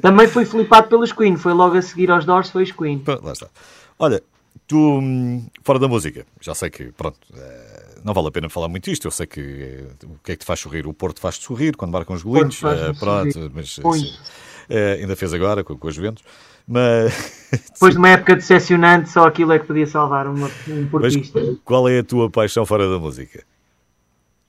Também 0.00 0.28
fui 0.28 0.44
flipado 0.44 0.86
pelos 0.88 1.12
Queen, 1.12 1.36
foi 1.36 1.52
logo 1.52 1.76
a 1.76 1.82
seguir 1.82 2.08
aos 2.10 2.24
Doors, 2.24 2.50
foi 2.50 2.62
os 2.62 2.70
Queen. 2.72 3.02
Lá 3.22 3.32
está. 3.32 3.48
Olha, 3.98 4.22
tu, 4.66 4.76
hum, 4.76 5.46
fora 5.62 5.78
da 5.78 5.88
música, 5.88 6.24
já 6.40 6.54
sei 6.54 6.70
que, 6.70 6.92
pronto, 6.92 7.18
eh, 7.34 7.78
não 8.04 8.14
vale 8.14 8.28
a 8.28 8.30
pena 8.30 8.48
falar 8.48 8.68
muito 8.68 8.90
isto. 8.90 9.06
Eu 9.06 9.10
sei 9.10 9.26
que 9.26 9.40
eh, 9.40 10.04
o 10.04 10.18
que 10.22 10.32
é 10.32 10.36
que 10.36 10.40
te 10.40 10.46
faz 10.46 10.60
sorrir? 10.60 10.86
O 10.86 10.94
Porto 10.94 11.20
faz-te 11.20 11.44
sorrir 11.44 11.76
quando 11.76 11.92
marcam 11.92 12.14
os 12.14 12.22
golinhos. 12.22 12.62
Eh, 12.62 12.92
pronto, 12.98 13.50
mas 13.54 13.78
Muito. 13.78 14.06
sim. 14.06 14.14
Eh, 14.68 14.98
ainda 15.00 15.16
fez 15.16 15.32
agora 15.32 15.64
com, 15.64 15.76
com 15.76 15.88
os 15.88 15.94
Juventus. 15.94 16.22
Mas, 16.66 17.48
Depois 17.72 17.94
de 17.94 17.98
uma 17.98 18.10
época 18.10 18.36
decepcionante, 18.36 19.08
só 19.08 19.26
aquilo 19.26 19.52
é 19.52 19.58
que 19.58 19.66
podia 19.66 19.86
salvar 19.86 20.26
uma, 20.26 20.46
um 20.68 20.82
mas 20.92 21.14
portista. 21.14 21.40
qual 21.64 21.88
é 21.88 22.00
a 22.00 22.04
tua 22.04 22.28
paixão 22.28 22.66
fora 22.66 22.88
da 22.88 22.98
música? 22.98 23.42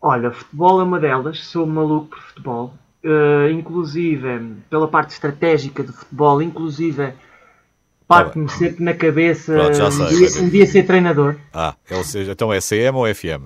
Olha, 0.01 0.31
futebol 0.31 0.81
é 0.81 0.83
uma 0.83 0.99
delas, 0.99 1.45
sou 1.45 1.65
maluco 1.65 2.09
por 2.09 2.19
futebol. 2.19 2.73
Uh, 3.03 3.49
inclusive, 3.51 4.55
pela 4.69 4.87
parte 4.87 5.11
estratégica 5.11 5.81
do 5.83 5.93
futebol, 5.93 6.41
inclusive, 6.41 7.13
parte-me 8.09 8.49
sempre 8.49 8.83
na 8.83 8.93
cabeça 8.93 9.53
Pronto, 9.53 9.73
já 9.77 9.91
sei, 9.91 10.05
um, 10.05 10.09
dia, 10.09 10.41
um 10.41 10.49
dia 10.49 10.65
ser 10.65 10.83
treinador. 10.83 11.35
Ah, 11.53 11.75
seja, 12.03 12.31
então 12.33 12.51
é 12.51 12.59
CM 12.59 12.97
ou 12.97 13.05
FM? 13.15 13.43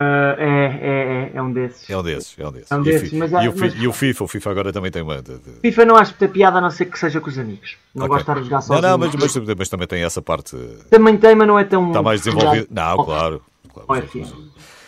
Ah, 0.00 0.34
é, 0.36 0.48
é, 0.48 1.30
é, 1.30 1.30
é 1.34 1.42
um 1.42 1.52
desses. 1.52 1.88
É 1.88 1.96
um 1.96 2.02
desses, 2.02 2.34
é 2.36 2.46
um 2.48 2.50
desses. 2.50 2.70
É 2.72 2.74
um 2.74 2.78
E 2.78 2.80
o 2.80 2.84
desses, 2.84 3.10
fi- 3.10 3.16
mas 3.16 3.30
e, 3.30 3.34
o 3.48 3.54
mas- 3.56 3.74
e 3.76 3.86
o 3.86 3.92
FIFA, 3.92 4.24
o 4.24 4.26
FIFA 4.28 4.50
agora 4.50 4.72
também 4.72 4.90
tem 4.90 5.00
uma. 5.00 5.22
de- 5.22 5.38
FIFA 5.62 5.84
não 5.84 5.94
acho 5.96 6.10
muita 6.10 6.28
piada 6.28 6.58
a 6.58 6.60
não 6.60 6.70
ser 6.70 6.86
que 6.86 6.98
seja 6.98 7.20
com 7.20 7.30
os 7.30 7.38
amigos. 7.38 7.76
Não 7.94 8.06
Ok. 8.06 8.16
gosto 8.16 8.24
de 8.26 8.30
estar 8.32 8.40
a 8.40 8.42
jogar 8.42 8.56
Não, 8.56 8.62
sozinho. 8.62 8.82
não, 8.88 8.98
mas, 8.98 9.14
mas, 9.14 9.56
mas 9.56 9.68
também 9.68 9.86
tem 9.86 10.02
essa 10.02 10.20
parte. 10.20 10.56
Também 10.90 11.16
tem, 11.16 11.36
mas 11.36 11.46
não 11.46 11.56
é 11.56 11.62
tão. 11.64 11.86
Está 11.88 12.02
mais 12.02 12.20
desenvolvida. 12.22 12.66
Não, 12.68 12.96
Oh, 12.98 13.04
claro. 13.04 13.42
claro. 13.72 14.08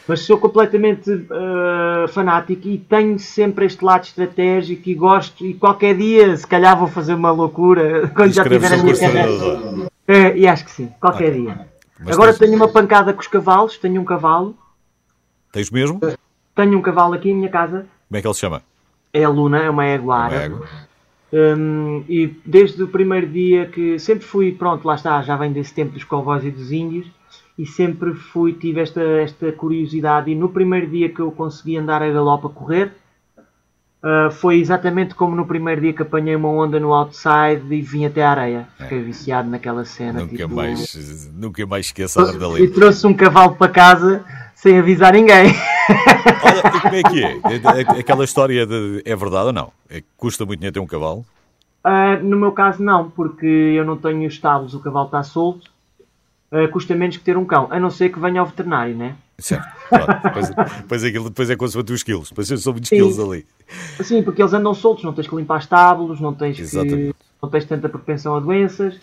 Mas 0.07 0.21
sou 0.21 0.37
completamente 0.39 1.11
ah, 1.31 2.07
fanático 2.09 2.69
e 2.69 2.79
tenho 2.79 3.19
sempre 3.19 3.65
este 3.67 3.85
lado 3.85 4.05
estratégico 4.05 4.89
e 4.89 4.95
gosto. 4.95 5.45
E 5.45 5.55
qualquer 5.55 5.97
dia, 5.97 6.37
se 6.37 6.47
calhar, 6.47 6.79
vou 6.79 6.89
fazer 6.89 7.15
uma 7.15 7.31
loucura 7.31 8.09
quando 8.15 8.33
já 8.33 8.43
tiver 8.43 8.73
a 8.73 8.77
um 8.77 8.83
minha 8.83 8.99
carreira. 8.99 9.89
É, 10.07 10.37
e 10.37 10.47
acho 10.47 10.65
que 10.65 10.71
sim, 10.71 10.91
qualquer 11.01 11.33
dia. 11.33 11.67
Mas 11.99 12.15
Agora 12.15 12.33
tens- 12.33 12.51
tenho 12.51 12.57
uma 12.57 12.69
pancada 12.69 13.13
com 13.15 13.21
os 13.21 13.27
cavalos. 13.27 13.79
Tenho 13.79 14.01
um 14.01 14.05
cavalo. 14.05 14.55
Tens 15.51 15.71
mesmo? 15.71 16.01
Como 16.01 16.13
Tenho 16.55 16.79
um 16.79 16.83
cavalo 16.83 17.15
aqui 17.15 17.31
em 17.31 17.35
minha 17.35 17.49
casa. 17.49 17.87
é 18.13 18.21
que 18.21 18.27
ele 18.27 18.35
se 18.35 18.41
chama? 18.41 18.63
É 19.13 19.25
a 19.25 19.29
Luna, 19.29 19.63
é 19.63 19.71
uma 19.71 19.85
égua. 19.85 20.29
Hum, 21.33 22.05
e 22.09 22.33
desde 22.45 22.83
o 22.83 22.89
primeiro 22.89 23.27
dia 23.27 23.67
que 23.67 23.99
sempre 23.99 24.25
fui, 24.25 24.53
pronto, 24.53 24.87
lá 24.87 24.95
está, 24.95 25.21
já 25.23 25.37
vem 25.37 25.51
desse 25.53 25.75
tempo 25.75 25.93
dos 25.93 26.05
cowboys 26.05 26.45
e 26.45 26.51
dos 26.51 26.71
índios, 26.71 27.07
e 27.59 27.67
sempre 27.67 28.15
fui, 28.15 28.53
tive 28.55 28.81
esta, 28.81 29.01
esta 29.01 29.53
curiosidade. 29.53 30.31
E 30.31 30.35
no 30.35 30.49
primeiro 30.49 30.89
dia 30.89 31.09
que 31.09 31.21
eu 31.21 31.31
consegui 31.31 31.77
andar 31.77 32.03
a 32.03 32.11
galope 32.11 32.47
a 32.47 32.51
correr, 32.51 32.93
ah, 34.03 34.29
foi 34.31 34.59
exatamente 34.61 35.15
como 35.15 35.35
no 35.35 35.47
primeiro 35.47 35.81
dia 35.81 35.93
que 35.93 36.03
apanhei 36.03 36.37
uma 36.37 36.49
onda 36.49 36.79
no 36.79 36.93
outside 36.93 37.63
e 37.71 37.81
vim 37.81 38.05
até 38.05 38.23
a 38.23 38.31
areia. 38.31 38.69
Fiquei 38.79 39.01
viciado 39.03 39.49
naquela 39.49 39.85
cena. 39.85 40.21
Nunca 40.21 40.37
tipo, 40.37 40.55
mais, 40.55 41.31
nunca 41.35 41.67
mais 41.67 41.87
esqueça 41.87 42.21
a 42.21 42.27
E 42.27 42.29
adrenalina. 42.31 42.75
trouxe 42.75 43.07
um 43.07 43.15
cavalo 43.15 43.55
para 43.57 43.73
casa 43.73 44.25
sem 44.55 44.79
avisar 44.79 45.13
ninguém. 45.13 45.47
Olha, 46.45 46.77
e 46.77 46.81
como 46.81 46.95
é 46.95 47.03
que 47.03 47.25
é? 47.25 47.33
É- 47.33 47.97
é- 47.97 48.01
Aquela 48.01 48.25
história 48.25 48.67
de, 48.67 49.03
é 49.05 49.17
verdade 49.17 49.47
ou 49.47 49.53
não? 49.53 49.73
É 49.89 50.03
custa 50.17 50.45
muito 50.45 50.61
dinheiro 50.61 50.75
ter 50.75 50.81
um 50.81 50.87
cavalo? 50.87 51.25
Ah, 51.83 52.17
no 52.17 52.37
meu 52.39 52.53
caso, 52.53 52.83
não, 52.83 53.11
porque 53.11 53.47
eu 53.47 53.85
não 53.85 53.97
tenho 53.97 54.25
estábulos, 54.27 54.75
o 54.75 54.81
cavalo 54.81 55.07
está 55.07 55.23
solto. 55.23 55.71
Ah, 56.57 56.69
custa 56.69 56.95
menos 56.95 57.17
que 57.17 57.25
ter 57.25 57.37
um 57.37 57.45
cão, 57.45 57.67
a 57.69 57.81
não 57.81 57.91
ser 57.91 58.11
que 58.11 58.21
venha 58.21 58.39
ao 58.41 58.47
veterinário, 58.47 58.95
né? 58.97 59.17
Certo. 59.39 59.67
Pronto. 59.89 60.07
Depois, 60.23 60.51
depois, 60.79 61.05
aquilo, 61.05 61.25
depois 61.29 61.51
é 61.51 61.57
consoante 61.57 61.93
os 61.93 62.03
quilos. 62.05 62.29
Depois 62.29 62.47
são 62.47 62.73
muitos 62.73 62.89
Sim. 62.89 62.97
quilos 62.97 63.19
ali. 63.19 63.45
Sim, 64.01 64.23
porque 64.23 64.41
eles 64.41 64.53
andam 64.53 64.73
soltos, 64.73 65.03
não 65.03 65.13
tens 65.13 65.27
que 65.27 65.35
limpar 65.35 65.59
estábulos, 65.59 66.21
não 66.21 66.33
tens, 66.33 66.57
que, 66.71 67.15
não 67.43 67.49
tens 67.51 67.65
tanta 67.65 67.89
propensão 67.89 68.37
a 68.37 68.41
doenças. 68.41 69.01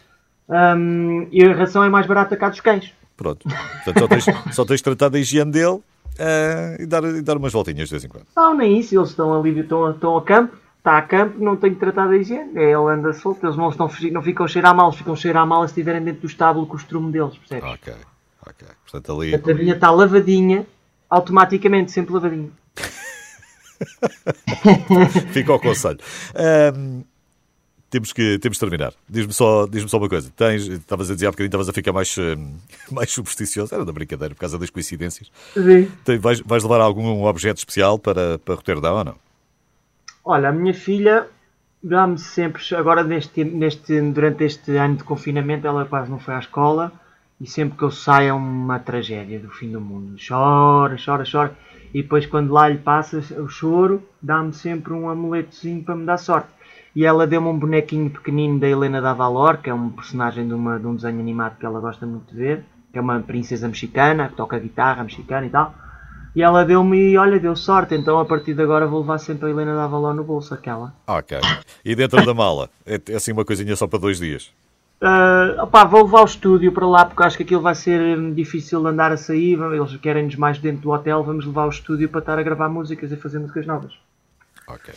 Ahm, 0.49 1.28
e 1.32 1.43
a 1.43 1.54
ração 1.54 1.84
é 1.84 1.89
mais 1.89 2.06
barata 2.08 2.38
cá 2.38 2.47
dos 2.49 2.62
cães. 2.62 2.93
Pronto. 3.18 3.47
Portanto, 3.84 3.99
só 3.99 4.08
tens, 4.08 4.26
só 4.56 4.66
tens 4.66 4.78
de 4.78 4.84
tratar 4.84 5.10
da 5.10 5.20
higiene 5.20 5.52
dele 5.52 5.80
ah, 6.20 6.78
e, 6.80 6.86
dar, 6.86 7.04
e 7.04 7.22
dar 7.22 7.38
umas 7.38 7.52
voltinhas 7.54 7.89
de 7.89 7.93
vez 7.93 8.04
em 8.06 8.08
quando. 8.08 8.26
Não, 8.36 8.56
nem 8.56 8.80
isso, 8.80 8.97
eles 8.97 9.10
estão 9.10 9.38
ali, 9.38 9.60
estão, 9.60 9.86
a- 9.86 9.91
estão 9.91 10.18
a 10.18 10.22
campo, 10.24 10.56
está 10.82 10.98
a 10.98 11.02
campo, 11.04 11.38
não 11.44 11.56
tem 11.56 11.74
que 11.74 11.80
tratar 11.80 12.08
da 12.08 12.18
higiene. 12.18 12.58
É, 12.58 12.64
Ele 12.72 12.92
anda 12.92 13.14
solto, 13.14 13.46
eles 13.46 13.56
não, 13.56 13.70
estão, 13.70 13.90
não 14.12 14.22
ficam 14.24 14.48
cheirar 14.48 14.76
mal, 14.76 14.88
eles 14.88 14.98
ficam 14.98 15.16
cheirar 15.16 15.46
mal 15.46 15.62
se 15.68 15.72
estiverem 15.72 16.04
dentro 16.04 16.22
do 16.22 16.28
estábulo 16.28 16.66
com 16.66 16.74
o 16.74 16.78
estrume 16.78 17.12
deles, 17.12 17.38
percebes? 17.38 17.70
Ok. 17.72 17.94
Ok. 18.48 18.68
Portanto, 18.84 19.22
ali. 19.22 19.36
A 19.36 19.40
tavinha 19.40 19.76
está 19.76 19.92
lavadinha, 19.92 20.66
automaticamente, 21.10 21.92
sempre 21.92 22.14
lavadinha. 22.14 22.50
Fica 25.32 25.52
ao 25.52 25.60
conselho. 25.60 26.00
Ahm, 26.36 27.02
temos, 27.90 28.14
que, 28.14 28.40
temos 28.40 28.58
de 28.58 28.62
terminar. 28.62 28.94
Diz-me 29.08 29.34
só, 29.34 29.68
diz 29.68 29.90
só 29.90 29.98
uma 29.98 30.10
coisa. 30.10 30.32
Tens, 30.36 30.66
estavas 30.68 31.12
a 31.12 31.14
dizer 31.14 31.28
há 31.28 31.32
bocadinho, 31.32 31.48
estavas 31.50 31.70
a 31.70 31.74
ficar 31.74 31.94
mais, 31.94 32.16
mais 32.92 33.12
supersticioso. 33.12 33.74
Era 33.76 33.86
da 33.86 33.92
brincadeira, 33.92 34.34
por 34.34 34.42
causa 34.42 34.58
das 34.58 34.70
coincidências. 34.70 35.32
Sim. 35.54 35.92
Tem- 36.04 36.18
vais, 36.18 36.40
vais 36.42 36.64
levar 36.64 36.82
algum 36.82 37.24
objeto 37.26 37.58
especial 37.58 38.00
para, 38.00 38.40
para 38.40 38.56
Roterdão 38.56 38.98
ou 38.98 39.04
não? 39.04 39.16
Olha, 40.24 40.49
a 40.49 40.51
minha 40.51 40.74
filha 40.74 41.28
dá-me 41.82 42.17
sempre, 42.17 42.61
agora 42.76 43.03
neste, 43.03 43.43
neste, 43.43 43.99
durante 44.01 44.43
este 44.43 44.76
ano 44.78 44.97
de 44.97 45.03
confinamento, 45.03 45.65
ela 45.65 45.86
quase 45.86 46.11
não 46.11 46.19
foi 46.19 46.36
à 46.36 46.39
escola 46.39 46.91
e 47.39 47.47
sempre 47.47 47.76
que 47.76 47.84
eu 47.84 47.89
saio 47.89 48.30
é 48.30 48.34
uma 48.34 48.78
tragédia 48.78 49.39
do 49.39 49.49
fim 49.49 49.72
do 49.72 49.82
mundo. 49.82 50.15
Chora, 50.15 50.95
chora, 51.03 51.24
chora. 51.30 51.55
E 51.91 52.03
depois, 52.03 52.28
quando 52.28 52.53
lá 52.53 52.69
lhe 52.69 52.78
passa 52.78 53.17
o 53.41 53.49
choro, 53.49 54.03
dá-me 54.22 54.53
sempre 54.53 54.93
um 54.93 55.09
amuletozinho 55.09 55.84
para 55.84 55.95
me 55.95 56.05
dar 56.05 56.17
sorte. 56.17 56.49
E 56.95 57.03
ela 57.03 57.26
deu-me 57.26 57.47
um 57.47 57.57
bonequinho 57.57 58.11
pequenino 58.11 58.59
da 58.59 58.67
Helena 58.67 59.01
da 59.01 59.13
Valor, 59.13 59.57
que 59.57 59.72
é 59.72 59.74
um 59.74 59.89
personagem 59.89 60.47
de, 60.47 60.53
uma, 60.53 60.80
de 60.80 60.86
um 60.86 60.95
desenho 60.95 61.19
animado 61.19 61.57
que 61.57 61.65
ela 61.65 61.80
gosta 61.80 62.05
muito 62.05 62.32
de 62.32 62.38
ver, 62.38 62.63
que 62.91 62.99
é 62.99 63.01
uma 63.01 63.19
princesa 63.22 63.67
mexicana, 63.67 64.30
que 64.30 64.36
toca 64.36 64.59
guitarra 64.59 65.03
mexicana 65.03 65.47
e 65.47 65.49
tal. 65.49 65.74
E 66.36 66.42
ela 66.42 66.64
deu-me, 66.64 67.18
olha, 67.18 67.40
deu 67.40 67.56
sorte, 67.56 67.94
então 67.94 68.18
a 68.18 68.26
partir 68.26 68.54
de 68.54 68.62
agora 68.62 68.88
vou 68.88 69.02
levar 69.02 69.18
sempre 69.18 69.48
a 69.48 69.50
Helena 69.50 69.76
da 69.76 69.84
Avalon 69.84 70.14
no 70.14 70.24
bolso, 70.24 70.54
aquela. 70.54 70.94
Ok. 71.06 71.38
E 71.84 71.94
dentro 71.94 72.26
da 72.26 72.34
mala? 72.34 72.70
É, 72.86 73.00
é 73.10 73.16
assim 73.16 73.34
uma 73.34 73.44
coisinha 73.44 73.76
só 73.76 73.86
para 73.86 74.00
dois 74.00 74.18
dias? 74.18 74.52
Ah, 75.02 75.56
opá, 75.64 75.84
vou 75.84 76.04
levar 76.04 76.22
o 76.22 76.26
estúdio 76.26 76.72
para 76.72 76.88
lá 76.88 77.06
porque 77.06 77.24
acho 77.24 77.36
que 77.36 77.44
aquilo 77.44 77.62
vai 77.62 77.74
ser 77.76 78.00
hum, 78.18 78.34
difícil 78.34 78.82
de 78.82 78.88
andar 78.88 79.12
a 79.12 79.18
sair. 79.18 79.60
Eles 79.60 79.98
querem-nos 79.98 80.36
mais 80.36 80.60
dentro 80.60 80.84
do 80.84 80.92
hotel. 80.92 81.24
Vamos 81.24 81.46
levar 81.46 81.66
o 81.66 81.70
estúdio 81.70 82.08
para 82.08 82.20
estar 82.20 82.38
a 82.40 82.44
gravar 82.44 82.70
músicas 82.70 83.12
e 83.12 83.16
fazer 83.16 83.40
músicas 83.40 83.66
novas. 83.66 83.94
Ok. 84.68 84.94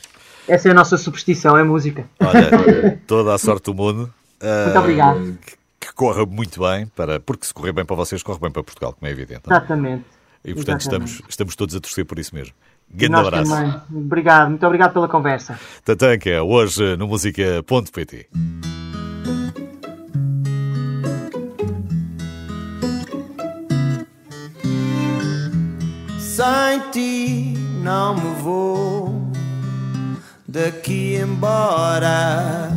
Essa 0.46 0.68
é 0.68 0.70
a 0.72 0.74
nossa 0.74 0.98
superstição, 0.98 1.56
é 1.56 1.64
música. 1.64 2.04
Olha, 2.20 3.00
toda 3.08 3.34
a 3.34 3.38
sorte 3.38 3.64
do 3.64 3.74
mundo. 3.74 4.12
Ah, 4.40 4.64
Muito 4.66 4.78
obrigado. 4.78 5.38
Que, 5.44 5.56
que 5.80 5.92
corra 5.94 6.26
muito 6.26 6.60
bem, 6.60 6.86
para, 6.88 7.18
porque 7.18 7.46
se 7.46 7.54
correr 7.54 7.72
bem 7.72 7.84
para 7.84 7.96
vocês, 7.96 8.22
corre 8.22 8.38
bem 8.38 8.50
para 8.50 8.62
Portugal, 8.62 8.92
como 8.92 9.08
é 9.08 9.10
evidente. 9.10 9.40
não 9.46 9.56
é? 9.56 9.58
Exatamente. 9.58 10.04
E 10.44 10.54
portanto 10.54 10.80
Exatamente. 10.82 11.10
estamos, 11.10 11.30
estamos 11.30 11.56
todos 11.56 11.74
a 11.74 11.80
torcer 11.80 12.04
por 12.04 12.18
isso 12.18 12.34
mesmo. 12.34 12.54
Grande 12.90 13.12
nós 13.12 13.26
abraço. 13.26 13.50
também. 13.50 13.74
Obrigado, 13.94 14.50
muito 14.50 14.66
obrigado 14.66 14.92
pela 14.92 15.08
conversa. 15.08 15.58
Tatanka, 15.84 16.42
hoje 16.42 16.96
no 16.96 17.08
música.pt. 17.08 18.28
Sem 26.18 26.80
ti 26.90 27.54
não 27.82 28.16
me 28.16 28.34
vou 28.42 29.30
daqui 30.46 31.16
embora. 31.16 32.70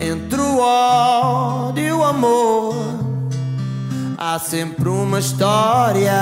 Entre 0.00 0.40
o 0.40 0.58
ódio 0.58 1.84
e 1.84 1.92
o 1.92 2.02
amor, 2.02 2.74
há 4.16 4.38
sempre 4.38 4.88
uma 4.88 5.18
história 5.18 6.12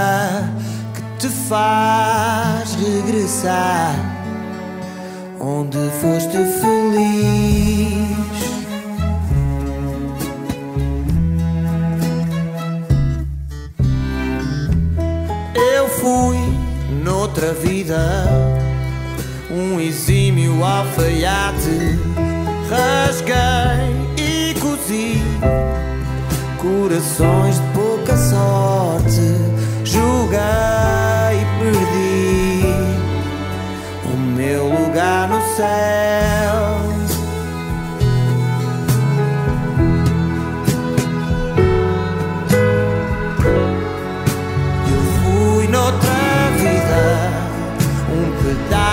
faz 1.49 2.74
regressar 2.74 3.94
onde 5.40 5.78
foste 6.01 6.36
feliz. 6.61 8.18
Eu 15.55 15.88
fui 15.88 16.36
noutra 17.03 17.55
vida 17.55 17.99
um 19.51 19.80
exímio 19.80 20.62
alfaiate. 20.62 21.99
Rasguei 22.68 23.32
e 24.18 24.55
cozi 24.61 25.22
corações 26.59 27.55
de 27.55 27.66
pouca 27.72 28.16
sorte. 28.16 29.22
Julguei 29.84 30.38
e 31.14 31.17
perdi 31.70 32.64
o 34.04 34.16
meu 34.16 34.68
lugar 34.68 35.28
no 35.28 35.40
céu. 35.56 35.66
Eu 44.90 45.00
fui 45.20 45.68
noutra 45.68 46.50
vida 46.56 47.02
um 48.12 48.24
pedaço 48.42 48.88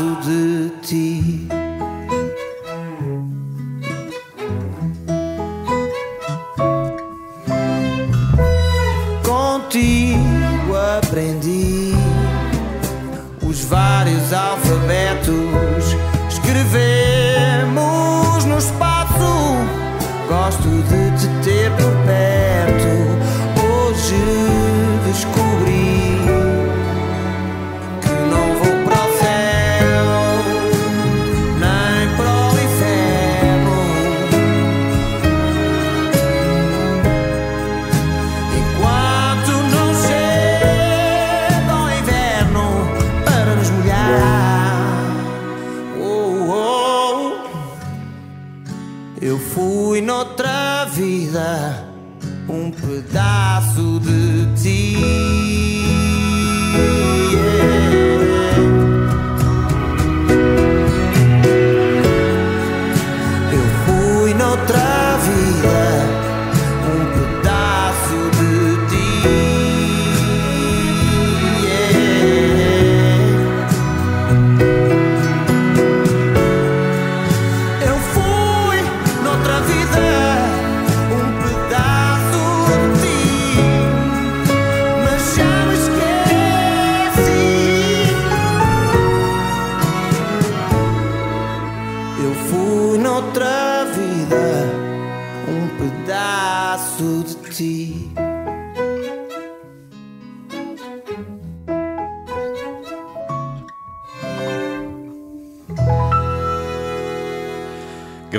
pedaço 0.00 0.16
de 0.24 0.70
ti. 0.80 1.09
Pedaço 52.70 53.89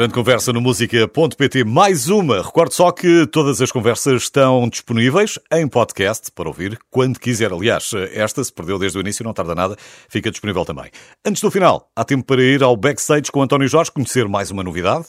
Grande 0.01 0.15
conversa 0.15 0.51
no 0.51 0.59
música.pt, 0.59 1.63
mais 1.63 2.09
uma. 2.09 2.41
Recordo 2.41 2.73
só 2.73 2.91
que 2.91 3.27
todas 3.27 3.61
as 3.61 3.71
conversas 3.71 4.23
estão 4.23 4.67
disponíveis 4.67 5.37
em 5.53 5.67
podcast 5.67 6.31
para 6.31 6.47
ouvir 6.47 6.79
quando 6.89 7.19
quiser. 7.19 7.53
Aliás, 7.53 7.91
esta 8.11 8.43
se 8.43 8.51
perdeu 8.51 8.79
desde 8.79 8.97
o 8.97 9.01
início, 9.01 9.23
não 9.23 9.31
tarda 9.31 9.53
nada, 9.53 9.77
fica 10.09 10.31
disponível 10.31 10.65
também. 10.65 10.89
Antes 11.23 11.43
do 11.43 11.51
final, 11.51 11.87
há 11.95 12.03
tempo 12.03 12.25
para 12.25 12.41
ir 12.41 12.63
ao 12.63 12.75
backstage 12.75 13.31
com 13.31 13.43
António 13.43 13.67
Jorge, 13.67 13.91
conhecer 13.91 14.27
mais 14.27 14.49
uma 14.49 14.63
novidade. 14.63 15.05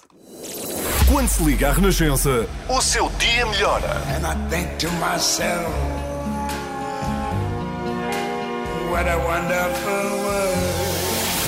Quando 1.11 1.28
se 1.28 1.43
liga 1.43 1.70
à 1.70 1.72
Renascença, 1.72 2.47
o 2.68 2.78
seu 2.82 3.09
dia 3.18 3.47
melhora. 3.47 3.97
And 4.14 4.30
I 4.30 4.36
think 4.51 4.76
to 4.76 4.93
myself, 5.01 5.72
what 8.90 9.09
a 9.09 9.16
wonderful 9.16 10.18
world. 10.22 10.51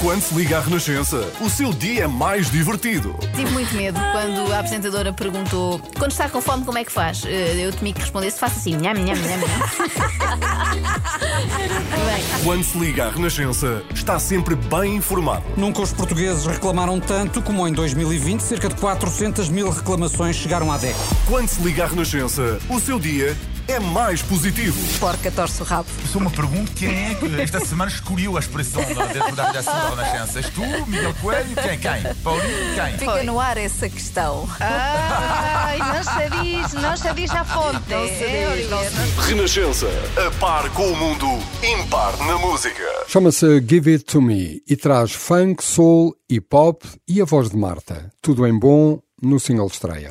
Quando 0.01 0.21
se 0.21 0.35
liga 0.35 0.59
à 0.59 0.61
Renascença, 0.61 1.33
o 1.41 1.49
seu 1.49 1.73
dia 1.73 2.05
é 2.05 2.07
mais 2.07 2.51
divertido. 2.51 3.17
Tive 3.35 3.51
muito 3.53 3.75
medo 3.75 3.99
quando 4.13 4.53
a 4.53 4.59
apresentadora 4.59 5.13
perguntou 5.15 5.79
quando 5.99 6.11
está 6.11 6.29
com 6.29 6.43
fome 6.43 6.63
como 6.65 6.77
é 6.77 6.85
que 6.85 6.93
faz? 6.93 7.23
Eh, 7.25 7.65
Eu 7.65 7.73
temi 7.73 7.93
que 7.95 8.01
respondesse, 8.03 8.39
faça 8.39 8.57
assim, 8.59 8.77
nham, 8.77 8.93
nham, 8.93 9.15
nham, 9.17 9.39
nham. 9.39 9.49
Bem, 12.05 12.25
Quando 12.45 12.63
se 12.65 12.77
liga 12.79 13.07
à 13.07 13.11
Renascença, 13.11 13.83
está 13.95 14.19
sempre 14.19 14.55
bem 14.55 14.97
informado. 14.97 15.43
Nunca 15.57 15.81
os 15.81 15.93
portugueses 15.93 16.45
reclamaram 16.45 17.01
tanto 17.01 17.41
como 17.41 17.67
em 17.67 17.73
2020, 17.73 18.41
cerca 18.41 18.69
de 18.69 18.75
400 18.77 19.49
mil 19.49 19.71
reclamações 19.71 20.37
chegaram 20.37 20.71
à 20.71 20.77
DEC. 20.77 20.95
Quando 21.27 21.49
se 21.49 21.63
liga 21.63 21.85
à 21.85 21.87
Renascença, 21.87 22.59
o 22.69 22.79
seu 22.79 22.99
dia 22.99 23.35
é 23.69 23.79
mais 23.81 24.23
positivo. 24.23 24.77
porca 24.99 25.31
torce 25.31 25.63
o 25.63 25.65
rabo. 25.65 25.89
Só 26.13 26.21
me 26.21 26.31
pergunto 26.31 26.73
quem 26.73 26.89
é 27.13 27.15
que 27.15 27.41
esta 27.41 27.61
semana 27.65 27.91
escolheu 27.91 28.37
a 28.37 28.41
expressão 28.41 28.83
da- 28.95 29.07
dentro 29.07 29.35
da 29.35 29.47
redação 29.47 29.73
da 29.75 30.03
Renascença. 30.05 30.39
És 30.39 30.49
tu, 30.51 30.61
Miguel 30.87 31.15
Coelho? 31.21 31.55
Quem? 31.55 31.79
Quem? 31.79 32.15
Paulinho? 32.23 32.75
Quem? 32.75 32.99
Fica 32.99 33.23
no 33.25 33.41
ar 33.41 33.57
essa 33.57 33.89
questão. 33.89 34.49
Ai, 34.61 35.79
não 35.79 36.03
se 36.03 36.43
diz, 36.43 36.73
não 36.75 36.97
se 36.97 37.13
diz 37.15 37.31
a 37.31 37.45
fonte. 37.45 37.81
Não 37.89 38.07
se 38.09 38.57
diz, 38.57 38.71
não 38.71 38.85
se 38.85 39.29
Renascença, 39.29 39.89
a 40.27 40.31
par 40.39 40.69
com 40.71 40.87
o 40.93 40.97
mundo, 40.97 41.27
impar 41.63 42.17
na 42.27 42.39
música. 42.39 42.83
Chama-se 43.09 43.61
Give 43.69 43.93
It 43.93 44.05
To 44.05 44.21
Me 44.21 44.61
e 44.69 44.77
traz 44.77 45.13
funk, 45.13 45.63
soul 45.65 46.15
e 46.29 46.41
pop 46.41 46.87
e 47.09 47.21
a 47.21 47.25
voz 47.25 47.51
de 47.51 47.57
Marta. 47.57 48.11
Tudo 48.21 48.47
em 48.47 48.59
bom 48.59 48.99
no 49.23 49.39
single 49.41 49.67
estreia. 49.69 50.11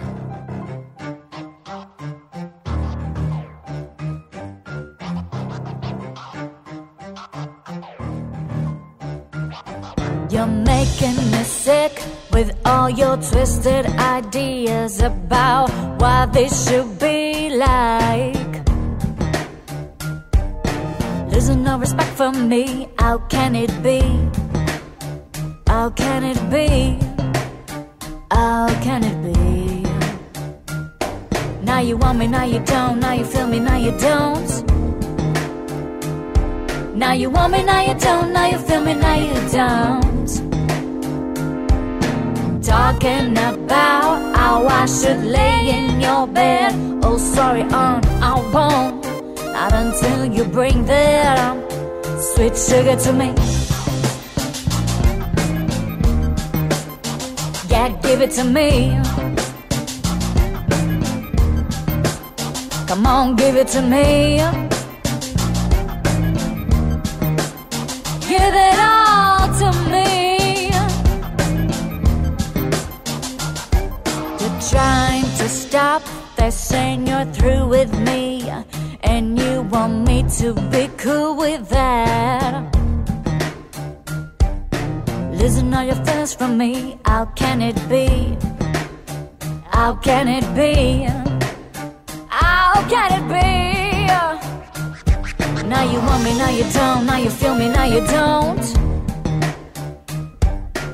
Making 10.83 11.15
me 11.31 11.43
sick 11.43 12.03
with 12.33 12.49
all 12.65 12.89
your 12.89 13.15
twisted 13.15 13.85
ideas 14.17 15.01
about 15.01 15.69
what 16.01 16.33
this 16.33 16.53
should 16.67 16.99
be 16.99 17.49
like. 17.55 18.53
There's 21.29 21.49
no 21.55 21.77
respect 21.79 22.13
for 22.19 22.31
me. 22.31 22.89
How 22.99 23.17
can 23.33 23.55
it 23.55 23.73
be? 23.81 24.01
How 25.67 25.89
can 25.89 26.21
it 26.31 26.41
be? 26.51 26.99
How 28.31 28.67
can 28.85 29.01
it 29.11 29.17
be? 29.27 29.83
Now 31.63 31.79
you 31.79 31.95
want 31.95 32.19
me, 32.19 32.27
now 32.27 32.43
you 32.43 32.59
don't. 32.59 32.99
Now 32.99 33.13
you 33.13 33.25
feel 33.25 33.47
me, 33.47 33.59
now 33.59 33.77
you 33.77 33.93
don't. 34.09 34.51
Now 36.93 37.13
you 37.13 37.29
want 37.29 37.53
me, 37.53 37.63
now 37.63 37.81
you 37.87 37.95
don't. 38.07 38.33
Now 38.33 38.47
you 38.47 38.57
feel 38.57 38.81
me, 38.83 38.93
now 38.95 39.15
you 39.27 39.35
don't. 39.51 40.22
Talking 42.73 43.37
about 43.37 44.35
how 44.35 44.65
I 44.65 44.87
should 44.87 45.23
lay 45.25 45.69
in 45.69 46.01
your 46.01 46.25
bed. 46.25 46.73
Oh, 47.03 47.19
sorry, 47.19 47.61
on 47.61 48.03
I 48.19 48.33
won't. 48.51 49.05
Not 49.53 49.73
until 49.73 50.25
you 50.25 50.43
bring 50.43 50.83
that 50.85 51.37
um, 51.37 51.61
sweet 52.33 52.57
sugar 52.57 52.95
to 52.95 53.13
me. 53.13 53.29
Yeah, 57.69 57.89
give 58.01 58.21
it 58.21 58.31
to 58.37 58.43
me. 58.43 58.97
Come 62.87 63.05
on, 63.05 63.35
give 63.35 63.55
it 63.55 63.67
to 63.67 63.83
me. 63.83 64.72
Saying 76.51 77.07
you're 77.07 77.25
through 77.25 77.67
with 77.67 77.91
me. 77.99 78.49
And 79.01 79.37
you 79.37 79.61
want 79.63 80.07
me 80.07 80.23
to 80.39 80.53
be 80.71 80.89
cool 80.97 81.35
with 81.35 81.69
that. 81.69 82.63
Listen, 85.31 85.73
all 85.73 85.83
your 85.83 85.95
feelings 86.05 86.33
from 86.33 86.57
me. 86.57 86.97
How 87.05 87.25
can 87.25 87.61
it 87.61 87.77
be? 87.89 88.37
How 89.71 89.95
can 89.95 90.27
it 90.27 90.45
be? 90.55 91.07
How 92.29 92.87
can 92.89 93.09
it 93.19 93.25
be? 93.27 93.43
Now 95.67 95.83
you 95.91 95.99
want 95.99 96.23
me, 96.23 96.37
now 96.37 96.49
you 96.49 96.65
don't. 96.71 97.05
Now 97.05 97.17
you 97.17 97.29
feel 97.29 97.55
me, 97.55 97.67
now 97.69 97.85
you 97.85 98.05
don't. 98.05 98.65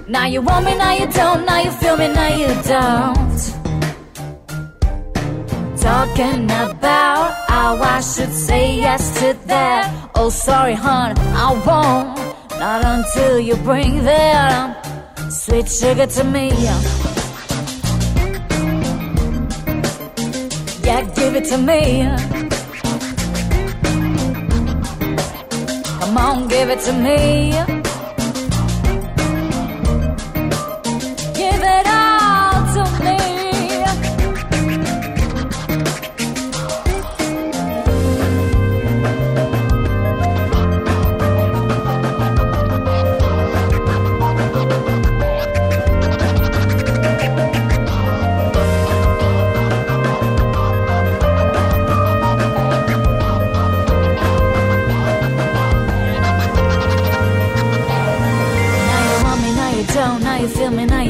Now 0.08 0.26
you 0.26 0.42
want 0.42 0.66
me, 0.66 0.76
now 0.76 0.94
you 0.94 1.08
don't. 1.12 1.46
Now 1.46 1.60
you 1.60 1.72
feel 1.72 1.98
me, 1.98 2.08
now 2.08 2.36
you 2.36 2.48
don't. 2.64 3.59
Talking 5.82 6.46
about 6.46 7.34
how 7.48 7.78
I 7.82 8.02
should 8.02 8.34
say 8.34 8.78
yes 8.78 9.20
to 9.20 9.34
that. 9.48 10.12
Oh, 10.16 10.30
sorry, 10.30 10.74
hon, 10.74 11.18
I 11.18 11.52
won't. 11.66 12.60
Not 12.60 12.84
until 12.84 13.40
you 13.40 13.56
bring 13.58 14.04
that 14.04 14.86
sweet 15.32 15.70
sugar 15.70 16.06
to 16.08 16.24
me. 16.24 16.50
Yeah, 20.84 21.02
give 21.16 21.36
it 21.36 21.46
to 21.46 21.58
me. 21.58 22.04
Come 26.00 26.18
on, 26.18 26.48
give 26.48 26.70
it 26.70 26.80
to 26.82 26.94
me. 26.94 27.79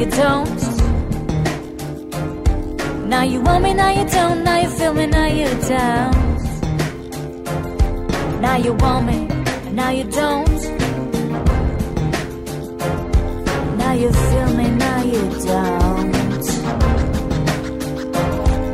don't. 0.10 0.62
Now 3.08 3.24
you 3.24 3.42
want 3.42 3.64
me, 3.64 3.74
now 3.74 3.90
you 3.90 4.08
don't. 4.10 4.44
Now 4.44 4.58
you 4.60 4.70
feel 4.70 4.94
me, 4.94 5.06
now 5.08 5.26
you 5.26 5.48
don't. 5.68 6.30
Now 8.42 8.58
you 8.58 8.74
want 8.74 9.06
me, 9.08 9.28
now 9.72 9.90
you 9.90 10.04
don't. 10.06 10.62
Now 13.78 13.94
you 13.94 14.12
feel 14.12 14.50
me, 14.60 14.70
now 14.72 15.04
you 15.04 15.22
don't. 15.48 16.12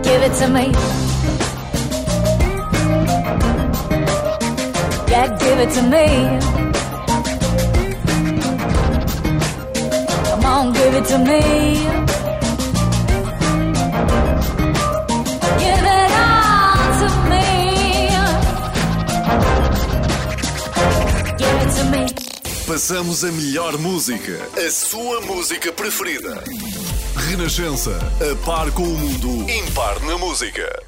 Give 0.04 0.22
it 0.28 0.34
to 0.42 0.48
me. 0.48 0.66
Yeah, 5.12 5.28
give 5.40 5.60
it 5.60 5.72
to 5.76 5.82
me. 5.94 6.55
On, 10.66 10.74
give 10.74 10.96
it 10.96 11.06
to 11.06 11.18
me. 11.20 11.42
Give 15.62 15.86
it 15.96 16.12
all 16.26 16.92
to 17.02 17.10
me. 17.32 17.48
Give 21.38 21.58
it 21.64 21.72
to 21.78 21.84
me. 21.92 22.04
Passamos 22.68 23.24
a 23.24 23.32
melhor 23.32 23.78
música, 23.78 24.50
a 24.58 24.72
sua 24.72 25.22
música 25.22 25.72
preferida. 25.72 26.44
Renascença, 27.30 27.98
a 28.20 28.46
par 28.46 28.72
com 28.72 28.84
o 28.84 28.98
mundo, 28.98 29.50
impar 29.50 30.00
na 30.02 30.18
música. 30.18 30.85